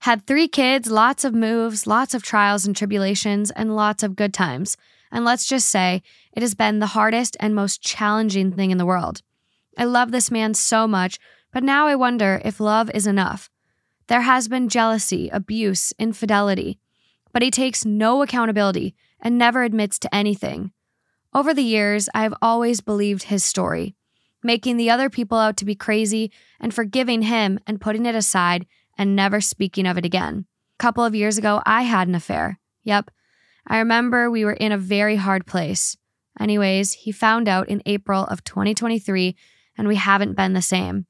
Had 0.00 0.26
three 0.26 0.48
kids, 0.48 0.90
lots 0.90 1.24
of 1.24 1.32
moves, 1.32 1.86
lots 1.86 2.12
of 2.12 2.22
trials 2.22 2.66
and 2.66 2.76
tribulations, 2.76 3.50
and 3.50 3.76
lots 3.76 4.02
of 4.02 4.16
good 4.16 4.34
times. 4.34 4.76
And 5.10 5.24
let's 5.24 5.46
just 5.46 5.68
say, 5.68 6.02
it 6.32 6.42
has 6.42 6.54
been 6.54 6.78
the 6.78 6.88
hardest 6.88 7.36
and 7.40 7.54
most 7.54 7.82
challenging 7.82 8.52
thing 8.52 8.70
in 8.70 8.78
the 8.78 8.86
world. 8.86 9.22
I 9.78 9.84
love 9.84 10.10
this 10.10 10.30
man 10.30 10.54
so 10.54 10.86
much, 10.86 11.18
but 11.52 11.62
now 11.62 11.86
I 11.86 11.94
wonder 11.94 12.40
if 12.44 12.60
love 12.60 12.90
is 12.94 13.06
enough. 13.06 13.50
There 14.08 14.22
has 14.22 14.48
been 14.48 14.68
jealousy, 14.68 15.28
abuse, 15.30 15.92
infidelity, 15.98 16.78
but 17.32 17.42
he 17.42 17.50
takes 17.50 17.84
no 17.84 18.22
accountability 18.22 18.94
and 19.20 19.38
never 19.38 19.62
admits 19.62 19.98
to 20.00 20.14
anything. 20.14 20.72
Over 21.32 21.54
the 21.54 21.62
years, 21.62 22.08
I 22.14 22.22
have 22.22 22.34
always 22.40 22.80
believed 22.80 23.24
his 23.24 23.44
story, 23.44 23.96
making 24.42 24.76
the 24.76 24.90
other 24.90 25.10
people 25.10 25.38
out 25.38 25.56
to 25.56 25.64
be 25.64 25.74
crazy 25.74 26.30
and 26.60 26.72
forgiving 26.72 27.22
him 27.22 27.58
and 27.66 27.80
putting 27.80 28.06
it 28.06 28.14
aside 28.14 28.66
and 28.96 29.16
never 29.16 29.40
speaking 29.40 29.86
of 29.86 29.98
it 29.98 30.04
again. 30.04 30.46
A 30.78 30.82
couple 30.82 31.04
of 31.04 31.14
years 31.14 31.38
ago, 31.38 31.62
I 31.66 31.82
had 31.82 32.06
an 32.06 32.14
affair. 32.14 32.60
Yep. 32.84 33.10
I 33.66 33.78
remember 33.78 34.30
we 34.30 34.44
were 34.44 34.52
in 34.52 34.72
a 34.72 34.78
very 34.78 35.16
hard 35.16 35.46
place. 35.46 35.96
Anyways, 36.38 36.92
he 36.92 37.12
found 37.12 37.48
out 37.48 37.68
in 37.68 37.82
April 37.86 38.24
of 38.24 38.44
2023, 38.44 39.36
and 39.78 39.88
we 39.88 39.96
haven't 39.96 40.34
been 40.34 40.52
the 40.52 40.62
same. 40.62 41.06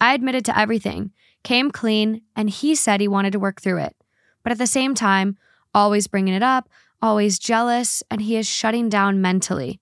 I 0.00 0.14
admitted 0.14 0.44
to 0.46 0.58
everything, 0.58 1.10
came 1.42 1.70
clean, 1.70 2.22
and 2.34 2.48
he 2.48 2.74
said 2.74 3.00
he 3.00 3.08
wanted 3.08 3.32
to 3.32 3.38
work 3.38 3.60
through 3.60 3.78
it. 3.78 3.96
But 4.42 4.52
at 4.52 4.58
the 4.58 4.66
same 4.66 4.94
time, 4.94 5.36
always 5.74 6.06
bringing 6.06 6.34
it 6.34 6.42
up, 6.42 6.68
always 7.02 7.38
jealous, 7.38 8.02
and 8.10 8.22
he 8.22 8.36
is 8.36 8.48
shutting 8.48 8.88
down 8.88 9.20
mentally. 9.20 9.80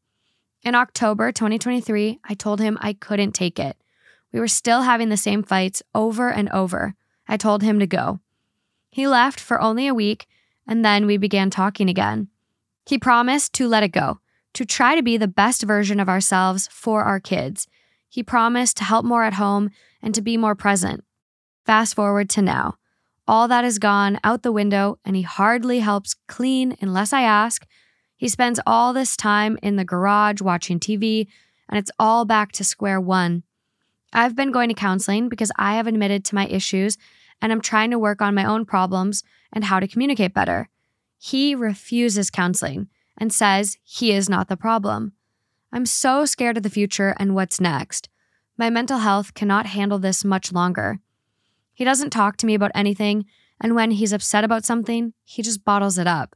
In 0.62 0.74
October 0.74 1.30
2023, 1.30 2.18
I 2.24 2.34
told 2.34 2.60
him 2.60 2.78
I 2.80 2.92
couldn't 2.92 3.32
take 3.32 3.58
it. 3.58 3.76
We 4.32 4.40
were 4.40 4.48
still 4.48 4.82
having 4.82 5.08
the 5.08 5.16
same 5.16 5.42
fights 5.42 5.82
over 5.94 6.30
and 6.30 6.48
over. 6.50 6.94
I 7.28 7.36
told 7.36 7.62
him 7.62 7.78
to 7.78 7.86
go. 7.86 8.20
He 8.90 9.06
left 9.06 9.38
for 9.38 9.60
only 9.60 9.86
a 9.86 9.94
week, 9.94 10.26
and 10.68 10.84
then 10.84 11.06
we 11.06 11.16
began 11.16 11.50
talking 11.50 11.88
again. 11.88 12.28
He 12.86 12.98
promised 12.98 13.54
to 13.54 13.66
let 13.66 13.82
it 13.82 13.88
go, 13.88 14.18
to 14.54 14.64
try 14.64 14.94
to 14.94 15.02
be 15.02 15.16
the 15.16 15.26
best 15.26 15.62
version 15.62 15.98
of 15.98 16.08
ourselves 16.08 16.68
for 16.70 17.02
our 17.02 17.18
kids. 17.18 17.66
He 18.08 18.22
promised 18.22 18.76
to 18.76 18.84
help 18.84 19.04
more 19.04 19.24
at 19.24 19.34
home 19.34 19.70
and 20.02 20.14
to 20.14 20.22
be 20.22 20.36
more 20.36 20.54
present. 20.54 21.02
Fast 21.66 21.96
forward 21.96 22.30
to 22.30 22.42
now. 22.42 22.76
All 23.26 23.48
that 23.48 23.64
is 23.64 23.78
gone 23.78 24.20
out 24.22 24.42
the 24.42 24.52
window, 24.52 24.98
and 25.04 25.16
he 25.16 25.22
hardly 25.22 25.80
helps 25.80 26.14
clean 26.28 26.76
unless 26.80 27.12
I 27.12 27.22
ask. 27.22 27.66
He 28.16 28.28
spends 28.28 28.60
all 28.66 28.92
this 28.92 29.16
time 29.16 29.58
in 29.62 29.76
the 29.76 29.84
garage 29.84 30.40
watching 30.40 30.78
TV, 30.78 31.26
and 31.68 31.78
it's 31.78 31.90
all 31.98 32.24
back 32.24 32.52
to 32.52 32.64
square 32.64 33.00
one. 33.00 33.42
I've 34.12 34.34
been 34.34 34.50
going 34.50 34.68
to 34.68 34.74
counseling 34.74 35.28
because 35.28 35.52
I 35.56 35.74
have 35.74 35.86
admitted 35.86 36.24
to 36.26 36.34
my 36.34 36.46
issues 36.46 36.96
and 37.40 37.52
I'm 37.52 37.60
trying 37.60 37.90
to 37.90 37.98
work 37.98 38.22
on 38.22 38.34
my 38.34 38.44
own 38.44 38.64
problems 38.64 39.22
and 39.52 39.64
how 39.64 39.80
to 39.80 39.88
communicate 39.88 40.34
better. 40.34 40.68
He 41.18 41.54
refuses 41.54 42.30
counseling 42.30 42.88
and 43.16 43.32
says 43.32 43.76
he 43.82 44.12
is 44.12 44.28
not 44.28 44.48
the 44.48 44.56
problem. 44.56 45.12
I'm 45.72 45.86
so 45.86 46.24
scared 46.24 46.56
of 46.56 46.62
the 46.62 46.70
future 46.70 47.14
and 47.18 47.34
what's 47.34 47.60
next. 47.60 48.08
My 48.56 48.70
mental 48.70 48.98
health 48.98 49.34
cannot 49.34 49.66
handle 49.66 49.98
this 49.98 50.24
much 50.24 50.52
longer. 50.52 50.98
He 51.74 51.84
doesn't 51.84 52.10
talk 52.10 52.36
to 52.38 52.46
me 52.46 52.54
about 52.54 52.72
anything, 52.74 53.26
and 53.60 53.74
when 53.74 53.92
he's 53.92 54.12
upset 54.12 54.44
about 54.44 54.64
something, 54.64 55.12
he 55.24 55.42
just 55.42 55.64
bottles 55.64 55.98
it 55.98 56.06
up. 56.06 56.34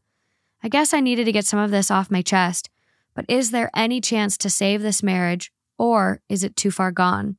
I 0.62 0.68
guess 0.68 0.94
I 0.94 1.00
needed 1.00 1.24
to 1.24 1.32
get 1.32 1.46
some 1.46 1.58
of 1.58 1.70
this 1.70 1.90
off 1.90 2.10
my 2.10 2.22
chest, 2.22 2.70
but 3.14 3.24
is 3.28 3.50
there 3.50 3.70
any 3.74 4.00
chance 4.00 4.36
to 4.38 4.50
save 4.50 4.82
this 4.82 5.02
marriage, 5.02 5.52
or 5.78 6.20
is 6.28 6.44
it 6.44 6.54
too 6.54 6.70
far 6.70 6.92
gone? 6.92 7.36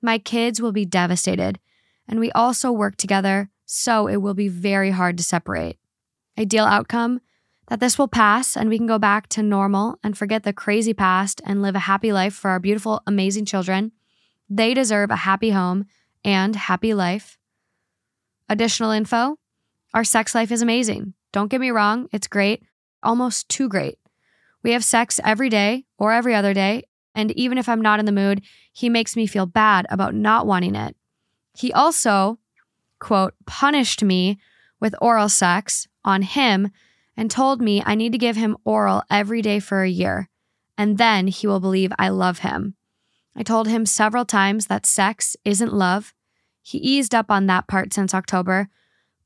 My 0.00 0.18
kids 0.18 0.60
will 0.60 0.72
be 0.72 0.84
devastated, 0.84 1.58
and 2.06 2.20
we 2.20 2.30
also 2.32 2.70
work 2.70 2.96
together, 2.96 3.50
so 3.64 4.06
it 4.06 4.16
will 4.16 4.34
be 4.34 4.48
very 4.48 4.90
hard 4.90 5.16
to 5.18 5.24
separate. 5.24 5.78
Ideal 6.38 6.64
outcome 6.64 7.20
that 7.68 7.80
this 7.80 7.98
will 7.98 8.08
pass 8.08 8.56
and 8.56 8.68
we 8.68 8.78
can 8.78 8.86
go 8.86 8.98
back 8.98 9.28
to 9.28 9.42
normal 9.42 9.98
and 10.02 10.16
forget 10.16 10.42
the 10.42 10.52
crazy 10.52 10.94
past 10.94 11.40
and 11.44 11.62
live 11.62 11.74
a 11.74 11.80
happy 11.80 12.12
life 12.12 12.34
for 12.34 12.50
our 12.50 12.60
beautiful, 12.60 13.02
amazing 13.06 13.44
children. 13.44 13.92
They 14.48 14.74
deserve 14.74 15.10
a 15.10 15.16
happy 15.16 15.50
home 15.50 15.86
and 16.24 16.54
happy 16.54 16.94
life. 16.94 17.38
Additional 18.48 18.90
info 18.90 19.38
our 19.94 20.04
sex 20.04 20.34
life 20.34 20.50
is 20.50 20.62
amazing. 20.62 21.14
Don't 21.32 21.50
get 21.50 21.60
me 21.60 21.70
wrong, 21.70 22.08
it's 22.12 22.26
great, 22.26 22.62
almost 23.02 23.48
too 23.48 23.68
great. 23.68 23.98
We 24.62 24.72
have 24.72 24.84
sex 24.84 25.20
every 25.24 25.48
day 25.48 25.84
or 25.98 26.12
every 26.12 26.34
other 26.34 26.54
day, 26.54 26.84
and 27.14 27.30
even 27.32 27.58
if 27.58 27.68
I'm 27.68 27.82
not 27.82 28.00
in 28.00 28.06
the 28.06 28.12
mood, 28.12 28.42
he 28.72 28.88
makes 28.88 29.16
me 29.16 29.26
feel 29.26 29.44
bad 29.44 29.86
about 29.90 30.14
not 30.14 30.46
wanting 30.46 30.74
it. 30.74 30.96
He 31.54 31.72
also, 31.72 32.38
quote, 33.02 33.34
punished 33.46 34.02
me 34.04 34.38
with 34.80 34.94
oral 35.00 35.28
sex 35.28 35.88
on 36.04 36.22
him 36.22 36.70
and 37.16 37.28
told 37.30 37.60
me 37.60 37.82
I 37.84 37.96
need 37.96 38.12
to 38.12 38.18
give 38.18 38.36
him 38.36 38.56
oral 38.64 39.02
every 39.10 39.42
day 39.42 39.58
for 39.58 39.82
a 39.82 39.88
year, 39.88 40.28
and 40.78 40.98
then 40.98 41.26
he 41.26 41.48
will 41.48 41.58
believe 41.60 41.92
I 41.98 42.08
love 42.10 42.38
him. 42.38 42.76
I 43.34 43.42
told 43.42 43.66
him 43.66 43.86
several 43.86 44.24
times 44.24 44.66
that 44.66 44.86
sex 44.86 45.36
isn't 45.44 45.74
love. 45.74 46.14
He 46.62 46.78
eased 46.78 47.12
up 47.12 47.28
on 47.28 47.46
that 47.46 47.66
part 47.66 47.92
since 47.92 48.14
October, 48.14 48.68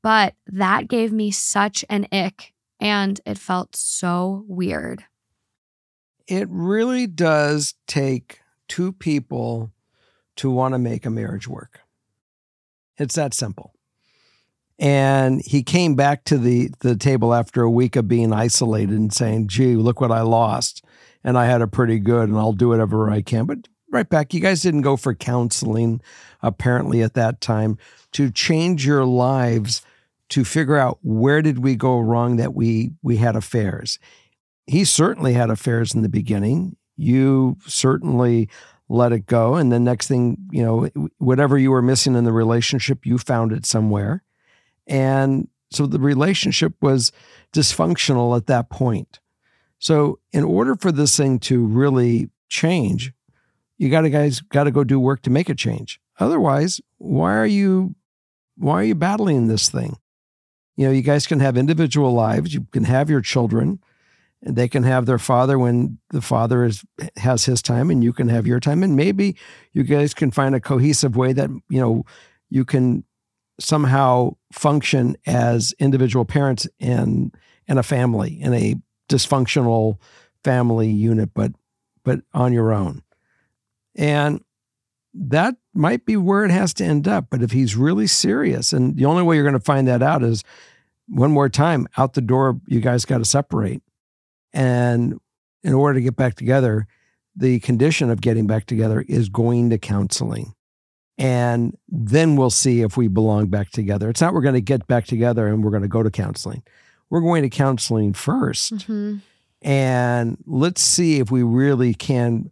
but 0.01 0.33
that 0.47 0.87
gave 0.87 1.13
me 1.13 1.29
such 1.29 1.85
an 1.87 2.07
ick, 2.11 2.53
and 2.79 3.21
it 3.25 3.37
felt 3.37 3.75
so 3.75 4.43
weird. 4.47 5.05
it 6.27 6.47
really 6.49 7.07
does 7.07 7.75
take 7.85 8.39
two 8.67 8.91
people 8.91 9.71
to 10.35 10.49
want 10.51 10.73
to 10.73 10.79
make 10.79 11.05
a 11.05 11.09
marriage 11.09 11.47
work. 11.47 11.81
It's 12.97 13.15
that 13.15 13.33
simple. 13.33 13.73
And 14.79 15.41
he 15.41 15.63
came 15.63 15.95
back 15.95 16.23
to 16.25 16.37
the, 16.37 16.69
the 16.79 16.95
table 16.95 17.33
after 17.33 17.63
a 17.63 17.71
week 17.71 17.95
of 17.95 18.07
being 18.07 18.31
isolated 18.31 18.97
and 18.97 19.11
saying, 19.11 19.47
gee, 19.47 19.75
look 19.75 19.99
what 19.99 20.11
I 20.11 20.21
lost. 20.21 20.83
And 21.23 21.37
I 21.37 21.45
had 21.45 21.61
a 21.61 21.67
pretty 21.67 21.99
good, 21.99 22.29
and 22.29 22.37
I'll 22.37 22.53
do 22.53 22.69
whatever 22.69 23.09
I 23.09 23.21
can. 23.21 23.45
But 23.45 23.67
right 23.91 24.07
back, 24.07 24.33
you 24.33 24.39
guys 24.39 24.61
didn't 24.61 24.83
go 24.83 24.95
for 24.95 25.15
counseling, 25.15 26.01
apparently, 26.41 27.01
at 27.01 27.15
that 27.15 27.41
time 27.41 27.77
to 28.13 28.29
change 28.29 28.85
your 28.85 29.05
lives 29.05 29.81
to 30.29 30.43
figure 30.43 30.77
out 30.77 30.99
where 31.01 31.41
did 31.41 31.59
we 31.59 31.75
go 31.75 31.99
wrong 31.99 32.35
that 32.37 32.53
we 32.53 32.91
we 33.01 33.17
had 33.17 33.35
affairs. 33.35 33.97
He 34.65 34.83
certainly 34.83 35.33
had 35.33 35.49
affairs 35.49 35.93
in 35.95 36.01
the 36.01 36.09
beginning. 36.09 36.75
You 36.97 37.57
certainly 37.65 38.49
let 38.89 39.11
it 39.11 39.25
go. 39.25 39.55
And 39.55 39.71
the 39.71 39.79
next 39.79 40.07
thing, 40.07 40.37
you 40.51 40.63
know, 40.63 41.09
whatever 41.17 41.57
you 41.57 41.71
were 41.71 41.81
missing 41.81 42.15
in 42.15 42.23
the 42.23 42.31
relationship, 42.31 43.05
you 43.05 43.17
found 43.17 43.51
it 43.51 43.65
somewhere. 43.65 44.23
And 44.87 45.49
so 45.71 45.85
the 45.85 45.99
relationship 45.99 46.73
was 46.81 47.11
dysfunctional 47.53 48.35
at 48.37 48.47
that 48.47 48.69
point. 48.69 49.19
So, 49.79 50.19
in 50.31 50.43
order 50.43 50.75
for 50.75 50.91
this 50.91 51.15
thing 51.15 51.39
to 51.39 51.63
really 51.63 52.29
change, 52.49 53.13
you 53.77 53.89
got 53.89 54.01
to 54.01 54.09
guys 54.09 54.41
got 54.41 54.63
to 54.63 54.71
go 54.71 54.83
do 54.83 54.99
work 54.99 55.21
to 55.23 55.29
make 55.29 55.49
a 55.49 55.55
change. 55.55 55.99
Otherwise, 56.19 56.81
why 56.97 57.35
are 57.35 57.45
you 57.45 57.95
why 58.57 58.75
are 58.81 58.83
you 58.83 58.95
battling 58.95 59.47
this 59.47 59.69
thing? 59.69 59.97
You 60.75 60.87
know, 60.87 60.91
you 60.91 61.01
guys 61.01 61.27
can 61.27 61.39
have 61.39 61.57
individual 61.57 62.11
lives, 62.11 62.53
you 62.53 62.65
can 62.71 62.85
have 62.85 63.09
your 63.09 63.21
children, 63.21 63.79
and 64.43 64.55
they 64.55 64.67
can 64.67 64.83
have 64.83 65.05
their 65.05 65.17
father 65.17 65.57
when 65.57 65.97
the 66.11 66.21
father 66.21 66.63
is 66.63 66.85
has 67.17 67.45
his 67.45 67.61
time 67.61 67.89
and 67.89 68.03
you 68.03 68.13
can 68.13 68.29
have 68.29 68.45
your 68.45 68.59
time. 68.59 68.83
And 68.83 68.95
maybe 68.95 69.35
you 69.73 69.83
guys 69.83 70.13
can 70.13 70.31
find 70.31 70.55
a 70.55 70.59
cohesive 70.59 71.15
way 71.15 71.33
that, 71.33 71.49
you 71.69 71.79
know, 71.79 72.05
you 72.49 72.63
can 72.63 73.03
somehow 73.59 74.35
function 74.51 75.17
as 75.25 75.73
individual 75.79 76.25
parents 76.25 76.67
and 76.79 77.33
and 77.67 77.79
a 77.79 77.83
family 77.83 78.39
in 78.39 78.53
a 78.53 78.75
dysfunctional 79.09 79.97
family 80.43 80.89
unit 80.89 81.31
but 81.33 81.51
but 82.03 82.21
on 82.33 82.53
your 82.53 82.71
own. 82.71 83.01
And 83.95 84.43
that 85.13 85.55
might 85.73 86.05
be 86.05 86.15
where 86.15 86.45
it 86.45 86.51
has 86.51 86.75
to 86.75 86.85
end 86.85 87.07
up. 87.07 87.27
But 87.31 87.41
if 87.41 87.51
he's 87.51 87.75
really 87.75 88.05
serious 88.05 88.71
and 88.71 88.95
the 88.95 89.05
only 89.05 89.23
way 89.23 89.35
you're 89.35 89.43
going 89.43 89.53
to 89.53 89.59
find 89.59 89.87
that 89.87 90.03
out 90.03 90.21
is 90.23 90.43
one 91.07 91.31
more 91.31 91.49
time 91.49 91.87
out 91.97 92.13
the 92.13 92.21
door 92.21 92.61
you 92.67 92.81
guys 92.81 93.05
got 93.05 93.17
to 93.17 93.25
separate 93.25 93.81
and 94.53 95.19
in 95.63 95.73
order 95.73 95.99
to 95.99 96.03
get 96.03 96.15
back 96.15 96.35
together 96.35 96.87
the 97.35 97.59
condition 97.59 98.09
of 98.09 98.19
getting 98.21 98.47
back 98.47 98.65
together 98.65 99.05
is 99.07 99.29
going 99.29 99.69
to 99.69 99.77
counseling 99.77 100.53
and 101.17 101.75
then 101.89 102.35
we'll 102.35 102.49
see 102.49 102.81
if 102.81 102.95
we 102.95 103.07
belong 103.07 103.47
back 103.47 103.71
together. 103.71 104.09
It's 104.09 104.21
not 104.21 104.33
we're 104.33 104.41
going 104.41 104.53
to 104.53 104.61
get 104.61 104.85
back 104.85 105.05
together 105.05 105.47
and 105.47 105.63
we're 105.63 105.71
going 105.71 105.81
to 105.81 105.87
go 105.87 106.03
to 106.03 106.11
counseling. 106.11 106.61
We're 107.09 107.21
going 107.21 107.43
to 107.43 107.49
counseling 107.49 108.13
1st 108.13 108.73
Mm-hmm. 108.73 109.17
and 109.61 110.37
let's 110.45 110.81
see 110.81 111.19
if 111.19 111.31
we 111.31 111.41
really 111.43 111.93
can 111.93 112.51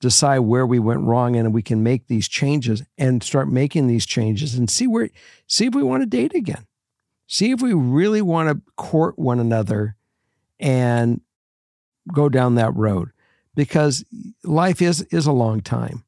decide 0.00 0.38
where 0.40 0.66
we 0.66 0.78
went 0.78 1.00
wrong 1.00 1.36
and 1.36 1.52
we 1.52 1.62
can 1.62 1.82
make 1.82 2.06
these 2.06 2.28
changes 2.28 2.82
and 2.96 3.22
start 3.22 3.48
making 3.48 3.88
these 3.88 4.06
changes 4.06 4.54
and 4.54 4.70
see 4.70 4.86
where 4.86 5.10
see 5.46 5.66
if 5.66 5.74
we 5.74 5.82
want 5.82 6.02
to 6.02 6.06
date 6.06 6.34
again. 6.34 6.66
See 7.26 7.50
if 7.50 7.60
we 7.60 7.74
really 7.74 8.22
want 8.22 8.48
to 8.48 8.72
court 8.76 9.18
one 9.18 9.40
another 9.40 9.96
and 10.58 11.20
go 12.12 12.28
down 12.28 12.54
that 12.54 12.74
road 12.74 13.10
because 13.54 14.04
life 14.44 14.82
is 14.82 15.02
is 15.10 15.26
a 15.26 15.32
long 15.32 15.60
time. 15.60 16.04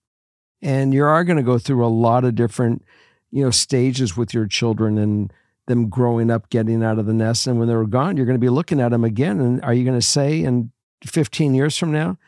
And 0.63 0.93
you 0.93 1.05
are 1.05 1.25
going 1.25 1.39
to 1.39 1.43
go 1.43 1.59
through 1.59 1.85
a 1.85 1.89
lot 1.89 2.25
of 2.25 2.35
different 2.35 2.85
you 3.31 3.45
know 3.45 3.51
stages 3.51 4.17
with 4.17 4.35
your 4.35 4.47
children 4.47 4.99
and 4.99 5.33
them 5.67 5.89
growing 5.89 6.31
up 6.31 6.51
getting 6.51 6.83
out 6.83 6.99
of 6.99 7.07
the 7.07 7.13
nest. 7.13 7.47
And 7.47 7.59
when 7.59 7.69
they're 7.69 7.85
gone 7.85 8.17
you're 8.17 8.27
going 8.27 8.39
to 8.39 8.45
be 8.45 8.49
looking 8.49 8.81
at 8.81 8.91
them 8.91 9.05
again. 9.05 9.41
And 9.41 9.63
are 9.63 9.75
you 9.75 9.85
going 9.85 9.99
to 9.99 10.07
say 10.07 10.43
in 10.43 10.73
15 11.05 11.55
years 11.55 11.79
from 11.79 11.93
now 11.93 12.19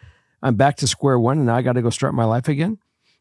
i'm 0.42 0.54
back 0.54 0.76
to 0.76 0.86
square 0.86 1.18
one 1.18 1.38
and 1.38 1.50
i 1.50 1.60
got 1.60 1.74
to 1.74 1.82
go 1.82 1.90
start 1.90 2.14
my 2.14 2.24
life 2.24 2.48
again? 2.48 2.78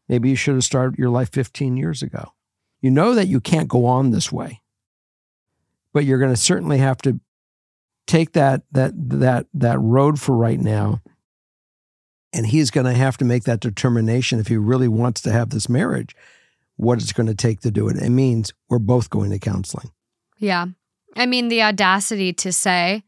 Maybe 0.08 0.30
you 0.30 0.36
should 0.36 0.54
have 0.54 0.64
started 0.64 0.98
your 0.98 1.10
life 1.10 1.30
15 1.30 1.76
years 1.76 2.02
ago. 2.02 2.32
You 2.80 2.90
know 2.90 3.14
that 3.14 3.28
you 3.28 3.40
can't 3.40 3.68
go 3.68 3.86
on 3.86 4.10
this 4.10 4.32
way 4.32 4.62
but 5.92 6.04
you're 6.04 6.18
going 6.18 6.32
to 6.32 6.40
certainly 6.40 6.78
have 6.78 6.98
to 7.02 7.20
take 8.06 8.32
that 8.32 8.62
that 8.72 8.92
that 8.94 9.46
that 9.54 9.78
road 9.80 10.20
for 10.20 10.36
right 10.36 10.60
now 10.60 11.00
and 12.32 12.46
he's 12.46 12.70
going 12.70 12.86
to 12.86 12.94
have 12.94 13.16
to 13.18 13.24
make 13.24 13.44
that 13.44 13.60
determination 13.60 14.40
if 14.40 14.48
he 14.48 14.56
really 14.56 14.88
wants 14.88 15.20
to 15.22 15.32
have 15.32 15.50
this 15.50 15.68
marriage 15.68 16.14
what 16.76 17.00
it's 17.00 17.12
going 17.12 17.26
to 17.26 17.34
take 17.34 17.60
to 17.60 17.70
do 17.70 17.88
it 17.88 17.96
it 17.96 18.10
means 18.10 18.52
we're 18.68 18.78
both 18.78 19.10
going 19.10 19.30
to 19.30 19.38
counseling 19.38 19.90
Yeah. 20.38 20.66
I 21.14 21.26
mean, 21.26 21.48
the 21.48 21.62
audacity 21.62 22.32
to 22.32 22.52
say, 22.52 23.02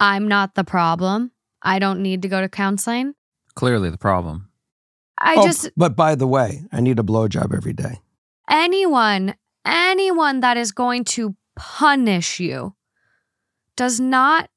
I'm 0.00 0.26
not 0.28 0.54
the 0.54 0.64
problem. 0.64 1.30
I 1.60 1.78
don't 1.78 2.00
need 2.02 2.22
to 2.22 2.28
go 2.28 2.40
to 2.40 2.48
counseling. 2.48 3.14
Clearly 3.54 3.90
the 3.90 3.98
problem. 3.98 4.48
I 5.18 5.34
Oh, 5.36 5.44
just, 5.44 5.70
but 5.76 5.94
by 5.94 6.14
the 6.14 6.26
way 6.26 6.62
i 6.72 6.80
need 6.80 6.98
a 6.98 7.02
blowjob 7.02 7.54
every 7.54 7.72
day 7.72 8.00
anyone, 8.48 9.34
anyone 9.66 10.40
that 10.40 10.56
is 10.56 10.72
going 10.72 11.04
to 11.04 11.36
punish 11.56 12.40
you 12.40 12.74
does 13.78 14.00
not 14.00 14.50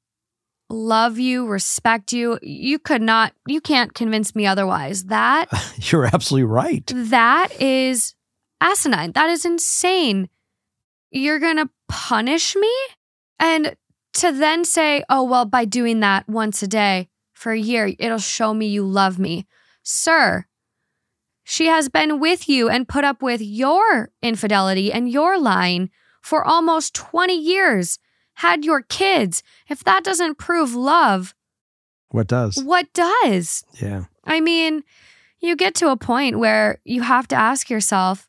love 0.68 1.18
you, 1.18 1.46
respect 1.46 2.12
you. 2.12 2.38
You 2.42 2.78
could 2.78 3.00
not, 3.00 3.32
you 3.46 3.60
can't 3.60 3.94
convince 3.94 4.34
me 4.34 4.46
otherwise. 4.46 5.04
That 5.04 5.48
you're 5.76 6.04
absolutely 6.04 6.44
right 6.44 6.84
That 6.94 7.48
is 7.60 8.14
asinine. 8.60 9.12
That 9.12 9.30
is 9.30 9.44
insane. 9.44 10.28
You're 11.10 11.38
going 11.38 11.58
to 11.58 11.70
punish 11.88 12.56
me? 12.56 12.74
And 13.38 13.76
to 14.14 14.32
then 14.32 14.64
say, 14.64 15.04
oh, 15.08 15.22
well, 15.22 15.44
by 15.44 15.64
doing 15.64 16.00
that 16.00 16.28
once 16.28 16.62
a 16.62 16.66
day 16.66 17.08
for 17.32 17.52
a 17.52 17.58
year, 17.58 17.92
it'll 17.98 18.18
show 18.18 18.52
me 18.52 18.66
you 18.66 18.84
love 18.84 19.18
me. 19.18 19.46
Sir, 19.82 20.46
she 21.44 21.66
has 21.66 21.88
been 21.88 22.18
with 22.18 22.48
you 22.48 22.68
and 22.68 22.88
put 22.88 23.04
up 23.04 23.22
with 23.22 23.40
your 23.40 24.10
infidelity 24.20 24.92
and 24.92 25.08
your 25.08 25.38
lying 25.38 25.90
for 26.20 26.44
almost 26.44 26.94
20 26.94 27.34
years, 27.34 27.98
had 28.34 28.64
your 28.64 28.82
kids. 28.82 29.42
If 29.68 29.84
that 29.84 30.04
doesn't 30.04 30.38
prove 30.38 30.74
love, 30.74 31.34
what 32.10 32.26
does 32.26 32.62
what 32.62 32.92
does? 32.92 33.64
yeah 33.80 34.04
I 34.24 34.40
mean, 34.40 34.84
you 35.40 35.56
get 35.56 35.74
to 35.76 35.90
a 35.90 35.96
point 35.96 36.38
where 36.38 36.78
you 36.84 37.02
have 37.02 37.26
to 37.28 37.36
ask 37.36 37.68
yourself, 37.68 38.28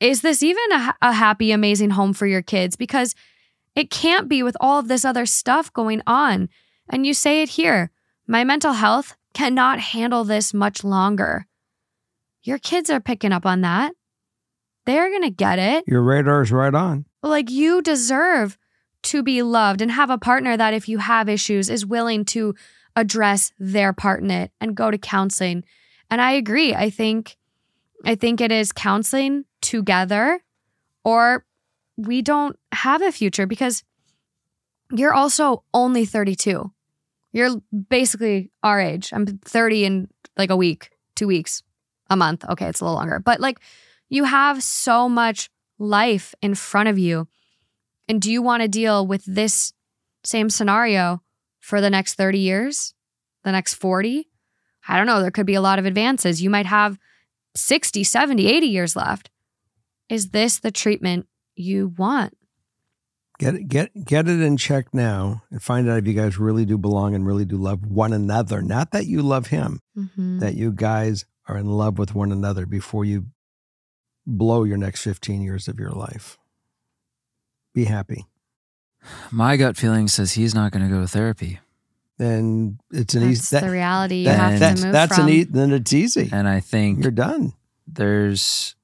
is 0.00 0.22
this 0.22 0.42
even 0.42 0.72
a, 0.72 0.94
a 1.02 1.12
happy, 1.12 1.52
amazing 1.52 1.90
home 1.90 2.12
for 2.12 2.26
your 2.26 2.42
kids? 2.42 2.76
Because 2.76 3.14
it 3.74 3.90
can't 3.90 4.28
be 4.28 4.42
with 4.42 4.56
all 4.60 4.78
of 4.78 4.88
this 4.88 5.04
other 5.04 5.26
stuff 5.26 5.72
going 5.72 6.02
on. 6.06 6.48
And 6.88 7.06
you 7.06 7.14
say 7.14 7.42
it 7.42 7.50
here 7.50 7.90
my 8.26 8.42
mental 8.42 8.72
health 8.72 9.16
cannot 9.34 9.78
handle 9.78 10.24
this 10.24 10.54
much 10.54 10.82
longer. 10.82 11.46
Your 12.42 12.58
kids 12.58 12.90
are 12.90 13.00
picking 13.00 13.32
up 13.32 13.44
on 13.44 13.60
that. 13.60 13.92
They're 14.86 15.10
going 15.10 15.22
to 15.22 15.30
get 15.30 15.58
it. 15.58 15.84
your 15.86 16.02
radar 16.02 16.42
is 16.42 16.52
right 16.52 16.74
on 16.74 17.04
Like 17.22 17.50
you 17.50 17.82
deserve 17.82 18.56
to 19.06 19.22
be 19.22 19.42
loved 19.42 19.80
and 19.80 19.90
have 19.90 20.10
a 20.10 20.18
partner 20.18 20.56
that, 20.56 20.74
if 20.74 20.88
you 20.88 20.98
have 20.98 21.28
issues, 21.28 21.70
is 21.70 21.86
willing 21.86 22.24
to 22.26 22.54
address 22.94 23.52
their 23.58 23.92
part 23.92 24.22
in 24.22 24.30
it 24.30 24.52
and 24.60 24.74
go 24.74 24.90
to 24.90 24.98
counseling. 24.98 25.64
And 26.10 26.20
I 26.20 26.32
agree. 26.32 26.74
I 26.74 26.90
think, 26.90 27.36
I 28.04 28.14
think 28.14 28.40
it 28.40 28.52
is 28.52 28.72
counseling 28.72 29.44
together, 29.60 30.40
or 31.04 31.44
we 31.96 32.22
don't 32.22 32.58
have 32.72 33.02
a 33.02 33.12
future 33.12 33.46
because 33.46 33.82
you're 34.92 35.14
also 35.14 35.64
only 35.72 36.04
32. 36.04 36.72
You're 37.32 37.56
basically 37.88 38.50
our 38.62 38.80
age. 38.80 39.10
I'm 39.12 39.26
30 39.26 39.84
in 39.84 40.08
like 40.36 40.50
a 40.50 40.56
week, 40.56 40.90
two 41.14 41.26
weeks, 41.26 41.62
a 42.08 42.16
month. 42.16 42.44
Okay, 42.48 42.66
it's 42.66 42.80
a 42.80 42.84
little 42.84 42.96
longer, 42.96 43.18
but 43.18 43.40
like 43.40 43.60
you 44.08 44.24
have 44.24 44.62
so 44.62 45.08
much 45.08 45.50
life 45.78 46.34
in 46.40 46.54
front 46.54 46.88
of 46.88 46.98
you. 46.98 47.28
And 48.08 48.20
do 48.22 48.30
you 48.30 48.42
want 48.42 48.62
to 48.62 48.68
deal 48.68 49.06
with 49.06 49.24
this 49.24 49.72
same 50.24 50.50
scenario 50.50 51.22
for 51.60 51.80
the 51.80 51.90
next 51.90 52.14
30 52.14 52.38
years? 52.38 52.94
The 53.44 53.52
next 53.52 53.74
40? 53.74 54.28
I 54.88 54.96
don't 54.96 55.06
know. 55.06 55.20
There 55.20 55.30
could 55.30 55.46
be 55.46 55.54
a 55.54 55.60
lot 55.60 55.78
of 55.78 55.86
advances. 55.86 56.40
You 56.42 56.50
might 56.50 56.66
have 56.66 56.98
60, 57.56 58.04
70, 58.04 58.46
80 58.46 58.66
years 58.66 58.94
left. 58.96 59.30
Is 60.08 60.30
this 60.30 60.58
the 60.58 60.70
treatment 60.70 61.26
you 61.56 61.88
want? 61.98 62.36
Get 63.38 63.54
it, 63.54 63.68
get 63.68 63.90
get 64.06 64.28
it 64.28 64.40
in 64.40 64.56
check 64.56 64.94
now 64.94 65.42
and 65.50 65.62
find 65.62 65.88
out 65.90 65.98
if 65.98 66.06
you 66.06 66.14
guys 66.14 66.38
really 66.38 66.64
do 66.64 66.78
belong 66.78 67.14
and 67.14 67.26
really 67.26 67.44
do 67.44 67.56
love 67.56 67.84
one 67.84 68.14
another. 68.14 68.62
Not 68.62 68.92
that 68.92 69.06
you 69.06 69.20
love 69.20 69.48
him, 69.48 69.80
Mm-hmm. 69.98 70.38
that 70.38 70.54
you 70.54 70.72
guys 70.72 71.26
are 71.46 71.58
in 71.58 71.66
love 71.66 71.98
with 71.98 72.14
one 72.14 72.32
another 72.32 72.64
before 72.64 73.04
you 73.04 73.26
blow 74.26 74.64
your 74.64 74.78
next 74.78 75.02
15 75.02 75.42
years 75.42 75.68
of 75.68 75.78
your 75.78 75.90
life. 75.90 76.38
Be 77.76 77.84
happy. 77.84 78.24
My 79.30 79.58
gut 79.58 79.76
feeling 79.76 80.08
says 80.08 80.32
he's 80.32 80.54
not 80.54 80.72
going 80.72 80.82
to 80.82 80.92
go 80.92 81.02
to 81.02 81.06
therapy. 81.06 81.60
then 82.16 82.78
it's 82.90 83.14
an 83.14 83.20
That's 83.20 83.52
easy. 83.52 83.60
the 83.60 83.70
reality 83.70 84.14
you 84.20 84.24
that- 84.24 84.38
have 84.52 84.58
that's 84.58 84.80
to 84.80 84.86
move 84.86 84.92
that's 84.94 85.16
from. 85.16 85.26
an 85.28 85.32
e- 85.34 85.42
then 85.44 85.70
it's 85.72 85.92
easy. 85.92 86.30
And 86.32 86.48
I 86.48 86.60
think 86.60 87.02
You're 87.02 87.10
done. 87.12 87.52
there's 87.86 88.74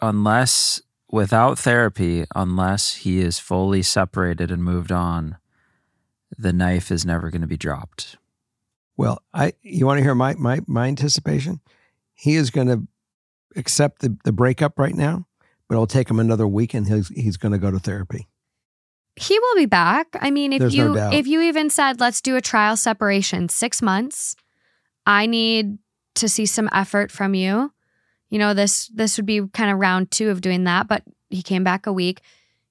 unless 0.00 0.80
without 1.10 1.58
therapy, 1.58 2.24
unless 2.34 2.94
he 2.94 3.20
is 3.20 3.38
fully 3.38 3.82
separated 3.82 4.50
and 4.50 4.64
moved 4.64 4.90
on, 4.90 5.36
the 6.38 6.52
knife 6.54 6.90
is 6.90 7.04
never 7.04 7.30
going 7.30 7.42
to 7.42 7.46
be 7.46 7.58
dropped. 7.58 8.16
Well, 8.96 9.22
I 9.34 9.52
you 9.62 9.84
want 9.86 9.98
to 9.98 10.02
hear 10.02 10.14
my 10.14 10.34
my 10.36 10.60
my 10.66 10.86
anticipation? 10.88 11.60
He 12.14 12.36
is 12.36 12.48
going 12.50 12.68
to 12.68 12.88
accept 13.56 14.00
the 14.00 14.16
the 14.24 14.32
breakup 14.32 14.78
right 14.78 14.94
now, 14.94 15.26
but 15.68 15.74
it'll 15.76 15.86
take 15.86 16.10
him 16.10 16.18
another 16.20 16.46
week, 16.46 16.74
and 16.74 16.86
he's 16.86 17.08
he's 17.08 17.36
going 17.36 17.52
to 17.52 17.58
go 17.58 17.70
to 17.70 17.78
therapy. 17.78 18.28
he 19.16 19.38
will 19.38 19.56
be 19.56 19.66
back. 19.66 20.08
I 20.20 20.30
mean, 20.30 20.52
if 20.52 20.58
There's 20.60 20.76
no 20.76 20.88
you 20.88 20.94
doubt. 20.94 21.14
if 21.14 21.26
you 21.26 21.40
even 21.42 21.70
said 21.70 22.00
let's 22.00 22.20
do 22.20 22.36
a 22.36 22.40
trial 22.40 22.76
separation, 22.76 23.48
6 23.48 23.82
months, 23.82 24.34
I 25.06 25.26
need 25.26 25.78
to 26.16 26.28
see 26.28 26.46
some 26.46 26.68
effort 26.72 27.10
from 27.10 27.34
you. 27.34 27.72
You 28.30 28.38
know, 28.38 28.54
this 28.54 28.88
this 28.88 29.16
would 29.16 29.26
be 29.26 29.46
kind 29.52 29.70
of 29.70 29.78
round 29.78 30.10
2 30.10 30.30
of 30.30 30.40
doing 30.40 30.64
that, 30.64 30.88
but 30.88 31.02
he 31.30 31.42
came 31.42 31.64
back 31.64 31.86
a 31.86 31.92
week. 31.92 32.20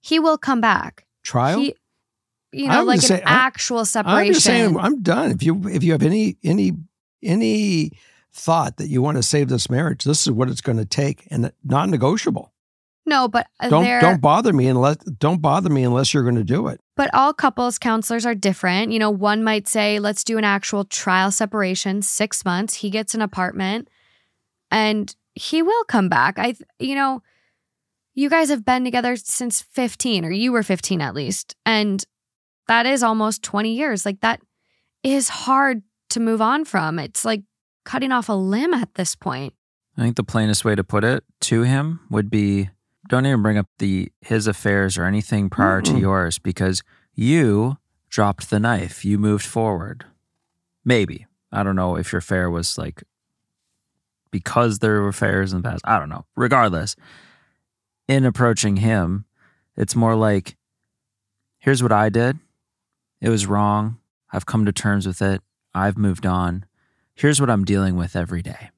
He 0.01 0.19
will 0.19 0.37
come 0.37 0.59
back. 0.61 1.05
Trial. 1.23 1.59
He 1.59 1.75
you 2.51 2.67
know, 2.67 2.81
I'm 2.81 2.85
like 2.85 3.03
an 3.09 3.21
I- 3.25 3.47
actual 3.47 3.83
separation. 3.85 4.27
I'm 4.27 4.33
just 4.33 4.45
saying 4.45 4.77
I'm 4.77 5.01
done. 5.01 5.31
If 5.31 5.41
you 5.41 5.67
if 5.67 5.83
you 5.83 5.91
have 5.93 6.03
any 6.03 6.37
any 6.43 6.73
any 7.23 7.91
thought 8.31 8.77
that 8.77 8.89
you 8.89 9.01
want 9.01 9.17
to 9.17 9.23
save 9.23 9.47
this 9.49 9.69
marriage, 9.69 10.03
this 10.03 10.21
is 10.27 10.31
what 10.31 10.49
it's 10.49 10.61
going 10.61 10.77
to 10.77 10.85
take, 10.85 11.27
and 11.31 11.51
non 11.63 11.89
negotiable. 11.89 12.52
No, 13.05 13.27
but 13.27 13.47
uh, 13.59 13.69
Don't 13.69 13.83
there 13.83 13.99
don't 13.99 14.21
bother 14.21 14.53
me 14.53 14.67
unless 14.67 14.97
don't 14.97 15.41
bother 15.41 15.69
me 15.69 15.83
unless 15.83 16.13
you're 16.13 16.23
going 16.23 16.35
to 16.35 16.43
do 16.43 16.67
it. 16.67 16.79
But 16.95 17.13
all 17.13 17.33
couples 17.33 17.77
counselors 17.77 18.25
are 18.25 18.35
different. 18.35 18.91
You 18.91 18.99
know, 18.99 19.09
one 19.09 19.43
might 19.43 19.67
say, 19.67 19.99
let's 19.99 20.23
do 20.23 20.37
an 20.37 20.43
actual 20.43 20.85
trial 20.85 21.31
separation, 21.31 22.01
six 22.01 22.45
months. 22.45 22.75
He 22.75 22.89
gets 22.89 23.13
an 23.13 23.21
apartment 23.21 23.89
and 24.71 25.13
he 25.35 25.61
will 25.61 25.83
come 25.85 26.07
back. 26.07 26.37
I, 26.37 26.55
you 26.79 26.95
know, 26.95 27.21
you 28.13 28.29
guys 28.29 28.49
have 28.49 28.63
been 28.63 28.83
together 28.83 29.15
since 29.15 29.61
15, 29.61 30.23
or 30.23 30.31
you 30.31 30.51
were 30.51 30.63
15 30.63 31.01
at 31.01 31.15
least. 31.15 31.55
And 31.65 32.03
that 32.67 32.85
is 32.85 33.03
almost 33.03 33.43
20 33.43 33.73
years. 33.73 34.05
Like 34.05 34.21
that 34.21 34.39
is 35.01 35.29
hard 35.29 35.81
to 36.11 36.19
move 36.19 36.41
on 36.41 36.63
from. 36.63 36.99
It's 36.99 37.25
like 37.25 37.41
cutting 37.85 38.11
off 38.11 38.29
a 38.29 38.33
limb 38.33 38.73
at 38.73 38.93
this 38.95 39.15
point. 39.15 39.53
I 39.97 40.01
think 40.01 40.15
the 40.15 40.23
plainest 40.23 40.63
way 40.63 40.75
to 40.75 40.83
put 40.83 41.03
it 41.03 41.23
to 41.41 41.63
him 41.63 41.99
would 42.09 42.29
be 42.29 42.69
don't 43.09 43.25
even 43.25 43.41
bring 43.41 43.57
up 43.57 43.67
the 43.79 44.11
his 44.21 44.47
affairs 44.47 44.97
or 44.97 45.05
anything 45.05 45.49
prior 45.49 45.81
to 45.81 45.91
Mm-mm. 45.91 46.01
yours 46.01 46.39
because 46.39 46.83
you 47.13 47.77
dropped 48.09 48.49
the 48.49 48.59
knife. 48.59 49.03
You 49.03 49.17
moved 49.17 49.45
forward. 49.45 50.05
Maybe. 50.85 51.25
I 51.51 51.63
don't 51.63 51.75
know 51.75 51.95
if 51.97 52.11
your 52.11 52.19
affair 52.19 52.49
was 52.49 52.77
like 52.77 53.03
because 54.31 54.79
there 54.79 55.01
were 55.01 55.09
affairs 55.09 55.53
in 55.53 55.61
the 55.61 55.69
past. 55.69 55.83
I 55.85 55.99
don't 55.99 56.09
know. 56.09 56.25
Regardless, 56.35 56.95
in 58.07 58.25
approaching 58.25 58.77
him, 58.77 59.25
it's 59.77 59.95
more 59.95 60.15
like 60.15 60.57
here's 61.59 61.83
what 61.83 61.91
I 61.91 62.09
did. 62.09 62.39
It 63.21 63.29
was 63.29 63.45
wrong. 63.45 63.99
I've 64.31 64.45
come 64.45 64.65
to 64.65 64.71
terms 64.71 65.05
with 65.05 65.21
it. 65.21 65.41
I've 65.73 65.97
moved 65.97 66.25
on. 66.25 66.65
Here's 67.15 67.39
what 67.39 67.49
I'm 67.49 67.63
dealing 67.63 67.95
with 67.95 68.15
every 68.15 68.41
day 68.41 68.69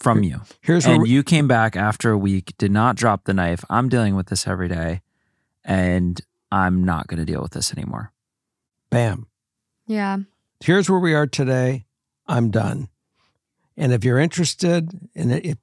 from 0.00 0.22
you. 0.22 0.40
Here's 0.60 0.86
where 0.86 0.96
And 0.96 1.06
you 1.06 1.22
came 1.22 1.46
back 1.46 1.76
after 1.76 2.10
a 2.10 2.18
week, 2.18 2.54
did 2.58 2.72
not 2.72 2.96
drop 2.96 3.24
the 3.24 3.34
knife. 3.34 3.64
I'm 3.70 3.88
dealing 3.88 4.16
with 4.16 4.26
this 4.26 4.46
every 4.46 4.68
day, 4.68 5.02
and 5.64 6.20
I'm 6.50 6.84
not 6.84 7.06
going 7.06 7.18
to 7.18 7.30
deal 7.30 7.42
with 7.42 7.52
this 7.52 7.72
anymore. 7.72 8.12
bam. 8.90 9.26
Yeah. 9.86 10.18
Here's 10.60 10.90
where 10.90 11.00
we 11.00 11.14
are 11.14 11.26
today. 11.26 11.84
I'm 12.26 12.50
done. 12.50 12.88
And 13.76 13.92
if 13.92 14.04
you're 14.04 14.18
interested, 14.18 15.08
and 15.14 15.32
if 15.32 15.56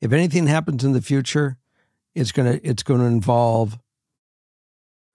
if 0.00 0.12
anything 0.12 0.46
happens 0.46 0.84
in 0.84 0.92
the 0.92 1.02
future, 1.02 1.58
it's 2.14 2.32
gonna 2.32 2.60
it's 2.62 2.82
going 2.82 3.00
to 3.00 3.06
involve 3.06 3.78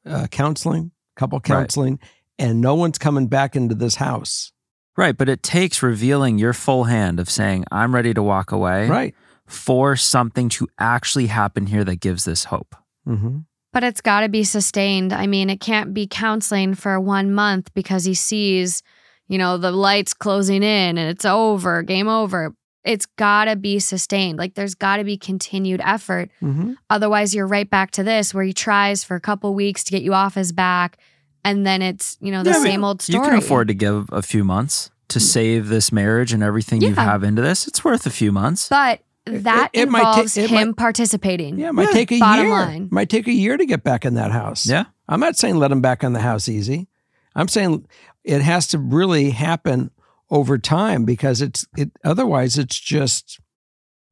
uh, 0.06 0.28
counseling, 0.28 0.92
couple 1.16 1.40
counseling, 1.40 2.00
and 2.38 2.62
no 2.62 2.76
one's 2.76 2.98
coming 2.98 3.28
back 3.28 3.56
into 3.56 3.76
this 3.76 3.96
house. 3.96 4.52
Right. 4.98 5.16
But 5.18 5.30
it 5.30 5.44
takes 5.44 5.82
revealing 5.82 6.38
your 6.38 6.54
full 6.54 6.86
hand 6.86 7.20
of 7.20 7.30
saying, 7.30 7.66
I'm 7.72 7.94
ready 7.96 8.14
to 8.14 8.22
walk 8.24 8.52
away 8.52 8.88
Right. 8.88 9.16
for 9.48 9.96
something 9.96 10.50
to 10.50 10.68
actually 10.78 11.28
happen 11.28 11.68
here 11.68 11.84
that 11.86 11.98
gives 12.02 12.26
this 12.26 12.46
hope. 12.46 12.76
Mm-hmm. 13.08 13.40
But 13.72 13.84
it's 13.84 14.02
got 14.02 14.22
to 14.22 14.30
be 14.30 14.44
sustained. 14.44 15.14
I 15.14 15.28
mean, 15.28 15.50
it 15.50 15.60
can't 15.62 15.94
be 15.94 16.08
counseling 16.08 16.74
for 16.74 17.00
one 17.00 17.32
month 17.34 17.72
because 17.74 18.04
he 18.04 18.14
sees, 18.16 18.82
you 19.28 19.38
know, 19.38 19.58
the 19.58 19.72
lights 19.72 20.14
closing 20.14 20.64
in 20.64 20.98
and 20.98 21.10
it's 21.10 21.24
over, 21.26 21.84
game 21.84 22.08
over. 22.08 22.54
It's 22.84 23.06
got 23.06 23.46
to 23.46 23.56
be 23.56 23.78
sustained. 23.80 24.40
Like 24.40 24.56
there's 24.56 24.74
got 24.74 24.98
to 24.98 25.04
be 25.04 25.18
continued 25.18 25.82
effort. 25.84 26.32
Mm-hmm. 26.42 26.74
Otherwise, 26.90 27.36
you're 27.36 27.46
right 27.46 27.70
back 27.70 27.92
to 27.92 28.04
this 28.04 28.34
where 28.34 28.44
he 28.44 28.54
tries 28.54 29.04
for 29.04 29.16
a 29.16 29.22
couple 29.22 29.54
weeks 29.54 29.84
to 29.84 29.92
get 29.92 30.02
you 30.02 30.14
off 30.14 30.34
his 30.34 30.52
back. 30.52 30.98
And 31.44 31.66
then 31.66 31.82
it's, 31.82 32.18
you 32.20 32.32
know, 32.32 32.44
the 32.44 32.50
Yeah, 32.52 32.56
but 32.58 32.64
same 32.64 32.84
old 32.84 33.02
story. 33.02 33.24
You 33.24 33.30
can 33.30 33.40
afford 33.40 33.68
to 33.70 33.74
give 33.74 34.10
a 34.12 34.22
few 34.22 34.44
months 34.44 34.92
to 35.10 35.20
mm. 35.20 35.22
save 35.22 35.68
this 35.70 35.92
marriage 35.92 36.34
and 36.34 36.44
everything 36.44 36.82
you 36.82 36.94
have 36.96 37.24
into 37.24 37.42
this. 37.42 37.68
It's 37.68 37.84
worth 37.84 38.06
a 38.06 38.10
few 38.12 38.32
months. 38.32 38.68
But 38.70 39.02
It- 39.26 39.44
that 39.44 39.70
it 39.74 39.90
might 39.90 40.02
ta- 40.02 40.10
involves 40.12 40.38
it 40.38 40.50
him 40.50 40.68
might- 40.70 40.76
participating. 40.78 41.58
Yeah, 41.58 41.70
it 41.70 41.74
might 41.74 41.88
Yeah, 41.90 41.94
take 41.94 42.12
a 42.12 42.20
bottom 42.20 42.46
year. 42.46 42.54
line. 42.56 42.90
Might 42.92 43.10
take 43.10 43.28
a 43.28 43.34
year 43.34 43.58
to 43.58 43.66
get 43.66 43.84
back 43.84 44.06
in 44.06 44.16
that 44.16 44.32
house. 44.32 44.66
Yeah. 44.68 44.86
I'm 45.08 45.20
not 45.20 45.38
saying 45.38 45.56
let 45.58 45.72
him 45.72 45.82
back 45.82 46.04
in 46.04 46.14
the 46.14 46.20
house 46.22 46.48
easy. 46.50 46.88
I'm 47.36 47.48
saying 47.48 47.86
it 48.24 48.42
has 48.42 48.68
to 48.68 48.78
really 48.78 49.30
happen 49.32 49.92
over 50.30 50.58
time 50.60 51.06
because 51.06 51.42
it's 51.42 51.66
it 51.78 51.90
otherwise 52.04 52.58
it's 52.58 52.80
just 52.80 53.40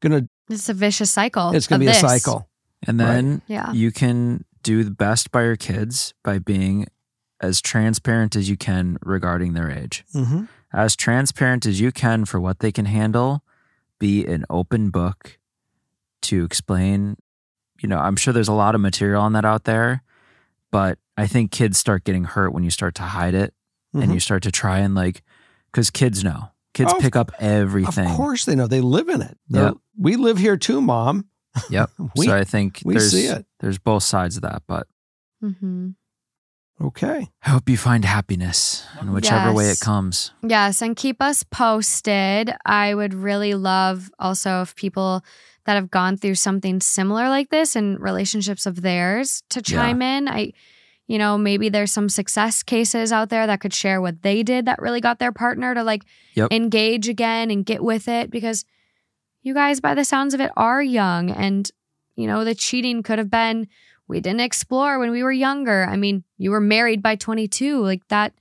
gonna 0.01 0.27
It's 0.49 0.69
a 0.69 0.73
vicious 0.73 1.11
cycle. 1.11 1.51
it's 1.51 1.67
gonna 1.67 1.83
of 1.85 1.91
be 1.91 1.91
a 1.91 1.93
cycle. 1.93 2.47
And 2.87 2.99
then 2.99 3.41
Yeah. 3.47 3.71
you 3.73 3.91
can 3.91 4.45
do 4.63 4.83
the 4.83 4.91
best 4.91 5.31
by 5.31 5.43
your 5.43 5.55
kids 5.55 6.13
by 6.23 6.39
being 6.39 6.87
as 7.41 7.61
transparent 7.61 8.35
as 8.35 8.49
you 8.49 8.57
can 8.57 8.97
regarding 9.01 9.53
their 9.53 9.69
age. 9.69 10.03
Mm-hmm. 10.15 10.45
As 10.73 10.95
transparent 10.95 11.65
as 11.65 11.79
you 11.79 11.91
can 11.91 12.25
for 12.25 12.39
what 12.39 12.59
they 12.59 12.71
can 12.71 12.85
handle, 12.85 13.43
be 13.99 14.25
an 14.25 14.45
open 14.49 14.89
book 14.89 15.37
to 16.23 16.43
explain. 16.43 17.15
You 17.81 17.89
know, 17.89 17.97
I'm 17.99 18.15
sure 18.15 18.33
there's 18.33 18.47
a 18.47 18.53
lot 18.53 18.75
of 18.75 18.81
material 18.81 19.21
on 19.21 19.33
that 19.33 19.45
out 19.45 19.63
there, 19.65 20.01
but 20.71 20.97
I 21.15 21.27
think 21.27 21.51
kids 21.51 21.77
start 21.77 22.03
getting 22.03 22.23
hurt 22.25 22.53
when 22.53 22.63
you 22.63 22.69
start 22.71 22.95
to 22.95 23.03
hide 23.03 23.33
it 23.33 23.53
and 23.93 24.13
you 24.13 24.19
start 24.19 24.43
to 24.43 24.51
try 24.51 24.79
and 24.79 24.93
like, 24.93 25.23
because 25.71 25.89
kids 25.89 26.23
know. 26.23 26.49
Kids 26.73 26.91
Mm-hmm. 26.91 26.97
Oh, 26.97 27.01
pick 27.01 27.15
up 27.15 27.31
everything. 27.39 28.07
Of 28.11 28.15
course 28.17 28.45
they 28.45 28.53
know. 28.55 28.67
They 28.67 28.81
live 28.81 29.09
in 29.09 29.21
it. 29.23 29.37
They're- 29.49 29.63
Yep. 29.65 29.77
We 29.97 30.15
live 30.15 30.37
here 30.37 30.57
too, 30.57 30.79
Mom. 30.81 31.25
Yep. 31.71 31.89
We, 32.15 32.27
so 32.27 32.35
I 32.37 32.43
think 32.43 32.81
we 32.85 32.93
there's, 32.95 33.11
see 33.11 33.25
it. 33.25 33.45
there's 33.59 33.79
both 33.79 34.03
sides 34.03 34.35
of 34.35 34.43
that, 34.43 34.61
but 34.67 34.85
hmm 35.41 35.89
okay. 36.81 37.27
I 37.43 37.49
hope 37.49 37.69
you 37.69 37.77
find 37.77 38.05
happiness 38.05 38.85
in 39.01 39.11
whichever 39.13 39.53
way 39.53 39.69
it 39.69 39.79
comes. 39.79 40.31
Yes, 40.43 40.81
and 40.81 40.95
keep 40.95 41.21
us 41.21 41.43
posted. 41.43 42.53
I 42.65 42.93
would 42.93 43.13
really 43.13 43.53
love 43.53 44.09
also 44.19 44.61
if 44.61 44.75
people 44.75 45.23
that 45.65 45.75
have 45.75 45.91
gone 45.91 46.15
through 46.17 46.35
something 46.35 46.79
similar 46.79 47.29
like 47.29 47.49
this 47.49 47.75
in 47.75 47.97
relationships 47.97 48.65
of 48.65 48.81
theirs 48.81 49.43
to 49.49 49.59
Yeah. 49.65 49.77
chime 49.81 50.01
in. 50.01 50.27
I 50.27 50.53
you 51.09 51.17
know, 51.17 51.37
maybe 51.37 51.69
there's 51.69 51.93
some 51.93 52.09
success 52.09 52.63
cases 52.63 53.13
out 53.13 53.29
there 53.29 53.47
that 53.47 53.61
could 53.61 53.73
share 53.73 54.01
what 54.01 54.23
they 54.23 54.43
did 54.43 54.65
that 54.65 54.81
really 54.81 54.99
got 54.99 55.19
their 55.19 55.31
partner 55.31 55.73
to 55.73 55.81
like 55.81 56.03
Yep. 56.35 56.51
engage 56.51 57.07
again 57.07 57.49
and 57.49 57.65
get 57.65 57.81
with 57.81 58.09
it 58.09 58.29
because 58.29 58.65
you 59.41 59.53
guys 59.53 59.79
by 59.79 59.93
the 59.93 60.03
sounds 60.03 60.33
of 60.33 60.41
it 60.41 60.51
are 60.57 60.83
young 60.83 61.31
and 61.31 61.71
you 62.17 62.27
know, 62.27 62.43
the 62.43 62.53
cheating 62.55 63.03
could 63.03 63.19
have 63.19 63.29
been 63.31 63.67
we 64.07 64.19
didn't 64.19 64.41
explore 64.41 64.99
when 64.99 65.11
we 65.11 65.23
were 65.23 65.31
younger. 65.31 65.85
I 65.89 65.97
mean, 65.97 66.23
you 66.37 66.51
were 66.51 66.61
married 66.61 67.01
by 67.01 67.15
22. 67.15 67.81
Like 67.83 68.07
that 68.07 68.33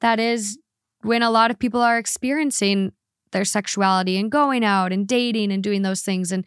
that 0.00 0.18
is 0.18 0.58
when 1.02 1.22
a 1.22 1.30
lot 1.30 1.50
of 1.50 1.58
people 1.58 1.80
are 1.80 1.98
experiencing 1.98 2.92
their 3.30 3.44
sexuality 3.44 4.18
and 4.18 4.30
going 4.30 4.64
out 4.64 4.92
and 4.92 5.06
dating 5.06 5.52
and 5.52 5.62
doing 5.62 5.82
those 5.82 6.02
things. 6.02 6.32
And 6.32 6.44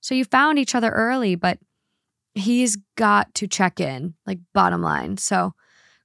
so 0.00 0.14
you 0.14 0.24
found 0.24 0.58
each 0.58 0.74
other 0.74 0.90
early, 0.90 1.34
but 1.34 1.58
he's 2.34 2.76
got 2.96 3.34
to 3.34 3.46
check 3.46 3.80
in, 3.80 4.14
like 4.26 4.38
bottom 4.52 4.82
line. 4.82 5.16
So 5.16 5.54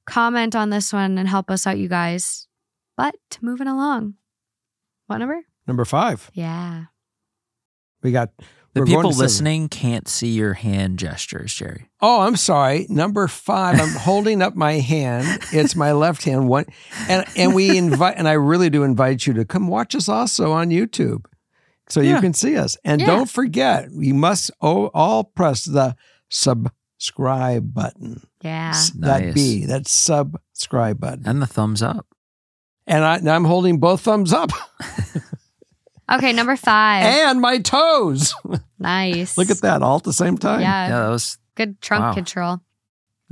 comment 0.05 0.55
on 0.55 0.69
this 0.69 0.91
one 0.91 1.17
and 1.17 1.27
help 1.27 1.51
us 1.51 1.67
out, 1.67 1.77
you 1.77 1.87
guys. 1.87 2.47
But 2.95 3.15
moving 3.41 3.67
along. 3.67 4.15
What 5.07 5.17
number? 5.17 5.41
Number 5.67 5.85
five. 5.85 6.31
Yeah. 6.33 6.85
We 8.01 8.11
got 8.11 8.31
The 8.77 8.91
we're 8.91 8.97
people 8.97 9.11
listening 9.11 9.69
can't 9.69 10.07
see 10.07 10.29
your 10.29 10.53
hand 10.53 10.99
gestures, 10.99 11.53
Jerry. 11.53 11.89
Oh, 12.01 12.21
I'm 12.21 12.35
sorry. 12.35 12.85
Number 12.89 13.27
five. 13.27 13.79
I'm 13.79 13.89
holding 13.99 14.41
up 14.41 14.55
my 14.55 14.73
hand. 14.73 15.41
It's 15.51 15.75
my 15.75 15.91
left 15.91 16.23
hand. 16.23 16.47
One, 16.47 16.65
and 17.09 17.25
and 17.35 17.53
we 17.55 17.77
invite, 17.77 18.15
and 18.17 18.27
I 18.27 18.33
really 18.33 18.69
do 18.69 18.83
invite 18.83 19.25
you 19.27 19.33
to 19.33 19.45
come 19.45 19.67
watch 19.67 19.95
us 19.95 20.07
also 20.09 20.51
on 20.51 20.69
YouTube, 20.69 21.25
so 21.89 22.01
you 22.01 22.19
can 22.21 22.33
see 22.33 22.55
us. 22.57 22.77
And 22.83 23.01
Yeah. 23.01 23.07
don't 23.07 23.29
forget, 23.29 23.89
you 23.91 24.13
must 24.13 24.51
all, 24.61 24.89
all 24.93 25.23
press 25.23 25.65
the 25.65 25.95
subscribe 26.29 27.73
button. 27.73 28.21
Yeah. 28.41 28.69
S- 28.69 28.91
That 28.91 29.23
Nice. 29.25 29.33
B. 29.33 29.65
That's 29.65 30.09
Scribe 30.53 30.99
button. 30.99 31.23
And 31.27 31.41
the 31.41 31.47
thumbs 31.47 31.81
up. 31.81 32.05
And 32.87 33.03
I, 33.03 33.35
I'm 33.35 33.45
holding 33.45 33.79
both 33.79 34.01
thumbs 34.01 34.31
up 34.33 34.51
Okay, 36.11 36.31
number 36.33 36.55
five. 36.55 37.03
and 37.03 37.41
my 37.41 37.59
toes. 37.59 38.33
nice. 38.79 39.37
Look 39.37 39.49
at 39.49 39.61
that 39.61 39.81
all 39.83 39.97
at 39.97 40.03
the 40.03 40.13
same 40.13 40.37
time. 40.37 40.61
Yeah, 40.61 40.87
Yeah, 40.87 40.99
that 41.01 41.09
was 41.09 41.37
good 41.55 41.81
trunk 41.81 42.03
Wow. 42.03 42.13
control. 42.13 42.59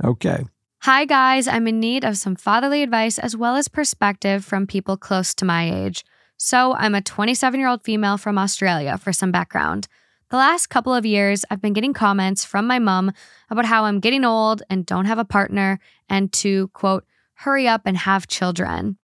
Okay. 0.04 0.44
Hi, 0.82 1.04
guys. 1.06 1.48
I'm 1.48 1.66
in 1.66 1.80
need 1.80 2.04
of 2.04 2.16
some 2.18 2.36
fatherly 2.36 2.82
advice 2.82 3.18
as 3.18 3.34
well 3.36 3.56
as 3.56 3.66
perspective 3.68 4.44
from 4.44 4.66
people 4.66 4.96
close 4.96 5.34
to 5.36 5.44
my 5.44 5.70
age. 5.70 6.04
So, 6.36 6.74
I'm 6.74 6.94
a 6.94 7.00
27 7.00 7.58
year 7.58 7.68
old 7.68 7.82
female 7.82 8.18
from 8.18 8.36
Australia 8.36 8.98
for 8.98 9.12
some 9.12 9.32
background. 9.32 9.88
The 10.28 10.36
last 10.36 10.66
couple 10.66 10.92
of 10.92 11.06
years, 11.06 11.44
I've 11.50 11.62
been 11.62 11.72
getting 11.72 11.94
comments 11.94 12.44
from 12.44 12.66
my 12.66 12.78
mom 12.78 13.12
about 13.48 13.64
how 13.64 13.84
I'm 13.84 14.00
getting 14.00 14.24
old 14.24 14.62
and 14.68 14.84
don't 14.84 15.06
have 15.06 15.18
a 15.18 15.24
partner 15.24 15.78
and 16.10 16.30
to, 16.34 16.68
quote, 16.68 17.06
hurry 17.34 17.66
up 17.66 17.82
and 17.86 17.96
have 17.96 18.26
children. 18.26 18.98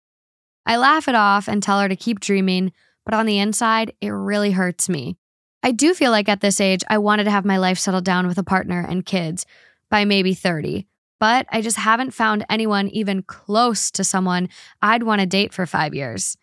I 0.65 0.77
laugh 0.77 1.07
it 1.07 1.15
off 1.15 1.47
and 1.47 1.61
tell 1.63 1.79
her 1.79 1.87
to 1.87 1.95
keep 1.95 2.19
dreaming, 2.19 2.73
but 3.05 3.13
on 3.13 3.25
the 3.25 3.39
inside, 3.39 3.93
it 4.01 4.09
really 4.09 4.51
hurts 4.51 4.89
me. 4.89 5.17
I 5.63 5.71
do 5.71 5.93
feel 5.93 6.11
like 6.11 6.29
at 6.29 6.41
this 6.41 6.59
age, 6.59 6.83
I 6.89 6.97
wanted 6.97 7.25
to 7.25 7.31
have 7.31 7.45
my 7.45 7.57
life 7.57 7.77
settled 7.77 8.05
down 8.05 8.27
with 8.27 8.37
a 8.37 8.43
partner 8.43 8.85
and 8.87 9.05
kids 9.05 9.45
by 9.89 10.05
maybe 10.05 10.33
30 10.33 10.87
but 11.21 11.45
I 11.51 11.61
just 11.61 11.77
haven't 11.77 12.15
found 12.15 12.47
anyone 12.49 12.87
even 12.87 13.21
close 13.21 13.91
to 13.91 14.03
someone 14.03 14.49
I'd 14.81 15.03
want 15.03 15.21
to 15.21 15.27
date 15.27 15.53
for 15.53 15.67
five 15.67 15.93
years. 15.93 16.35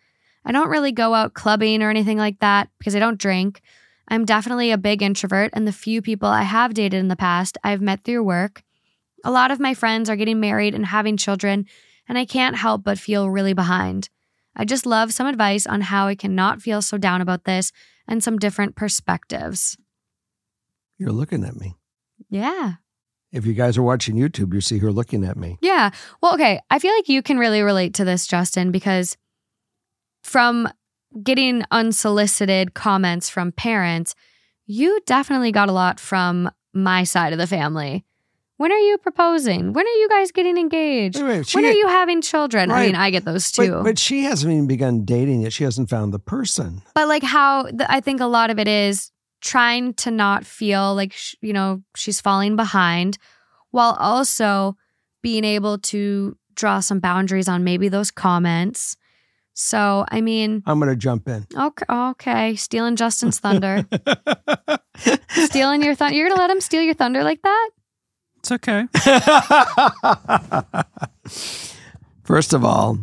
I 0.44 0.52
don't 0.52 0.70
really 0.70 0.92
go 0.92 1.14
out 1.14 1.34
clubbing 1.34 1.82
or 1.82 1.90
anything 1.90 2.16
like 2.16 2.38
that 2.38 2.68
because 2.78 2.94
I 2.94 3.00
don't 3.00 3.18
drink. 3.18 3.61
I'm 4.06 4.24
definitely 4.24 4.70
a 4.70 4.78
big 4.78 5.02
introvert, 5.02 5.50
and 5.52 5.66
the 5.66 5.72
few 5.72 6.00
people 6.00 6.28
I 6.28 6.42
have 6.42 6.74
dated 6.74 7.00
in 7.00 7.09
the 7.09 7.16
past 7.16 7.59
I've 7.64 7.80
met 7.80 8.04
through 8.04 8.22
work. 8.22 8.62
A 9.24 9.32
lot 9.32 9.50
of 9.50 9.59
my 9.59 9.74
friends 9.74 10.09
are 10.09 10.16
getting 10.16 10.38
married 10.38 10.76
and 10.76 10.86
having 10.86 11.16
children, 11.16 11.66
and 12.09 12.16
I 12.16 12.24
can't 12.24 12.56
help 12.56 12.84
but 12.84 13.00
feel 13.00 13.28
really 13.28 13.54
behind. 13.54 14.09
I 14.59 14.64
just 14.64 14.84
love 14.84 15.12
some 15.14 15.26
advice 15.26 15.66
on 15.66 15.82
how 15.82 16.09
I 16.09 16.14
can 16.14 16.34
not 16.34 16.61
feel 16.61 16.82
so 16.82 16.98
down 16.98 17.20
about 17.20 17.44
this 17.44 17.72
and 18.09 18.22
some 18.22 18.38
different 18.38 18.74
perspectives. 18.74 19.76
You're 20.98 21.12
looking 21.12 21.44
at 21.44 21.56
me. 21.56 21.76
Yeah. 22.28 22.74
If 23.30 23.46
you 23.46 23.52
guys 23.54 23.78
are 23.78 23.82
watching 23.82 24.16
YouTube, 24.16 24.52
you 24.52 24.61
see 24.61 24.78
her 24.78 24.90
looking 24.90 25.24
at 25.24 25.36
me. 25.36 25.59
Yeah. 25.61 25.90
Well, 26.20 26.34
okay. 26.34 26.61
I 26.70 26.78
feel 26.78 26.92
like 26.94 27.09
you 27.09 27.22
can 27.22 27.38
really 27.38 27.62
relate 27.62 27.94
to 27.94 28.04
this, 28.04 28.26
Justin, 28.26 28.72
because 28.72 29.16
from 30.22 30.68
getting 31.22 31.62
unsolicited 31.70 32.74
comments 32.74 33.28
from 33.28 33.52
parents, 33.52 34.14
you 34.66 35.00
definitely 35.06 35.52
got 35.52 35.68
a 35.68 35.72
lot 35.72 36.00
from 36.00 36.50
my 36.74 37.04
side 37.04 37.32
of 37.32 37.38
the 37.38 37.46
family. 37.46 38.04
When 38.59 38.70
are 38.72 38.78
you 38.78 38.98
proposing? 38.98 39.72
When 39.72 39.86
are 39.86 39.98
you 40.02 40.09
guys 40.09 40.32
getting 40.32 40.59
engaged? 40.59 41.16
Wait, 41.22 41.28
wait, 41.28 41.54
when 41.54 41.64
are 41.64 41.70
you 41.72 41.86
having 41.88 42.20
children? 42.20 42.70
I 42.70 42.86
mean, 42.86 42.94
I 42.96 43.11
get 43.11 43.24
those 43.24 43.50
too. 43.52 43.70
But, 43.70 43.82
but 43.84 43.98
she 43.98 44.24
hasn't 44.24 44.52
even 44.52 44.66
begun 44.66 45.04
dating 45.04 45.42
yet. 45.42 45.52
She 45.52 45.64
hasn't 45.64 45.88
found 45.88 46.12
the 46.12 46.18
person. 46.18 46.82
but 46.94 47.09
like 47.09 47.22
how 47.22 47.62
the, 47.64 47.86
I 47.90 48.00
think 48.00 48.20
a 48.20 48.26
lot 48.26 48.50
of 48.50 48.59
it 48.59 48.66
is 48.68 49.11
trying 49.40 49.94
to 49.94 50.11
not 50.11 50.44
feel 50.44 50.94
like 50.96 51.12
sh- 51.12 51.36
you 51.40 51.52
know 51.52 51.82
she's 51.96 52.20
falling 52.20 52.56
behind, 52.56 53.16
while 53.70 53.96
also 54.00 54.76
being 55.22 55.44
able 55.44 55.78
to 55.78 56.36
draw 56.54 56.80
some 56.80 56.98
boundaries 56.98 57.48
on 57.48 57.62
maybe 57.62 57.88
those 57.88 58.11
comments. 58.11 58.96
So 59.54 60.04
I 60.11 60.20
mean, 60.20 60.62
I'm 60.66 60.80
going 60.80 60.90
to 60.90 60.96
jump 60.96 61.28
in. 61.28 61.46
okay, 61.56 61.84
okay, 61.88 62.56
stealing 62.56 62.96
Justin's 62.96 63.38
thunder, 63.44 63.86
stealing 65.28 65.82
your 65.82 65.94
thunder. 65.94 66.16
You're 66.16 66.28
gonna 66.28 66.40
let 66.40 66.50
him 66.50 66.61
steal 66.61 66.82
your 66.82 66.94
thunder 66.94 67.22
like 67.22 67.42
that? 67.42 67.70
It's 68.39 68.53
okay. 68.53 68.86
First 72.24 72.53
of 72.53 72.64
all, 72.64 72.99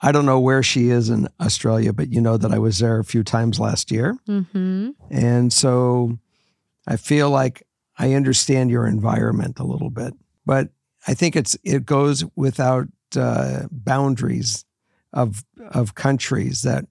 I 0.00 0.10
don't 0.10 0.26
know 0.26 0.40
where 0.40 0.62
she 0.62 0.90
is 0.90 1.10
in 1.10 1.28
Australia, 1.40 1.92
but 1.92 2.12
you 2.12 2.20
know 2.20 2.36
that 2.36 2.52
I 2.52 2.58
was 2.58 2.80
there 2.80 2.98
a 2.98 3.04
few 3.04 3.22
times 3.22 3.60
last 3.60 3.90
year. 3.90 4.18
Mm-hmm. 4.28 4.90
And 5.10 5.52
so 5.52 6.18
I 6.86 6.96
feel 6.96 7.30
like 7.30 7.62
I 7.96 8.14
understand 8.14 8.70
your 8.70 8.86
environment 8.86 9.60
a 9.60 9.64
little 9.64 9.90
bit, 9.90 10.14
but 10.44 10.70
I 11.06 11.14
think 11.14 11.36
it's 11.36 11.56
it 11.62 11.86
goes 11.86 12.24
without 12.34 12.88
uh, 13.16 13.66
boundaries 13.70 14.64
of 15.12 15.44
of 15.70 15.94
countries 15.94 16.62
that 16.62 16.86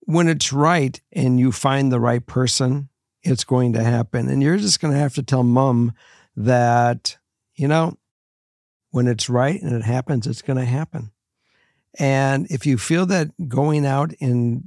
when 0.00 0.28
it's 0.28 0.52
right 0.52 1.00
and 1.12 1.40
you 1.40 1.52
find 1.52 1.90
the 1.90 2.00
right 2.00 2.26
person, 2.26 2.88
it's 3.22 3.44
going 3.44 3.72
to 3.72 3.82
happen. 3.82 4.28
And 4.28 4.42
you're 4.42 4.56
just 4.56 4.80
going 4.80 4.92
to 4.92 5.00
have 5.00 5.14
to 5.14 5.22
tell 5.22 5.42
mom 5.42 5.94
that 6.36 7.16
you 7.54 7.68
know 7.68 7.96
when 8.90 9.08
it's 9.08 9.28
right 9.28 9.60
and 9.60 9.74
it 9.74 9.82
happens, 9.82 10.26
it's 10.26 10.42
going 10.42 10.58
to 10.58 10.64
happen. 10.64 11.10
And 11.98 12.46
if 12.50 12.66
you 12.66 12.78
feel 12.78 13.06
that 13.06 13.48
going 13.48 13.84
out 13.84 14.12
and 14.20 14.64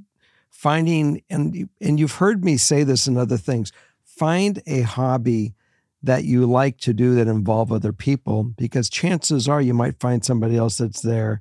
finding 0.49 1.23
and 1.29 1.69
and 1.79 1.99
you've 1.99 2.15
heard 2.15 2.43
me 2.43 2.57
say 2.57 2.83
this 2.83 3.07
in 3.07 3.15
other 3.15 3.37
things 3.37 3.71
find 4.03 4.61
a 4.67 4.81
hobby 4.81 5.53
that 6.03 6.25
you 6.25 6.45
like 6.45 6.77
to 6.77 6.93
do 6.93 7.15
that 7.15 7.27
involve 7.27 7.71
other 7.71 7.93
people 7.93 8.43
because 8.43 8.89
chances 8.89 9.47
are 9.47 9.61
you 9.61 9.73
might 9.73 9.99
find 9.99 10.25
somebody 10.25 10.57
else 10.57 10.77
that's 10.77 11.01
there 11.01 11.39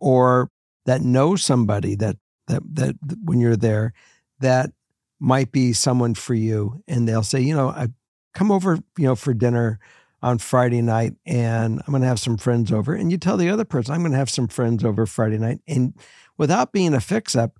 or 0.00 0.50
that 0.84 1.02
knows 1.02 1.44
somebody 1.44 1.94
that 1.94 2.16
that 2.48 2.62
that 2.74 2.96
when 3.22 3.38
you're 3.38 3.56
there 3.56 3.92
that 4.40 4.72
might 5.20 5.52
be 5.52 5.72
someone 5.72 6.14
for 6.14 6.34
you 6.34 6.82
and 6.88 7.06
they'll 7.06 7.22
say 7.22 7.40
you 7.40 7.54
know 7.54 7.68
I 7.68 7.88
come 8.36 8.52
over 8.52 8.78
you 8.98 9.06
know 9.06 9.16
for 9.16 9.34
dinner 9.34 9.78
on 10.22 10.38
Friday 10.38 10.82
night 10.82 11.14
and 11.24 11.80
I'm 11.80 11.92
going 11.92 12.02
to 12.02 12.08
have 12.08 12.20
some 12.20 12.36
friends 12.36 12.72
over 12.72 12.94
and 12.94 13.10
you 13.10 13.18
tell 13.18 13.36
the 13.36 13.50
other 13.50 13.64
person 13.64 13.94
I'm 13.94 14.00
going 14.00 14.12
to 14.12 14.18
have 14.18 14.30
some 14.30 14.48
friends 14.48 14.84
over 14.84 15.06
Friday 15.06 15.38
night 15.38 15.60
and 15.66 15.94
without 16.36 16.72
being 16.72 16.94
a 16.94 17.00
fix 17.00 17.34
up 17.34 17.58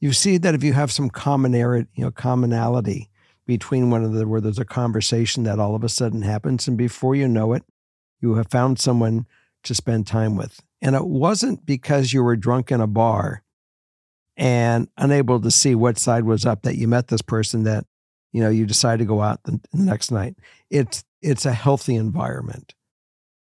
you 0.00 0.12
see 0.12 0.38
that 0.38 0.54
if 0.54 0.64
you 0.64 0.72
have 0.72 0.90
some 0.90 1.10
commonality, 1.10 1.88
you 1.94 2.04
know, 2.04 2.10
commonality 2.10 3.10
between 3.46 3.90
one 3.90 4.10
the 4.12 4.26
where 4.26 4.40
there's 4.40 4.58
a 4.58 4.64
conversation 4.64 5.44
that 5.44 5.58
all 5.58 5.74
of 5.74 5.84
a 5.84 5.88
sudden 5.88 6.22
happens, 6.22 6.66
and 6.66 6.78
before 6.78 7.14
you 7.14 7.28
know 7.28 7.52
it, 7.52 7.62
you 8.20 8.34
have 8.34 8.50
found 8.50 8.78
someone 8.78 9.26
to 9.62 9.74
spend 9.74 10.06
time 10.06 10.36
with. 10.36 10.60
And 10.80 10.96
it 10.96 11.06
wasn't 11.06 11.66
because 11.66 12.12
you 12.12 12.22
were 12.22 12.36
drunk 12.36 12.72
in 12.72 12.80
a 12.80 12.86
bar 12.86 13.42
and 14.36 14.88
unable 14.96 15.38
to 15.40 15.50
see 15.50 15.74
what 15.74 15.98
side 15.98 16.24
was 16.24 16.46
up 16.46 16.62
that 16.62 16.76
you 16.76 16.88
met 16.88 17.08
this 17.08 17.22
person 17.22 17.64
that 17.64 17.84
you 18.32 18.42
know 18.42 18.50
you 18.50 18.66
decide 18.66 18.98
to 18.98 19.04
go 19.04 19.20
out 19.22 19.42
the, 19.44 19.60
the 19.72 19.82
next 19.82 20.10
night. 20.10 20.36
It's 20.70 21.04
it's 21.22 21.46
a 21.46 21.52
healthy 21.52 21.96
environment. 21.96 22.74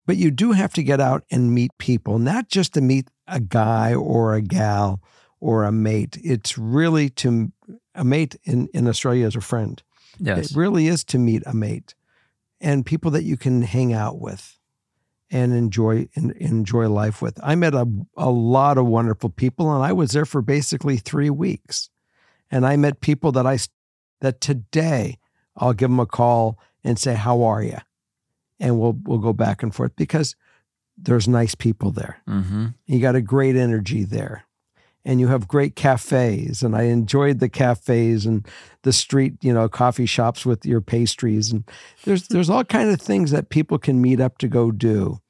But 0.05 0.17
you 0.17 0.31
do 0.31 0.53
have 0.53 0.73
to 0.75 0.83
get 0.83 1.01
out 1.01 1.25
and 1.31 1.55
meet 1.55 1.71
people, 1.79 2.19
not 2.19 2.49
just 2.49 2.75
to 2.75 2.81
meet 2.81 3.09
a 3.29 3.39
guy 3.39 3.95
or 3.95 4.35
a 4.35 4.43
gal 4.43 5.01
or 5.41 5.65
a 5.65 5.73
mate. 5.73 6.19
It's 6.23 6.59
really 6.59 7.09
to 7.11 7.53
a 7.95 8.05
mate 8.05 8.37
in, 8.45 8.69
in 8.75 8.89
Australia 8.89 9.27
is 9.27 9.37
a 9.37 9.41
friend. 9.41 9.83
Yes. 10.19 10.51
It 10.51 10.57
really 10.57 10.89
is 10.89 11.05
to 11.05 11.19
meet 11.19 11.43
a 11.47 11.55
mate 11.55 11.95
and 12.61 12.87
people 12.87 13.11
that 13.13 13.25
you 13.25 13.37
can 13.37 13.63
hang 13.63 13.93
out 13.93 14.21
with 14.21 14.59
and 15.31 15.53
enjoy 15.53 16.09
and 16.15 16.33
enjoy 16.33 16.89
life 16.89 17.23
with. 17.23 17.39
I 17.43 17.55
met 17.55 17.75
a, 17.75 17.87
a 18.17 18.31
lot 18.31 18.79
of 18.79 18.87
wonderful 18.87 19.31
people 19.31 19.75
and 19.75 19.85
I 19.85 19.93
was 19.93 20.13
there 20.13 20.27
for 20.27 20.43
basically 20.43 20.97
three 20.97 21.31
weeks. 21.31 21.91
And 22.51 22.67
I 22.67 22.77
met 22.77 23.01
people 23.01 23.33
that 23.33 23.47
I 23.47 23.59
that 24.23 24.41
today 24.41 25.19
I'll 25.57 25.75
give 25.75 25.91
them 25.91 26.01
a 26.01 26.07
call 26.07 26.59
and 26.83 26.99
say, 26.99 27.15
How 27.15 27.43
are 27.43 27.63
you? 27.63 27.79
And 28.59 28.81
we'll 28.81 28.99
we'll 29.05 29.19
go 29.19 29.33
back 29.33 29.63
and 29.63 29.75
forth 29.75 29.93
because 29.97 30.35
there's 30.97 31.29
nice 31.29 31.55
people 31.55 31.91
there. 31.91 32.23
Mm-hmm. 32.29 32.69
You 32.87 33.01
got 33.01 33.17
a 33.17 33.23
great 33.23 33.57
energy 33.57 34.05
there. 34.05 34.45
And 35.05 35.19
you 35.19 35.27
have 35.29 35.49
great 35.49 35.75
cafes. 35.75 36.63
And 36.63 36.77
I 36.77 36.83
enjoyed 36.83 37.41
the 37.41 37.49
cafes 37.49 38.25
and 38.25 38.47
the 38.83 38.93
street, 38.93 39.35
you 39.43 39.53
know, 39.53 39.69
coffee 39.69 40.07
shops 40.07 40.47
with 40.47 40.65
your 40.65 40.81
pastries. 40.81 41.51
And 41.51 41.65
there's 42.05 42.29
there's 42.29 42.49
all 42.49 42.65
kind 42.65 42.89
of 42.89 43.01
things 43.01 43.33
that 43.33 43.49
people 43.49 43.79
can 43.79 44.01
meet 44.01 44.21
up 44.21 44.39
to 44.39 44.49
go 44.49 44.71
do. 44.71 45.21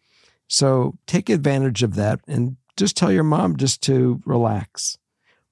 So 0.46 0.98
take 1.06 1.30
advantage 1.30 1.82
of 1.82 1.94
that 1.94 2.20
and 2.28 2.56
just 2.76 2.98
tell 2.98 3.10
your 3.10 3.24
mom 3.24 3.56
just 3.56 3.82
to 3.84 4.20
relax. 4.26 4.98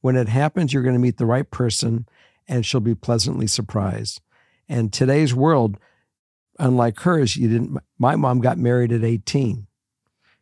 When 0.02 0.16
it 0.16 0.28
happens, 0.28 0.72
you're 0.72 0.82
going 0.82 0.94
to 0.94 1.00
meet 1.00 1.16
the 1.16 1.26
right 1.26 1.50
person 1.50 2.06
and 2.50 2.66
she'll 2.66 2.80
be 2.80 2.94
pleasantly 2.94 3.46
surprised. 3.46 4.20
And 4.68 4.92
today's 4.92 5.34
world, 5.34 5.78
unlike 6.58 7.00
hers, 7.00 7.36
you 7.36 7.48
didn't 7.48 7.78
my 7.98 8.16
mom 8.16 8.40
got 8.40 8.58
married 8.58 8.92
at 8.92 9.04
18 9.04 9.66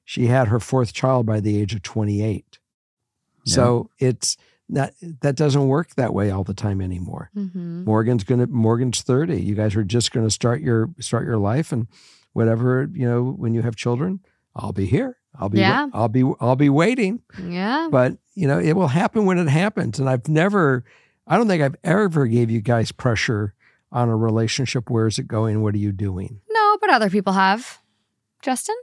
she 0.09 0.29
had 0.29 0.49
her 0.49 0.59
fourth 0.59 0.95
child 0.95 1.27
by 1.27 1.39
the 1.39 1.61
age 1.61 1.75
of 1.75 1.83
28. 1.83 2.59
So 3.45 3.91
it's 3.99 4.39
not 4.67 4.93
that 5.21 5.37
doesn't 5.37 5.69
work 5.69 5.97
that 5.97 6.15
way 6.15 6.31
all 6.31 6.45
the 6.45 6.55
time 6.55 6.81
anymore. 6.81 7.31
Mm-hmm. 7.37 7.85
Morgan's 7.85 8.25
gonna 8.25 8.47
Morgan's 8.47 9.03
30. 9.03 9.39
You 9.39 9.55
guys 9.55 9.77
are 9.77 9.85
just 9.85 10.11
gonna 10.13 10.31
start 10.31 10.63
your 10.63 10.89
start 10.99 11.27
your 11.27 11.37
life 11.37 11.73
and 11.73 11.89
whatever, 12.33 12.89
you 12.91 13.07
know, 13.07 13.23
when 13.23 13.53
you 13.53 13.61
have 13.61 13.77
children, 13.77 14.21
I'll 14.57 14.73
be 14.73 14.87
here. 14.87 15.19
I'll 15.39 15.51
be 15.51 15.61
Yeah. 15.61 15.89
I'll 15.93 16.09
be 16.09 16.25
I'll 16.41 16.57
be 16.57 16.71
waiting. 16.71 17.21
Yeah. 17.43 17.89
But 17.91 18.17
you 18.35 18.49
know, 18.49 18.59
it 18.59 18.73
will 18.73 18.89
happen 18.89 19.27
when 19.27 19.37
it 19.37 19.49
happens. 19.49 19.99
And 19.99 20.09
I've 20.09 20.27
never 20.27 20.85
I 21.29 21.37
don't 21.37 21.47
think 21.47 21.63
I've 21.63 21.77
ever 21.85 22.27
gave 22.27 22.51
you 22.51 22.61
guys 22.61 22.91
pressure 22.91 23.55
on 23.93 24.09
a 24.09 24.17
relationship. 24.17 24.91
Where 24.91 25.07
is 25.07 25.19
it 25.19 25.29
going? 25.29 25.63
What 25.63 25.75
are 25.75 25.79
you 25.79 25.93
doing? 25.93 26.41
No, 26.51 26.79
but 26.81 26.91
other 26.91 27.11
people 27.11 27.35
have. 27.35 27.79
Justin? 28.41 28.77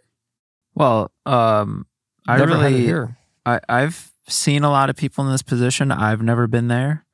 Well, 0.76 1.12
um, 1.26 1.88
I 2.28 2.38
Never 2.38 2.52
really, 2.58 2.82
here. 2.82 3.18
I, 3.46 3.60
I've 3.68 4.12
seen 4.28 4.64
a 4.64 4.70
lot 4.70 4.90
of 4.90 4.96
people 4.96 5.26
in 5.26 5.32
this 5.32 5.42
position. 5.42 5.92
I've 5.92 6.22
never 6.22 6.48
been 6.48 6.68
there, 6.68 7.06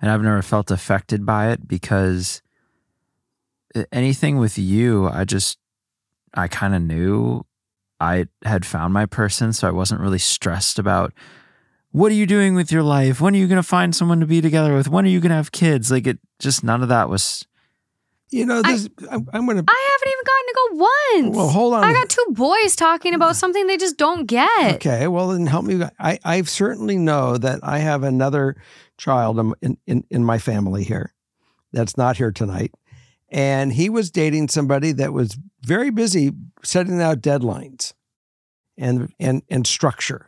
and 0.00 0.10
I've 0.10 0.22
never 0.22 0.42
felt 0.42 0.70
affected 0.70 1.26
by 1.26 1.50
it 1.50 1.68
because 1.68 2.42
anything 3.92 4.38
with 4.38 4.58
you, 4.58 5.08
I 5.08 5.24
just, 5.24 5.58
I 6.34 6.48
kind 6.48 6.74
of 6.74 6.82
knew 6.82 7.44
I 8.00 8.26
had 8.44 8.64
found 8.64 8.94
my 8.94 9.06
person, 9.06 9.52
so 9.52 9.68
I 9.68 9.72
wasn't 9.72 10.00
really 10.00 10.18
stressed 10.18 10.78
about 10.78 11.12
what 11.90 12.12
are 12.12 12.14
you 12.14 12.26
doing 12.26 12.54
with 12.54 12.70
your 12.70 12.82
life? 12.82 13.20
When 13.20 13.34
are 13.34 13.38
you 13.38 13.46
going 13.46 13.56
to 13.56 13.62
find 13.62 13.94
someone 13.94 14.20
to 14.20 14.26
be 14.26 14.40
together 14.40 14.74
with? 14.74 14.88
When 14.88 15.04
are 15.04 15.08
you 15.08 15.20
going 15.20 15.30
to 15.30 15.36
have 15.36 15.52
kids? 15.52 15.90
Like 15.90 16.06
it, 16.06 16.18
just 16.38 16.62
none 16.62 16.82
of 16.82 16.88
that 16.88 17.08
was. 17.08 17.44
You 18.30 18.44
know, 18.44 18.60
this. 18.60 18.90
I, 19.10 19.14
am 19.14 19.26
I'm 19.32 19.46
going 19.46 19.56
to. 19.56 19.64
I 19.66 19.88
haven't 19.90 20.12
even 20.12 20.24
gotten 20.26 20.46
to 20.46 20.54
go 20.54 21.28
once. 21.32 21.36
Well, 21.36 21.48
hold 21.48 21.74
on. 21.74 21.84
I 21.84 21.94
got 21.94 22.10
two 22.10 22.26
boys 22.30 22.76
talking 22.76 23.14
about 23.14 23.36
something 23.36 23.66
they 23.66 23.78
just 23.78 23.96
don't 23.96 24.26
get. 24.26 24.74
Okay, 24.76 25.08
well 25.08 25.28
then 25.28 25.46
help 25.46 25.64
me. 25.64 25.82
I 25.98 26.18
I 26.22 26.42
certainly 26.42 26.98
know 26.98 27.38
that 27.38 27.60
I 27.62 27.78
have 27.78 28.02
another 28.02 28.56
child 28.98 29.54
in, 29.62 29.78
in 29.86 30.04
in 30.10 30.24
my 30.24 30.38
family 30.38 30.84
here 30.84 31.14
that's 31.72 31.96
not 31.96 32.18
here 32.18 32.30
tonight, 32.30 32.74
and 33.30 33.72
he 33.72 33.88
was 33.88 34.10
dating 34.10 34.48
somebody 34.48 34.92
that 34.92 35.14
was 35.14 35.38
very 35.62 35.88
busy 35.90 36.32
setting 36.62 37.00
out 37.00 37.22
deadlines 37.22 37.94
and 38.76 39.12
and 39.18 39.42
and 39.48 39.66
structure, 39.66 40.27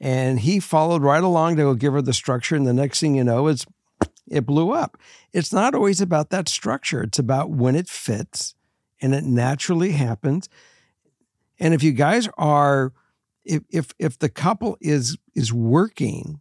and 0.00 0.40
he 0.40 0.60
followed 0.60 1.02
right 1.02 1.22
along 1.22 1.56
to 1.56 1.62
go 1.62 1.74
give 1.74 1.92
her 1.92 2.02
the 2.02 2.12
structure, 2.12 2.56
and 2.56 2.66
the 2.66 2.72
next 2.72 3.00
thing 3.00 3.14
you 3.14 3.24
know, 3.24 3.46
it's 3.48 3.66
it 4.28 4.46
blew 4.46 4.72
up. 4.72 4.96
It's 5.32 5.52
not 5.52 5.74
always 5.74 6.00
about 6.00 6.30
that 6.30 6.48
structure; 6.48 7.02
it's 7.02 7.18
about 7.18 7.50
when 7.50 7.76
it 7.76 7.88
fits 7.88 8.54
and 9.00 9.14
it 9.14 9.24
naturally 9.24 9.92
happens. 9.92 10.48
And 11.58 11.74
if 11.74 11.82
you 11.82 11.92
guys 11.92 12.28
are 12.38 12.92
if 13.44 13.62
if 13.70 13.92
if 13.98 14.18
the 14.18 14.28
couple 14.28 14.76
is 14.80 15.16
is 15.34 15.52
working 15.52 16.40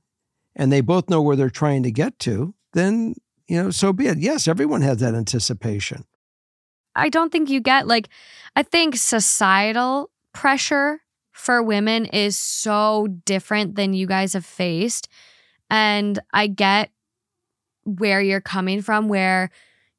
and 0.55 0.71
they 0.71 0.81
both 0.81 1.09
know 1.09 1.21
where 1.21 1.35
they're 1.35 1.49
trying 1.49 1.83
to 1.83 1.91
get 1.91 2.19
to, 2.19 2.53
then 2.73 3.15
you 3.47 3.61
know, 3.61 3.71
so 3.71 3.91
be 3.91 4.07
it. 4.07 4.19
Yes, 4.19 4.47
everyone 4.47 4.81
has 4.81 4.99
that 4.99 5.15
anticipation. 5.15 6.05
I 6.95 7.09
don't 7.09 7.31
think 7.31 7.49
you 7.49 7.59
get 7.59 7.87
like 7.87 8.09
I 8.55 8.63
think 8.63 8.95
societal 8.95 10.09
pressure 10.33 11.01
for 11.39 11.63
women 11.63 12.05
is 12.05 12.37
so 12.37 13.07
different 13.23 13.75
than 13.75 13.93
you 13.93 14.05
guys 14.05 14.33
have 14.33 14.45
faced. 14.45 15.07
And 15.69 16.19
I 16.33 16.47
get 16.47 16.91
where 17.85 18.21
you're 18.21 18.41
coming 18.41 18.81
from 18.81 19.07
where 19.07 19.49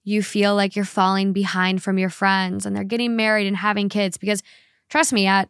you 0.05 0.23
feel 0.23 0.55
like 0.55 0.77
you're 0.77 0.85
falling 0.85 1.33
behind 1.33 1.83
from 1.83 1.99
your 1.99 2.11
friends 2.11 2.67
and 2.67 2.77
they're 2.77 2.85
getting 2.85 3.17
married 3.17 3.47
and 3.47 3.57
having 3.57 3.89
kids 3.89 4.19
because 4.19 4.43
trust 4.91 5.15
me 5.15 5.27
at 5.27 5.49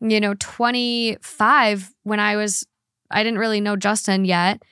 you 0.00 0.20
know 0.20 0.34
25 0.38 1.94
when 2.04 2.20
I 2.20 2.36
was 2.36 2.64
I 3.10 3.22
didn't 3.24 3.40
really 3.40 3.60
know 3.60 3.76
Justin 3.76 4.24
yet 4.24 4.62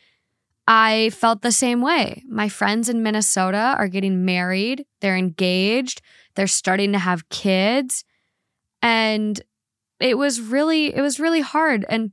I 0.69 1.11
felt 1.11 1.43
the 1.43 1.51
same 1.51 1.83
way. 1.83 2.23
My 2.29 2.49
friends 2.49 2.89
in 2.89 3.03
Minnesota 3.03 3.75
are 3.77 3.89
getting 3.89 4.25
married, 4.25 4.87
they're 5.01 5.17
engaged, 5.17 6.01
they're 6.37 6.47
starting 6.47 6.93
to 6.93 6.99
have 6.99 7.29
kids 7.29 8.05
and 8.83 9.41
it 10.01 10.17
was 10.17 10.41
really 10.41 10.95
it 10.95 11.03
was 11.03 11.21
really 11.21 11.41
hard. 11.41 11.85
And 11.89 12.11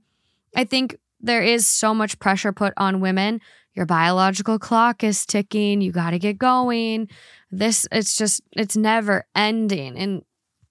I 0.56 0.66
think 0.66 0.98
there 1.20 1.42
is 1.42 1.66
so 1.68 1.94
much 1.94 2.20
pressure 2.20 2.52
put 2.52 2.74
on 2.78 3.00
women. 3.00 3.42
Your 3.74 3.86
biological 3.86 4.60
clock 4.60 5.04
is 5.04 5.26
ticking. 5.26 5.82
You 5.82 5.92
got 5.92 6.12
to 6.12 6.20
get 6.20 6.38
going. 6.38 7.10
This 7.50 7.88
it's 7.92 8.18
just 8.18 8.42
it's 8.52 8.76
never 8.76 9.26
ending 9.36 9.96
in 9.96 10.24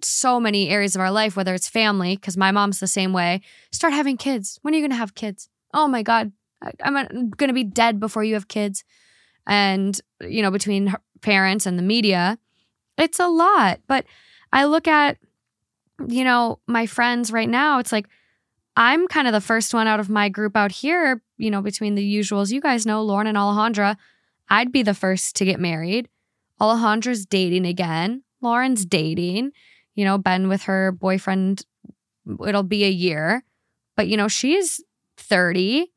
so 0.03 0.39
many 0.39 0.69
areas 0.69 0.95
of 0.95 1.01
our 1.01 1.11
life 1.11 1.37
whether 1.37 1.55
it's 1.55 1.69
family 1.69 2.17
because 2.17 2.37
my 2.37 2.51
mom's 2.51 2.81
the 2.81 2.87
same 2.87 3.13
way. 3.13 3.41
Start 3.73 3.95
having 3.95 4.17
kids. 4.17 4.59
When 4.63 4.75
are 4.75 4.77
you 4.77 4.83
going 4.83 4.91
to 4.91 4.97
have 4.97 5.15
kids? 5.15 5.49
Oh 5.73 5.89
my 5.89 6.03
god. 6.03 6.33
I'm 6.83 7.31
going 7.31 7.49
to 7.49 7.55
be 7.55 7.65
dead 7.65 8.01
before 8.01 8.25
you 8.25 8.35
have 8.35 8.49
kids. 8.49 8.85
And 9.47 9.99
you 10.21 10.43
know 10.43 10.51
between 10.51 10.95
parents 11.23 11.65
and 11.65 11.79
the 11.79 11.83
media 11.83 12.39
it's 12.99 13.21
a 13.21 13.29
lot. 13.29 13.81
But 13.87 14.05
i 14.53 14.65
look 14.65 14.87
at 14.87 15.19
you 16.09 16.25
know 16.25 16.59
my 16.67 16.87
friends 16.87 17.33
right 17.33 17.49
now 17.49 17.79
it's 17.79 17.93
like 17.93 18.07
I'm 18.77 19.09
kind 19.09 19.27
of 19.27 19.33
the 19.33 19.41
first 19.41 19.73
one 19.73 19.87
out 19.87 20.01
of 20.01 20.11
my 20.11 20.29
group 20.29 20.55
out 20.55 20.71
here, 20.71 21.23
you 21.39 21.51
know, 21.51 21.63
between 21.63 21.95
the 21.95 22.15
usuals 22.15 22.53
you 22.53 22.61
guys 22.61 22.85
know, 22.85 23.03
Lauren 23.03 23.27
and 23.27 23.37
Alejandra. 23.37 23.97
I'd 24.49 24.71
be 24.71 24.83
the 24.83 24.95
first 24.95 25.35
to 25.37 25.45
get 25.45 25.59
married. 25.59 26.09
Alejandra's 26.61 27.25
dating 27.25 27.67
again. 27.67 28.23
Lauren's 28.43 28.85
dating. 28.85 29.53
You 29.95 30.05
know, 30.05 30.19
been 30.19 30.49
with 30.49 30.65
her 30.65 30.93
boyfriend, 30.93 31.65
it'll 32.47 32.63
be 32.63 32.85
a 32.85 32.91
year. 32.91 33.45
But, 33.97 34.09
you 34.09 34.19
know, 34.19 34.29
she's 34.29 34.83
30. 35.17 35.91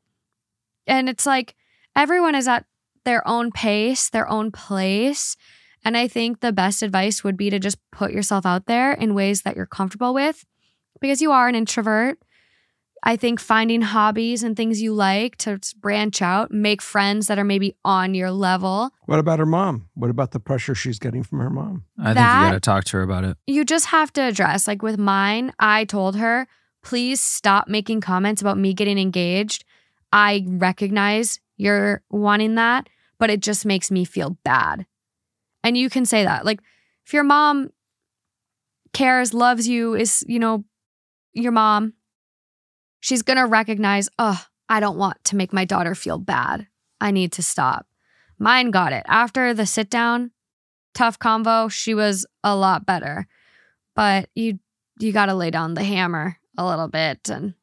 And 0.88 1.10
it's 1.10 1.26
like 1.26 1.56
everyone 1.97 2.34
is 2.34 2.47
at 2.47 2.66
their 3.04 3.28
own 3.28 3.52
pace, 3.52 4.10
their 4.10 4.28
own 4.30 4.52
place. 4.52 5.36
And 5.84 5.95
I 5.95 6.07
think 6.07 6.39
the 6.39 6.51
best 6.51 6.82
advice 6.82 7.23
would 7.23 7.38
be 7.38 7.49
to 7.49 7.59
just 7.59 7.77
put 7.91 8.11
yourself 8.11 8.45
out 8.45 8.65
there 8.65 8.91
in 8.93 9.13
ways 9.13 9.43
that 9.43 9.55
you're 9.55 9.65
comfortable 9.65 10.13
with 10.13 10.45
because 10.99 11.21
you 11.21 11.32
are 11.32 11.47
an 11.47 11.55
introvert 11.55 12.19
I 13.03 13.15
think 13.15 13.39
finding 13.39 13.82
hobbies 13.82 14.43
and 14.43 14.55
things 14.55 14.82
you 14.82 14.93
like 14.93 15.38
to 15.38 15.59
branch 15.77 16.21
out, 16.21 16.51
make 16.51 16.82
friends 16.82 17.27
that 17.27 17.39
are 17.39 17.43
maybe 17.43 17.75
on 17.86 18.13
your 18.13 18.32
level. 18.32 18.91
What 19.05 19.19
about 19.19 19.39
her 19.39 19.45
mom? 19.45 19.88
What 19.93 20.09
about 20.09 20.32
the 20.32 20.39
pressure 20.39 20.75
she's 20.75 20.99
getting 20.99 21.23
from 21.23 21.39
her 21.39 21.49
mom? 21.49 21.86
I 21.97 22.13
that, 22.13 22.34
think 22.34 22.43
you 22.43 22.49
got 22.49 22.53
to 22.53 22.59
talk 22.59 22.84
to 22.86 22.97
her 22.97 23.03
about 23.03 23.23
it. 23.23 23.38
You 23.47 23.63
just 23.63 23.88
have 23.88 24.11
to 24.13 24.21
address. 24.21 24.67
Like 24.67 24.82
with 24.82 24.97
mine, 24.97 25.53
I 25.59 25.86
told 25.86 26.17
her, 26.17 26.47
please 26.84 27.21
stop 27.21 27.67
making 27.67 28.01
comments 28.01 28.41
about 28.41 28.57
me 28.57 28.73
getting 28.73 28.99
engaged. 28.99 29.63
I 30.11 30.43
recognize 30.47 31.39
you're 31.55 32.01
wanting 32.09 32.55
that, 32.55 32.89
but 33.17 33.30
it 33.30 33.41
just 33.41 33.65
makes 33.65 33.91
me 33.91 34.03
feel 34.03 34.38
bad. 34.43 34.86
And 35.64 35.78
you 35.78 35.89
can 35.89 36.05
say 36.05 36.24
that. 36.24 36.45
Like 36.45 36.60
if 37.05 37.14
your 37.14 37.24
mom 37.24 37.72
cares, 38.93 39.34
loves 39.34 39.68
you, 39.68 39.95
is, 39.95 40.24
you 40.28 40.39
know, 40.39 40.64
your 41.34 41.51
mom, 41.51 41.93
she's 42.99 43.22
going 43.22 43.38
to 43.38 43.45
recognize, 43.45 44.10
oh, 44.18 44.43
I 44.68 44.80
don't 44.80 44.97
want 44.97 45.24
to 45.26 45.36
make 45.36 45.53
my 45.53 45.66
daughter 45.66 45.95
feel 45.95 46.18
bad. 46.18 46.68
I 47.01 47.12
need 47.12 47.32
to 47.34 47.43
stop. 47.43 47.88
Mine 48.38 48.72
got 48.72 48.93
it. 48.93 49.03
After 49.07 49.53
the 49.53 49.66
sit 49.66 49.89
down, 49.89 50.32
tough 50.93 51.20
convo, 51.20 51.72
she 51.72 51.93
was 51.93 52.26
a 52.43 52.55
lot 52.55 52.86
better. 52.86 53.28
But 53.95 54.30
you 54.36 54.60
you 54.99 55.12
got 55.12 55.28
to 55.28 55.34
lay 55.34 55.49
down 55.49 55.74
the 55.74 55.84
hammer 55.84 56.38
a 56.57 56.66
little 56.66 56.88
bit 56.88 57.30
and 57.30 57.53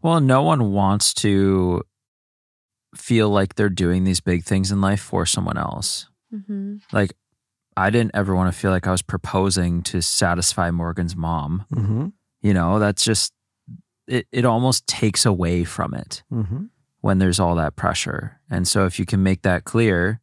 Well, 0.00 0.20
no 0.20 0.42
one 0.42 0.72
wants 0.72 1.14
to 1.14 1.82
feel 2.94 3.30
like 3.30 3.54
they're 3.54 3.68
doing 3.68 4.04
these 4.04 4.20
big 4.20 4.44
things 4.44 4.70
in 4.70 4.80
life 4.80 5.00
for 5.00 5.24
someone 5.26 5.56
else. 5.56 6.08
Mm-hmm. 6.34 6.76
Like 6.92 7.12
I 7.76 7.90
didn't 7.90 8.12
ever 8.14 8.34
want 8.34 8.52
to 8.52 8.58
feel 8.58 8.70
like 8.70 8.86
I 8.86 8.90
was 8.90 9.02
proposing 9.02 9.82
to 9.84 10.02
satisfy 10.02 10.70
Morgan's 10.70 11.16
mom. 11.16 11.64
Mm-hmm. 11.72 12.08
You 12.40 12.54
know, 12.54 12.78
that's 12.78 13.04
just 13.04 13.32
it, 14.06 14.26
it 14.32 14.44
almost 14.44 14.86
takes 14.86 15.24
away 15.24 15.64
from 15.64 15.94
it 15.94 16.22
mm-hmm. 16.32 16.64
when 17.00 17.18
there's 17.18 17.40
all 17.40 17.54
that 17.56 17.76
pressure. 17.76 18.40
And 18.50 18.66
so 18.66 18.84
if 18.86 18.98
you 18.98 19.06
can 19.06 19.22
make 19.22 19.42
that 19.42 19.64
clear, 19.64 20.20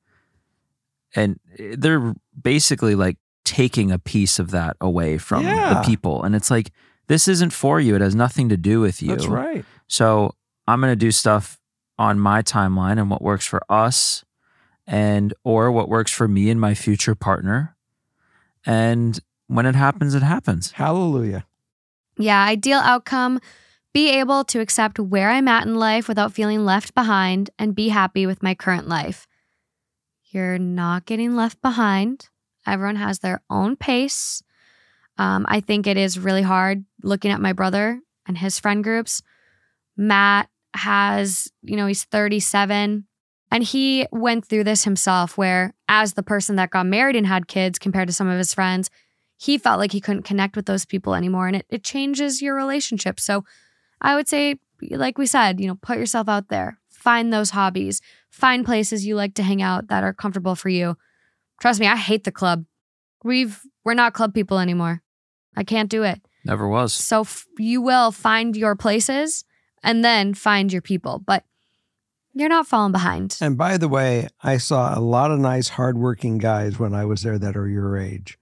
and 1.16 1.40
they're 1.58 2.14
basically 2.40 2.96
like 2.96 3.18
taking 3.46 3.92
a 3.92 3.98
piece 3.98 4.38
of 4.38 4.52
that 4.52 4.78
away 4.80 5.18
from 5.18 5.44
yeah. 5.44 5.74
the 5.74 5.82
people. 5.82 6.24
And 6.24 6.36
it's 6.36 6.52
like, 6.52 6.72
this 7.08 7.28
isn't 7.28 7.52
for 7.52 7.80
you. 7.80 7.96
It 7.96 8.02
has 8.02 8.14
nothing 8.14 8.50
to 8.50 8.58
do 8.58 8.80
with 8.80 9.02
you. 9.02 9.10
That's 9.10 9.26
right. 9.26 9.66
So 9.88 10.36
I'm 10.68 10.80
going 10.80 10.92
to 10.92 10.96
do 10.96 11.10
stuff 11.10 11.60
on 11.98 12.20
my 12.20 12.44
timeline 12.44 13.00
and 13.00 13.10
what 13.10 13.24
works 13.24 13.46
for 13.46 13.62
us 13.68 14.24
and 14.90 15.36
or 15.44 15.72
what 15.72 15.88
works 15.88 16.12
for 16.12 16.28
me 16.28 16.50
and 16.50 16.60
my 16.60 16.74
future 16.74 17.14
partner. 17.14 17.76
And 18.66 19.20
when 19.48 19.68
it 19.68 19.76
happens, 19.76 20.16
it 20.16 20.24
happens. 20.24 20.72
Hallelujah. 20.72 21.46
Yeah, 22.18 22.44
ideal 22.44 22.80
outcome 22.80 23.40
be 23.94 24.10
able 24.20 24.44
to 24.46 24.60
accept 24.60 25.00
where 25.00 25.30
I'm 25.30 25.48
at 25.48 25.66
in 25.66 25.76
life 25.76 26.08
without 26.08 26.34
feeling 26.34 26.64
left 26.64 26.94
behind 26.94 27.50
and 27.58 27.76
be 27.76 27.90
happy 27.90 28.26
with 28.26 28.44
my 28.44 28.54
current 28.54 28.88
life. 28.88 29.28
You're 30.26 30.60
not 30.60 31.06
getting 31.06 31.36
left 31.36 31.62
behind. 31.62 32.30
Everyone 32.68 32.98
has 32.98 33.20
their 33.20 33.42
own 33.50 33.76
pace. 33.76 34.44
Um, 35.18 35.46
I 35.50 35.60
think 35.60 35.88
it 35.88 35.98
is 35.98 36.20
really 36.20 36.44
hard 36.44 36.86
looking 37.02 37.32
at 37.32 37.42
my 37.42 37.52
brother 37.52 38.00
and 38.28 38.38
his 38.38 38.60
friend 38.60 38.84
groups. 38.84 39.24
Matt 39.98 40.50
has, 40.76 41.48
you 41.64 41.76
know, 41.76 41.88
he's 41.88 42.04
37 42.04 43.06
and 43.52 43.64
he 43.64 44.08
went 44.12 44.46
through 44.46 44.64
this 44.64 44.84
himself 44.84 45.38
where, 45.38 45.74
as 45.88 46.14
the 46.14 46.24
person 46.24 46.56
that 46.58 46.70
got 46.70 46.86
married 46.86 47.16
and 47.16 47.28
had 47.28 47.48
kids 47.48 47.80
compared 47.80 48.08
to 48.08 48.14
some 48.14 48.28
of 48.28 48.38
his 48.38 48.54
friends, 48.54 48.90
he 49.38 49.58
felt 49.58 49.80
like 49.80 49.92
he 49.92 50.02
couldn't 50.02 50.24
connect 50.24 50.56
with 50.56 50.66
those 50.66 50.86
people 50.86 51.16
anymore 51.16 51.48
and 51.48 51.56
it, 51.56 51.66
it 51.70 51.84
changes 51.84 52.42
your 52.42 52.56
relationship. 52.56 53.20
So, 53.20 53.44
I 54.02 54.16
would 54.16 54.28
say, 54.28 54.60
like 54.92 55.18
we 55.18 55.26
said, 55.26 55.60
you 55.60 55.68
know, 55.68 55.76
put 55.76 55.98
yourself 55.98 56.30
out 56.30 56.50
there, 56.50 56.80
find 56.90 57.34
those 57.34 57.50
hobbies, 57.50 58.02
find 58.30 58.66
places 58.66 59.06
you 59.06 59.16
like 59.16 59.34
to 59.36 59.44
hang 59.44 59.62
out 59.62 59.88
that 59.88 60.04
are 60.04 60.14
comfortable 60.14 60.56
for 60.56 60.70
you. 60.70 60.96
Trust 61.60 61.80
me, 61.80 61.88
I 61.88 61.96
hate 61.96 62.24
the 62.24 62.32
club. 62.32 62.66
We've 63.24 63.60
we're 63.84 63.94
not 63.94 64.14
club 64.14 64.34
people 64.34 64.60
anymore. 64.60 65.02
I 65.58 65.64
can't 65.64 65.90
do 65.90 66.04
it. 66.04 66.22
Never 66.46 66.68
was. 66.68 66.94
So 66.94 67.22
f- 67.22 67.46
you 67.58 67.82
will 67.82 68.12
find 68.12 68.56
your 68.56 68.76
places 68.76 69.44
and 69.84 70.04
then 70.04 70.34
find 70.34 70.72
your 70.72 70.82
people, 70.82 71.22
but 71.26 71.44
you're 72.34 72.50
not 72.50 72.68
falling 72.68 72.92
behind. 72.92 73.38
And 73.42 73.58
by 73.58 73.78
the 73.78 73.88
way, 73.88 74.28
I 74.44 74.58
saw 74.58 74.98
a 74.98 75.02
lot 75.02 75.32
of 75.32 75.40
nice, 75.40 75.70
hardworking 75.70 76.38
guys 76.38 76.80
when 76.80 76.94
I 76.94 77.06
was 77.06 77.24
there 77.24 77.38
that 77.40 77.56
are 77.58 77.68
your 77.68 77.98
age 77.98 78.38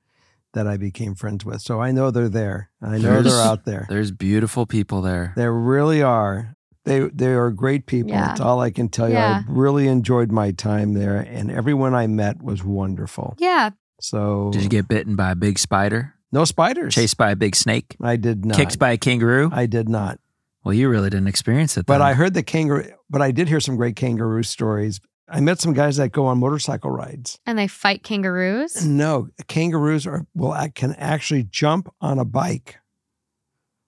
that 0.53 0.67
I 0.67 0.77
became 0.77 1.13
friends 1.15 1.45
with. 1.45 1.61
So 1.61 1.81
I 1.81 1.91
know 1.91 2.09
they're 2.11 2.29
there. 2.29 2.69
I 2.81 2.97
know 2.97 3.21
There's- 3.21 3.25
they're 3.25 3.41
out 3.43 3.65
there. 3.65 3.85
There's 3.89 4.11
beautiful 4.11 4.65
people 4.65 5.01
there. 5.01 5.33
They 5.35 5.47
really 5.47 6.01
are. 6.01 6.55
They 6.85 7.01
they 7.09 7.33
are 7.33 7.51
great 7.51 7.85
people. 7.85 8.11
Yeah. 8.11 8.27
That's 8.27 8.39
all 8.39 8.61
I 8.61 8.71
can 8.71 8.87
tell 8.87 9.09
you. 9.09 9.15
Yeah. 9.15 9.41
I 9.47 9.51
really 9.51 9.87
enjoyed 9.89 10.31
my 10.31 10.51
time 10.51 10.93
there, 10.93 11.17
and 11.17 11.51
everyone 11.51 11.93
I 11.93 12.07
met 12.07 12.41
was 12.41 12.63
wonderful. 12.63 13.35
Yeah. 13.39 13.71
So 13.99 14.51
Did 14.53 14.63
you 14.63 14.69
get 14.69 14.87
bitten 14.87 15.15
by 15.17 15.31
a 15.31 15.35
big 15.35 15.59
spider? 15.59 16.13
no 16.31 16.45
spiders? 16.45 16.93
Chased 16.95 17.17
by 17.17 17.31
a 17.31 17.35
big 17.35 17.55
snake? 17.55 17.95
I 18.01 18.15
did 18.15 18.45
not. 18.45 18.55
Kicked 18.57 18.79
by 18.79 18.91
a 18.91 18.97
kangaroo? 18.97 19.49
I 19.51 19.65
did 19.65 19.89
not. 19.89 20.19
well, 20.63 20.73
you 20.73 20.87
really 20.89 21.09
didn't 21.09 21.27
experience 21.27 21.77
it. 21.77 21.85
But. 21.85 22.01
I 22.01 22.13
heard 22.13 22.33
the 22.33 22.43
kangaroo. 22.43 22.91
But 23.09 23.21
I 23.21 23.31
did 23.31 23.47
hear 23.47 23.59
some 23.59 23.75
great 23.77 23.95
kangaroo 23.95 24.43
stories. 24.43 24.99
I 25.29 25.39
met 25.41 25.59
some 25.59 25.73
guys 25.73 25.97
that 25.97 26.11
go 26.13 26.25
on 26.25 26.39
motorcycle 26.39 26.89
rides. 26.91 27.37
And 27.45 27.57
they 27.57 27.67
fight 27.67 28.03
kangaroos. 28.03 28.85
No, 28.85 29.27
kangaroos 29.47 30.07
are 30.07 30.25
will 30.33 30.55
can 30.75 30.93
actually 30.95 31.43
jump 31.43 31.93
on 31.99 32.17
a 32.19 32.25
bike 32.25 32.77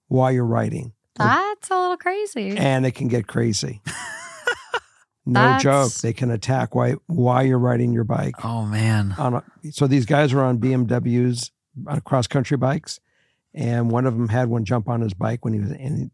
while 0.08 0.32
you're 0.32 0.44
riding, 0.44 0.92
That's 1.16 1.70
a 1.70 1.78
little 1.80 1.96
crazy. 1.96 2.56
and 2.56 2.84
it 2.84 2.92
can 2.96 3.08
get 3.08 3.26
crazy. 3.28 3.80
no 5.26 5.40
That's- 5.40 5.62
joke. 5.62 5.92
They 6.02 6.12
can 6.12 6.30
attack 6.30 6.74
while 6.74 6.96
while 7.06 7.44
you're 7.44 7.58
riding 7.58 7.92
your 7.92 8.04
bike. 8.04 8.44
Oh 8.44 8.66
man. 8.66 9.14
On 9.18 9.34
a, 9.34 9.42
so 9.70 9.86
these 9.86 10.06
guys 10.06 10.34
were 10.34 10.42
on 10.42 10.58
BMWs, 10.58 11.50
on 11.86 11.98
uh, 11.98 12.00
cross 12.00 12.26
country 12.26 12.56
bikes, 12.56 13.00
and 13.54 13.90
one 13.90 14.04
of 14.06 14.14
them 14.14 14.28
had 14.28 14.48
one 14.48 14.64
jump 14.64 14.88
on 14.88 15.00
his 15.00 15.14
bike 15.14 15.44
when 15.44 15.54
he 15.54 15.60
was 15.60 15.70
in. 15.72 16.10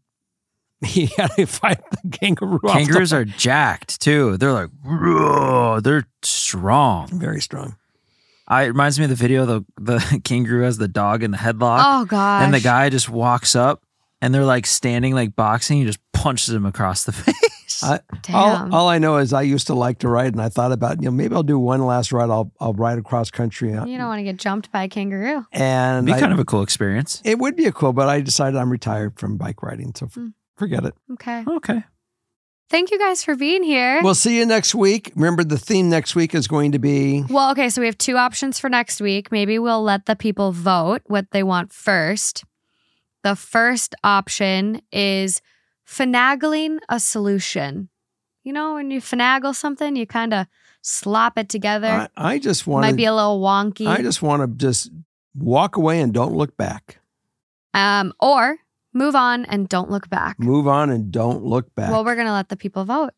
He 0.85 1.07
had 1.17 1.31
to 1.37 1.45
fight 1.47 1.79
the 1.91 2.09
kangaroo. 2.17 2.55
off 2.57 2.61
the 2.61 2.67
Kangaroos 2.69 3.11
are 3.13 3.25
jacked 3.25 3.99
too. 3.99 4.37
They're 4.37 4.53
like, 4.53 4.69
"Whoa," 4.85 5.79
they're 5.81 6.07
strong. 6.21 7.07
very 7.19 7.41
strong. 7.41 7.75
I, 8.47 8.63
it 8.63 8.67
reminds 8.67 8.97
me 8.99 9.05
of 9.05 9.09
the 9.09 9.15
video 9.15 9.45
the 9.45 9.65
the 9.79 10.21
kangaroo 10.23 10.63
has 10.63 10.77
the 10.77 10.87
dog 10.87 11.23
in 11.23 11.31
the 11.31 11.37
headlock, 11.37 11.81
oh 11.83 12.05
god! 12.05 12.43
and 12.43 12.53
the 12.53 12.59
guy 12.59 12.89
just 12.89 13.09
walks 13.09 13.55
up, 13.55 13.83
and 14.21 14.33
they're 14.33 14.45
like 14.45 14.65
standing 14.67 15.13
like 15.15 15.35
boxing. 15.35 15.79
He 15.79 15.85
just 15.85 15.99
punches 16.13 16.53
him 16.53 16.65
across 16.65 17.03
the 17.05 17.11
face. 17.23 17.83
I, 17.83 17.99
Damn. 18.23 18.35
all, 18.35 18.75
all 18.83 18.87
I 18.89 18.97
know 18.99 19.17
is 19.17 19.33
I 19.33 19.41
used 19.41 19.67
to 19.67 19.73
like 19.73 19.99
to 19.99 20.07
ride, 20.07 20.33
and 20.33 20.41
I 20.41 20.49
thought 20.49 20.71
about 20.71 21.01
you 21.01 21.05
know 21.05 21.11
maybe 21.11 21.35
I'll 21.35 21.43
do 21.43 21.59
one 21.59 21.83
last 21.85 22.11
ride. 22.11 22.29
I'll 22.29 22.51
I'll 22.59 22.73
ride 22.73 22.99
across 22.99 23.29
country. 23.31 23.69
you 23.71 23.75
don't 23.97 24.07
want 24.07 24.19
to 24.19 24.23
get 24.23 24.37
jumped 24.37 24.71
by 24.71 24.83
a 24.83 24.87
kangaroo. 24.87 25.43
and 25.51 25.97
It'd 25.97 26.05
be 26.05 26.13
I- 26.13 26.19
kind 26.19 26.33
of 26.33 26.39
a 26.39 26.45
cool 26.45 26.61
experience. 26.61 27.21
it 27.25 27.39
would 27.39 27.55
be 27.55 27.65
a 27.65 27.71
cool, 27.71 27.93
but 27.93 28.07
I 28.07 28.21
decided 28.21 28.57
I'm 28.57 28.71
retired 28.71 29.19
from 29.19 29.37
bike 29.37 29.61
riding, 29.63 29.91
so 29.95 30.05
f- 30.05 30.13
Hmm. 30.13 30.27
Forget 30.57 30.83
it. 30.85 30.93
Okay. 31.13 31.43
Okay. 31.47 31.83
Thank 32.69 32.91
you 32.91 32.99
guys 32.99 33.23
for 33.23 33.35
being 33.35 33.63
here. 33.63 34.01
We'll 34.03 34.13
see 34.15 34.37
you 34.37 34.45
next 34.45 34.75
week. 34.75 35.13
Remember, 35.15 35.43
the 35.43 35.57
theme 35.57 35.89
next 35.89 36.15
week 36.15 36.35
is 36.35 36.47
going 36.49 36.73
to 36.73 36.79
be 36.79 37.23
Well, 37.29 37.51
okay, 37.51 37.69
so 37.69 37.79
we 37.79 37.87
have 37.87 37.97
two 37.97 38.17
options 38.17 38.59
for 38.59 38.69
next 38.69 38.99
week. 38.99 39.31
Maybe 39.31 39.57
we'll 39.57 39.81
let 39.83 40.05
the 40.05 40.17
people 40.17 40.51
vote 40.51 41.01
what 41.05 41.27
they 41.31 41.43
want 41.43 41.71
first. 41.71 42.43
The 43.23 43.37
first 43.37 43.95
option 44.03 44.81
is 44.91 45.41
finagling 45.87 46.79
a 46.89 46.99
solution. 46.99 47.87
You 48.43 48.51
know, 48.53 48.73
when 48.75 48.91
you 48.91 48.99
finagle 48.99 49.55
something, 49.55 49.95
you 49.95 50.05
kind 50.05 50.33
of 50.33 50.47
slop 50.81 51.37
it 51.37 51.47
together. 51.47 51.87
I, 51.87 52.33
I 52.33 52.39
just 52.39 52.67
want 52.67 52.81
Might 52.81 52.97
be 52.97 53.05
a 53.05 53.13
little 53.13 53.41
wonky. 53.41 53.87
I 53.87 54.01
just 54.01 54.21
want 54.21 54.41
to 54.41 54.47
just 54.57 54.91
walk 55.35 55.77
away 55.77 56.01
and 56.01 56.13
don't 56.13 56.33
look 56.33 56.57
back. 56.57 56.99
um, 57.73 58.13
or 58.19 58.57
move 58.93 59.15
on 59.15 59.45
and 59.45 59.67
don't 59.69 59.89
look 59.91 60.09
back. 60.09 60.39
Move 60.39 60.67
on 60.67 60.89
and 60.89 61.11
don't 61.11 61.43
look 61.43 61.73
back. 61.75 61.91
Well, 61.91 62.03
we're 62.05 62.15
going 62.15 62.27
to 62.27 62.33
let 62.33 62.49
the 62.49 62.57
people 62.57 62.85
vote. 62.85 63.11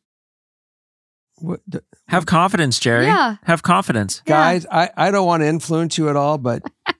What- 1.38 1.62
d- 1.70 1.80
Have 2.10 2.26
confidence, 2.26 2.80
Jerry. 2.80 3.06
Yeah. 3.06 3.38
Have 3.44 3.64
confidence. 3.64 4.22
Yeah. 4.26 4.34
guys, 4.36 4.66
I, 4.72 4.90
I 4.98 5.12
don't 5.12 5.26
want 5.26 5.42
to 5.42 5.48
influence 5.48 5.98
you 5.98 6.10
at 6.10 6.16
all, 6.16 6.38
but 6.38 6.64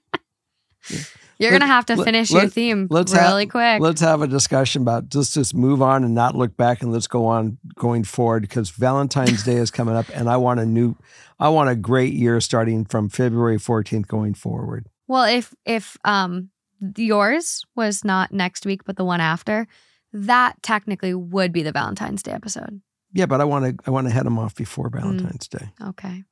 You're 1.38 1.50
going 1.52 1.60
to 1.62 1.66
have 1.66 1.86
to 1.86 1.96
let- 1.96 2.04
finish 2.04 2.30
your 2.30 2.42
let- 2.42 2.52
theme 2.52 2.86
let's 2.90 3.12
really 3.14 3.44
have- 3.44 3.50
quick. 3.50 3.80
let's 3.80 4.00
have 4.02 4.20
a 4.22 4.26
discussion 4.26 4.82
about 4.82 5.08
just 5.08 5.32
just 5.34 5.54
move 5.54 5.80
on 5.80 6.04
and 6.04 6.14
not 6.14 6.34
look 6.36 6.54
back 6.56 6.82
and 6.82 6.92
let's 6.92 7.06
go 7.06 7.26
on 7.26 7.56
going 7.76 8.04
forward 8.04 8.42
because 8.42 8.70
Valentine's 8.70 9.42
Day 9.42 9.56
is 9.56 9.70
coming 9.70 9.96
up 9.96 10.06
and 10.14 10.28
I 10.28 10.36
want 10.36 10.60
a 10.60 10.66
new 10.66 10.96
I 11.38 11.48
want 11.48 11.70
a 11.70 11.76
great 11.76 12.12
year 12.12 12.40
starting 12.42 12.84
from 12.84 13.08
February 13.08 13.56
14th 13.56 14.06
going 14.06 14.34
forward. 14.34 14.86
Well, 15.08 15.24
if 15.24 15.54
if 15.64 15.96
um 16.04 16.49
yours 16.96 17.62
was 17.76 18.04
not 18.04 18.32
next 18.32 18.64
week 18.66 18.84
but 18.84 18.96
the 18.96 19.04
one 19.04 19.20
after, 19.20 19.66
that 20.12 20.62
technically 20.62 21.14
would 21.14 21.52
be 21.52 21.62
the 21.62 21.72
Valentine's 21.72 22.22
Day 22.22 22.32
episode. 22.32 22.80
Yeah, 23.12 23.26
but 23.26 23.40
I 23.40 23.44
want 23.44 23.64
to 23.78 23.84
I 23.86 23.90
want 23.90 24.06
to 24.06 24.12
head 24.12 24.26
them 24.26 24.38
off 24.38 24.54
before 24.54 24.88
Valentine's 24.88 25.48
Day. 25.48 25.70
Okay. 25.82 26.24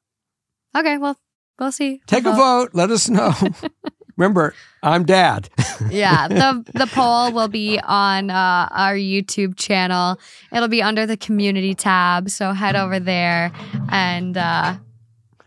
Okay, 0.76 0.98
well, 0.98 1.16
we'll 1.58 1.72
see. 1.72 2.00
Take 2.06 2.24
a 2.24 2.30
We'll 2.30 2.36
vote. 2.36 2.70
Let 2.72 2.90
us 2.90 3.08
know. 3.08 3.32
Remember, 4.16 4.52
I'm 4.82 5.04
dad. 5.04 5.48
yeah, 5.90 6.26
the 6.28 6.64
the 6.74 6.86
poll 6.88 7.30
will 7.32 7.46
be 7.48 7.78
on 7.80 8.30
uh, 8.30 8.68
our 8.70 8.94
YouTube 8.94 9.56
channel. 9.56 10.18
It'll 10.52 10.66
be 10.68 10.82
under 10.82 11.06
the 11.06 11.16
community 11.16 11.74
tab, 11.74 12.28
so 12.30 12.52
head 12.52 12.74
over 12.76 12.98
there 13.00 13.52
and 13.90 14.36
uh 14.36 14.74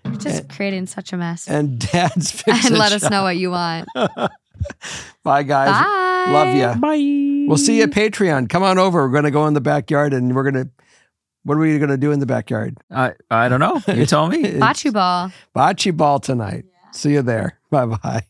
you're 0.05 0.15
just 0.15 0.49
creating 0.49 0.87
such 0.87 1.13
a 1.13 1.17
mess. 1.17 1.47
and 1.47 1.79
dad's 1.79 2.43
And 2.47 2.71
let 2.77 2.91
us 2.91 3.01
shop. 3.03 3.11
know 3.11 3.23
what 3.23 3.37
you 3.37 3.51
want. 3.51 3.87
Bye 5.23 5.43
guys. 5.43 5.69
Bye. 5.69 6.31
Love 6.31 6.55
you. 6.55 6.81
Bye. 6.81 7.45
We'll 7.47 7.57
see 7.57 7.77
you 7.77 7.83
at 7.83 7.91
Patreon. 7.91 8.49
Come 8.49 8.63
on 8.63 8.77
over. 8.77 9.05
We're 9.05 9.11
going 9.11 9.23
to 9.23 9.31
go 9.31 9.47
in 9.47 9.53
the 9.53 9.61
backyard 9.61 10.13
and 10.13 10.35
we're 10.35 10.49
going 10.49 10.65
to 10.65 10.69
what 11.43 11.55
are 11.55 11.59
we 11.61 11.77
going 11.79 11.89
to 11.89 11.97
do 11.97 12.11
in 12.11 12.19
the 12.19 12.25
backyard? 12.25 12.77
I 12.91 13.13
I 13.29 13.49
don't 13.49 13.59
know. 13.59 13.81
You 13.93 14.05
tell 14.05 14.27
me. 14.27 14.43
Bocce 14.43 14.93
ball. 14.93 15.31
Bocce 15.55 15.95
ball 15.95 16.19
tonight. 16.19 16.65
See 16.91 17.13
you 17.13 17.21
there. 17.21 17.59
Bye 17.69 17.85
bye. 17.85 18.25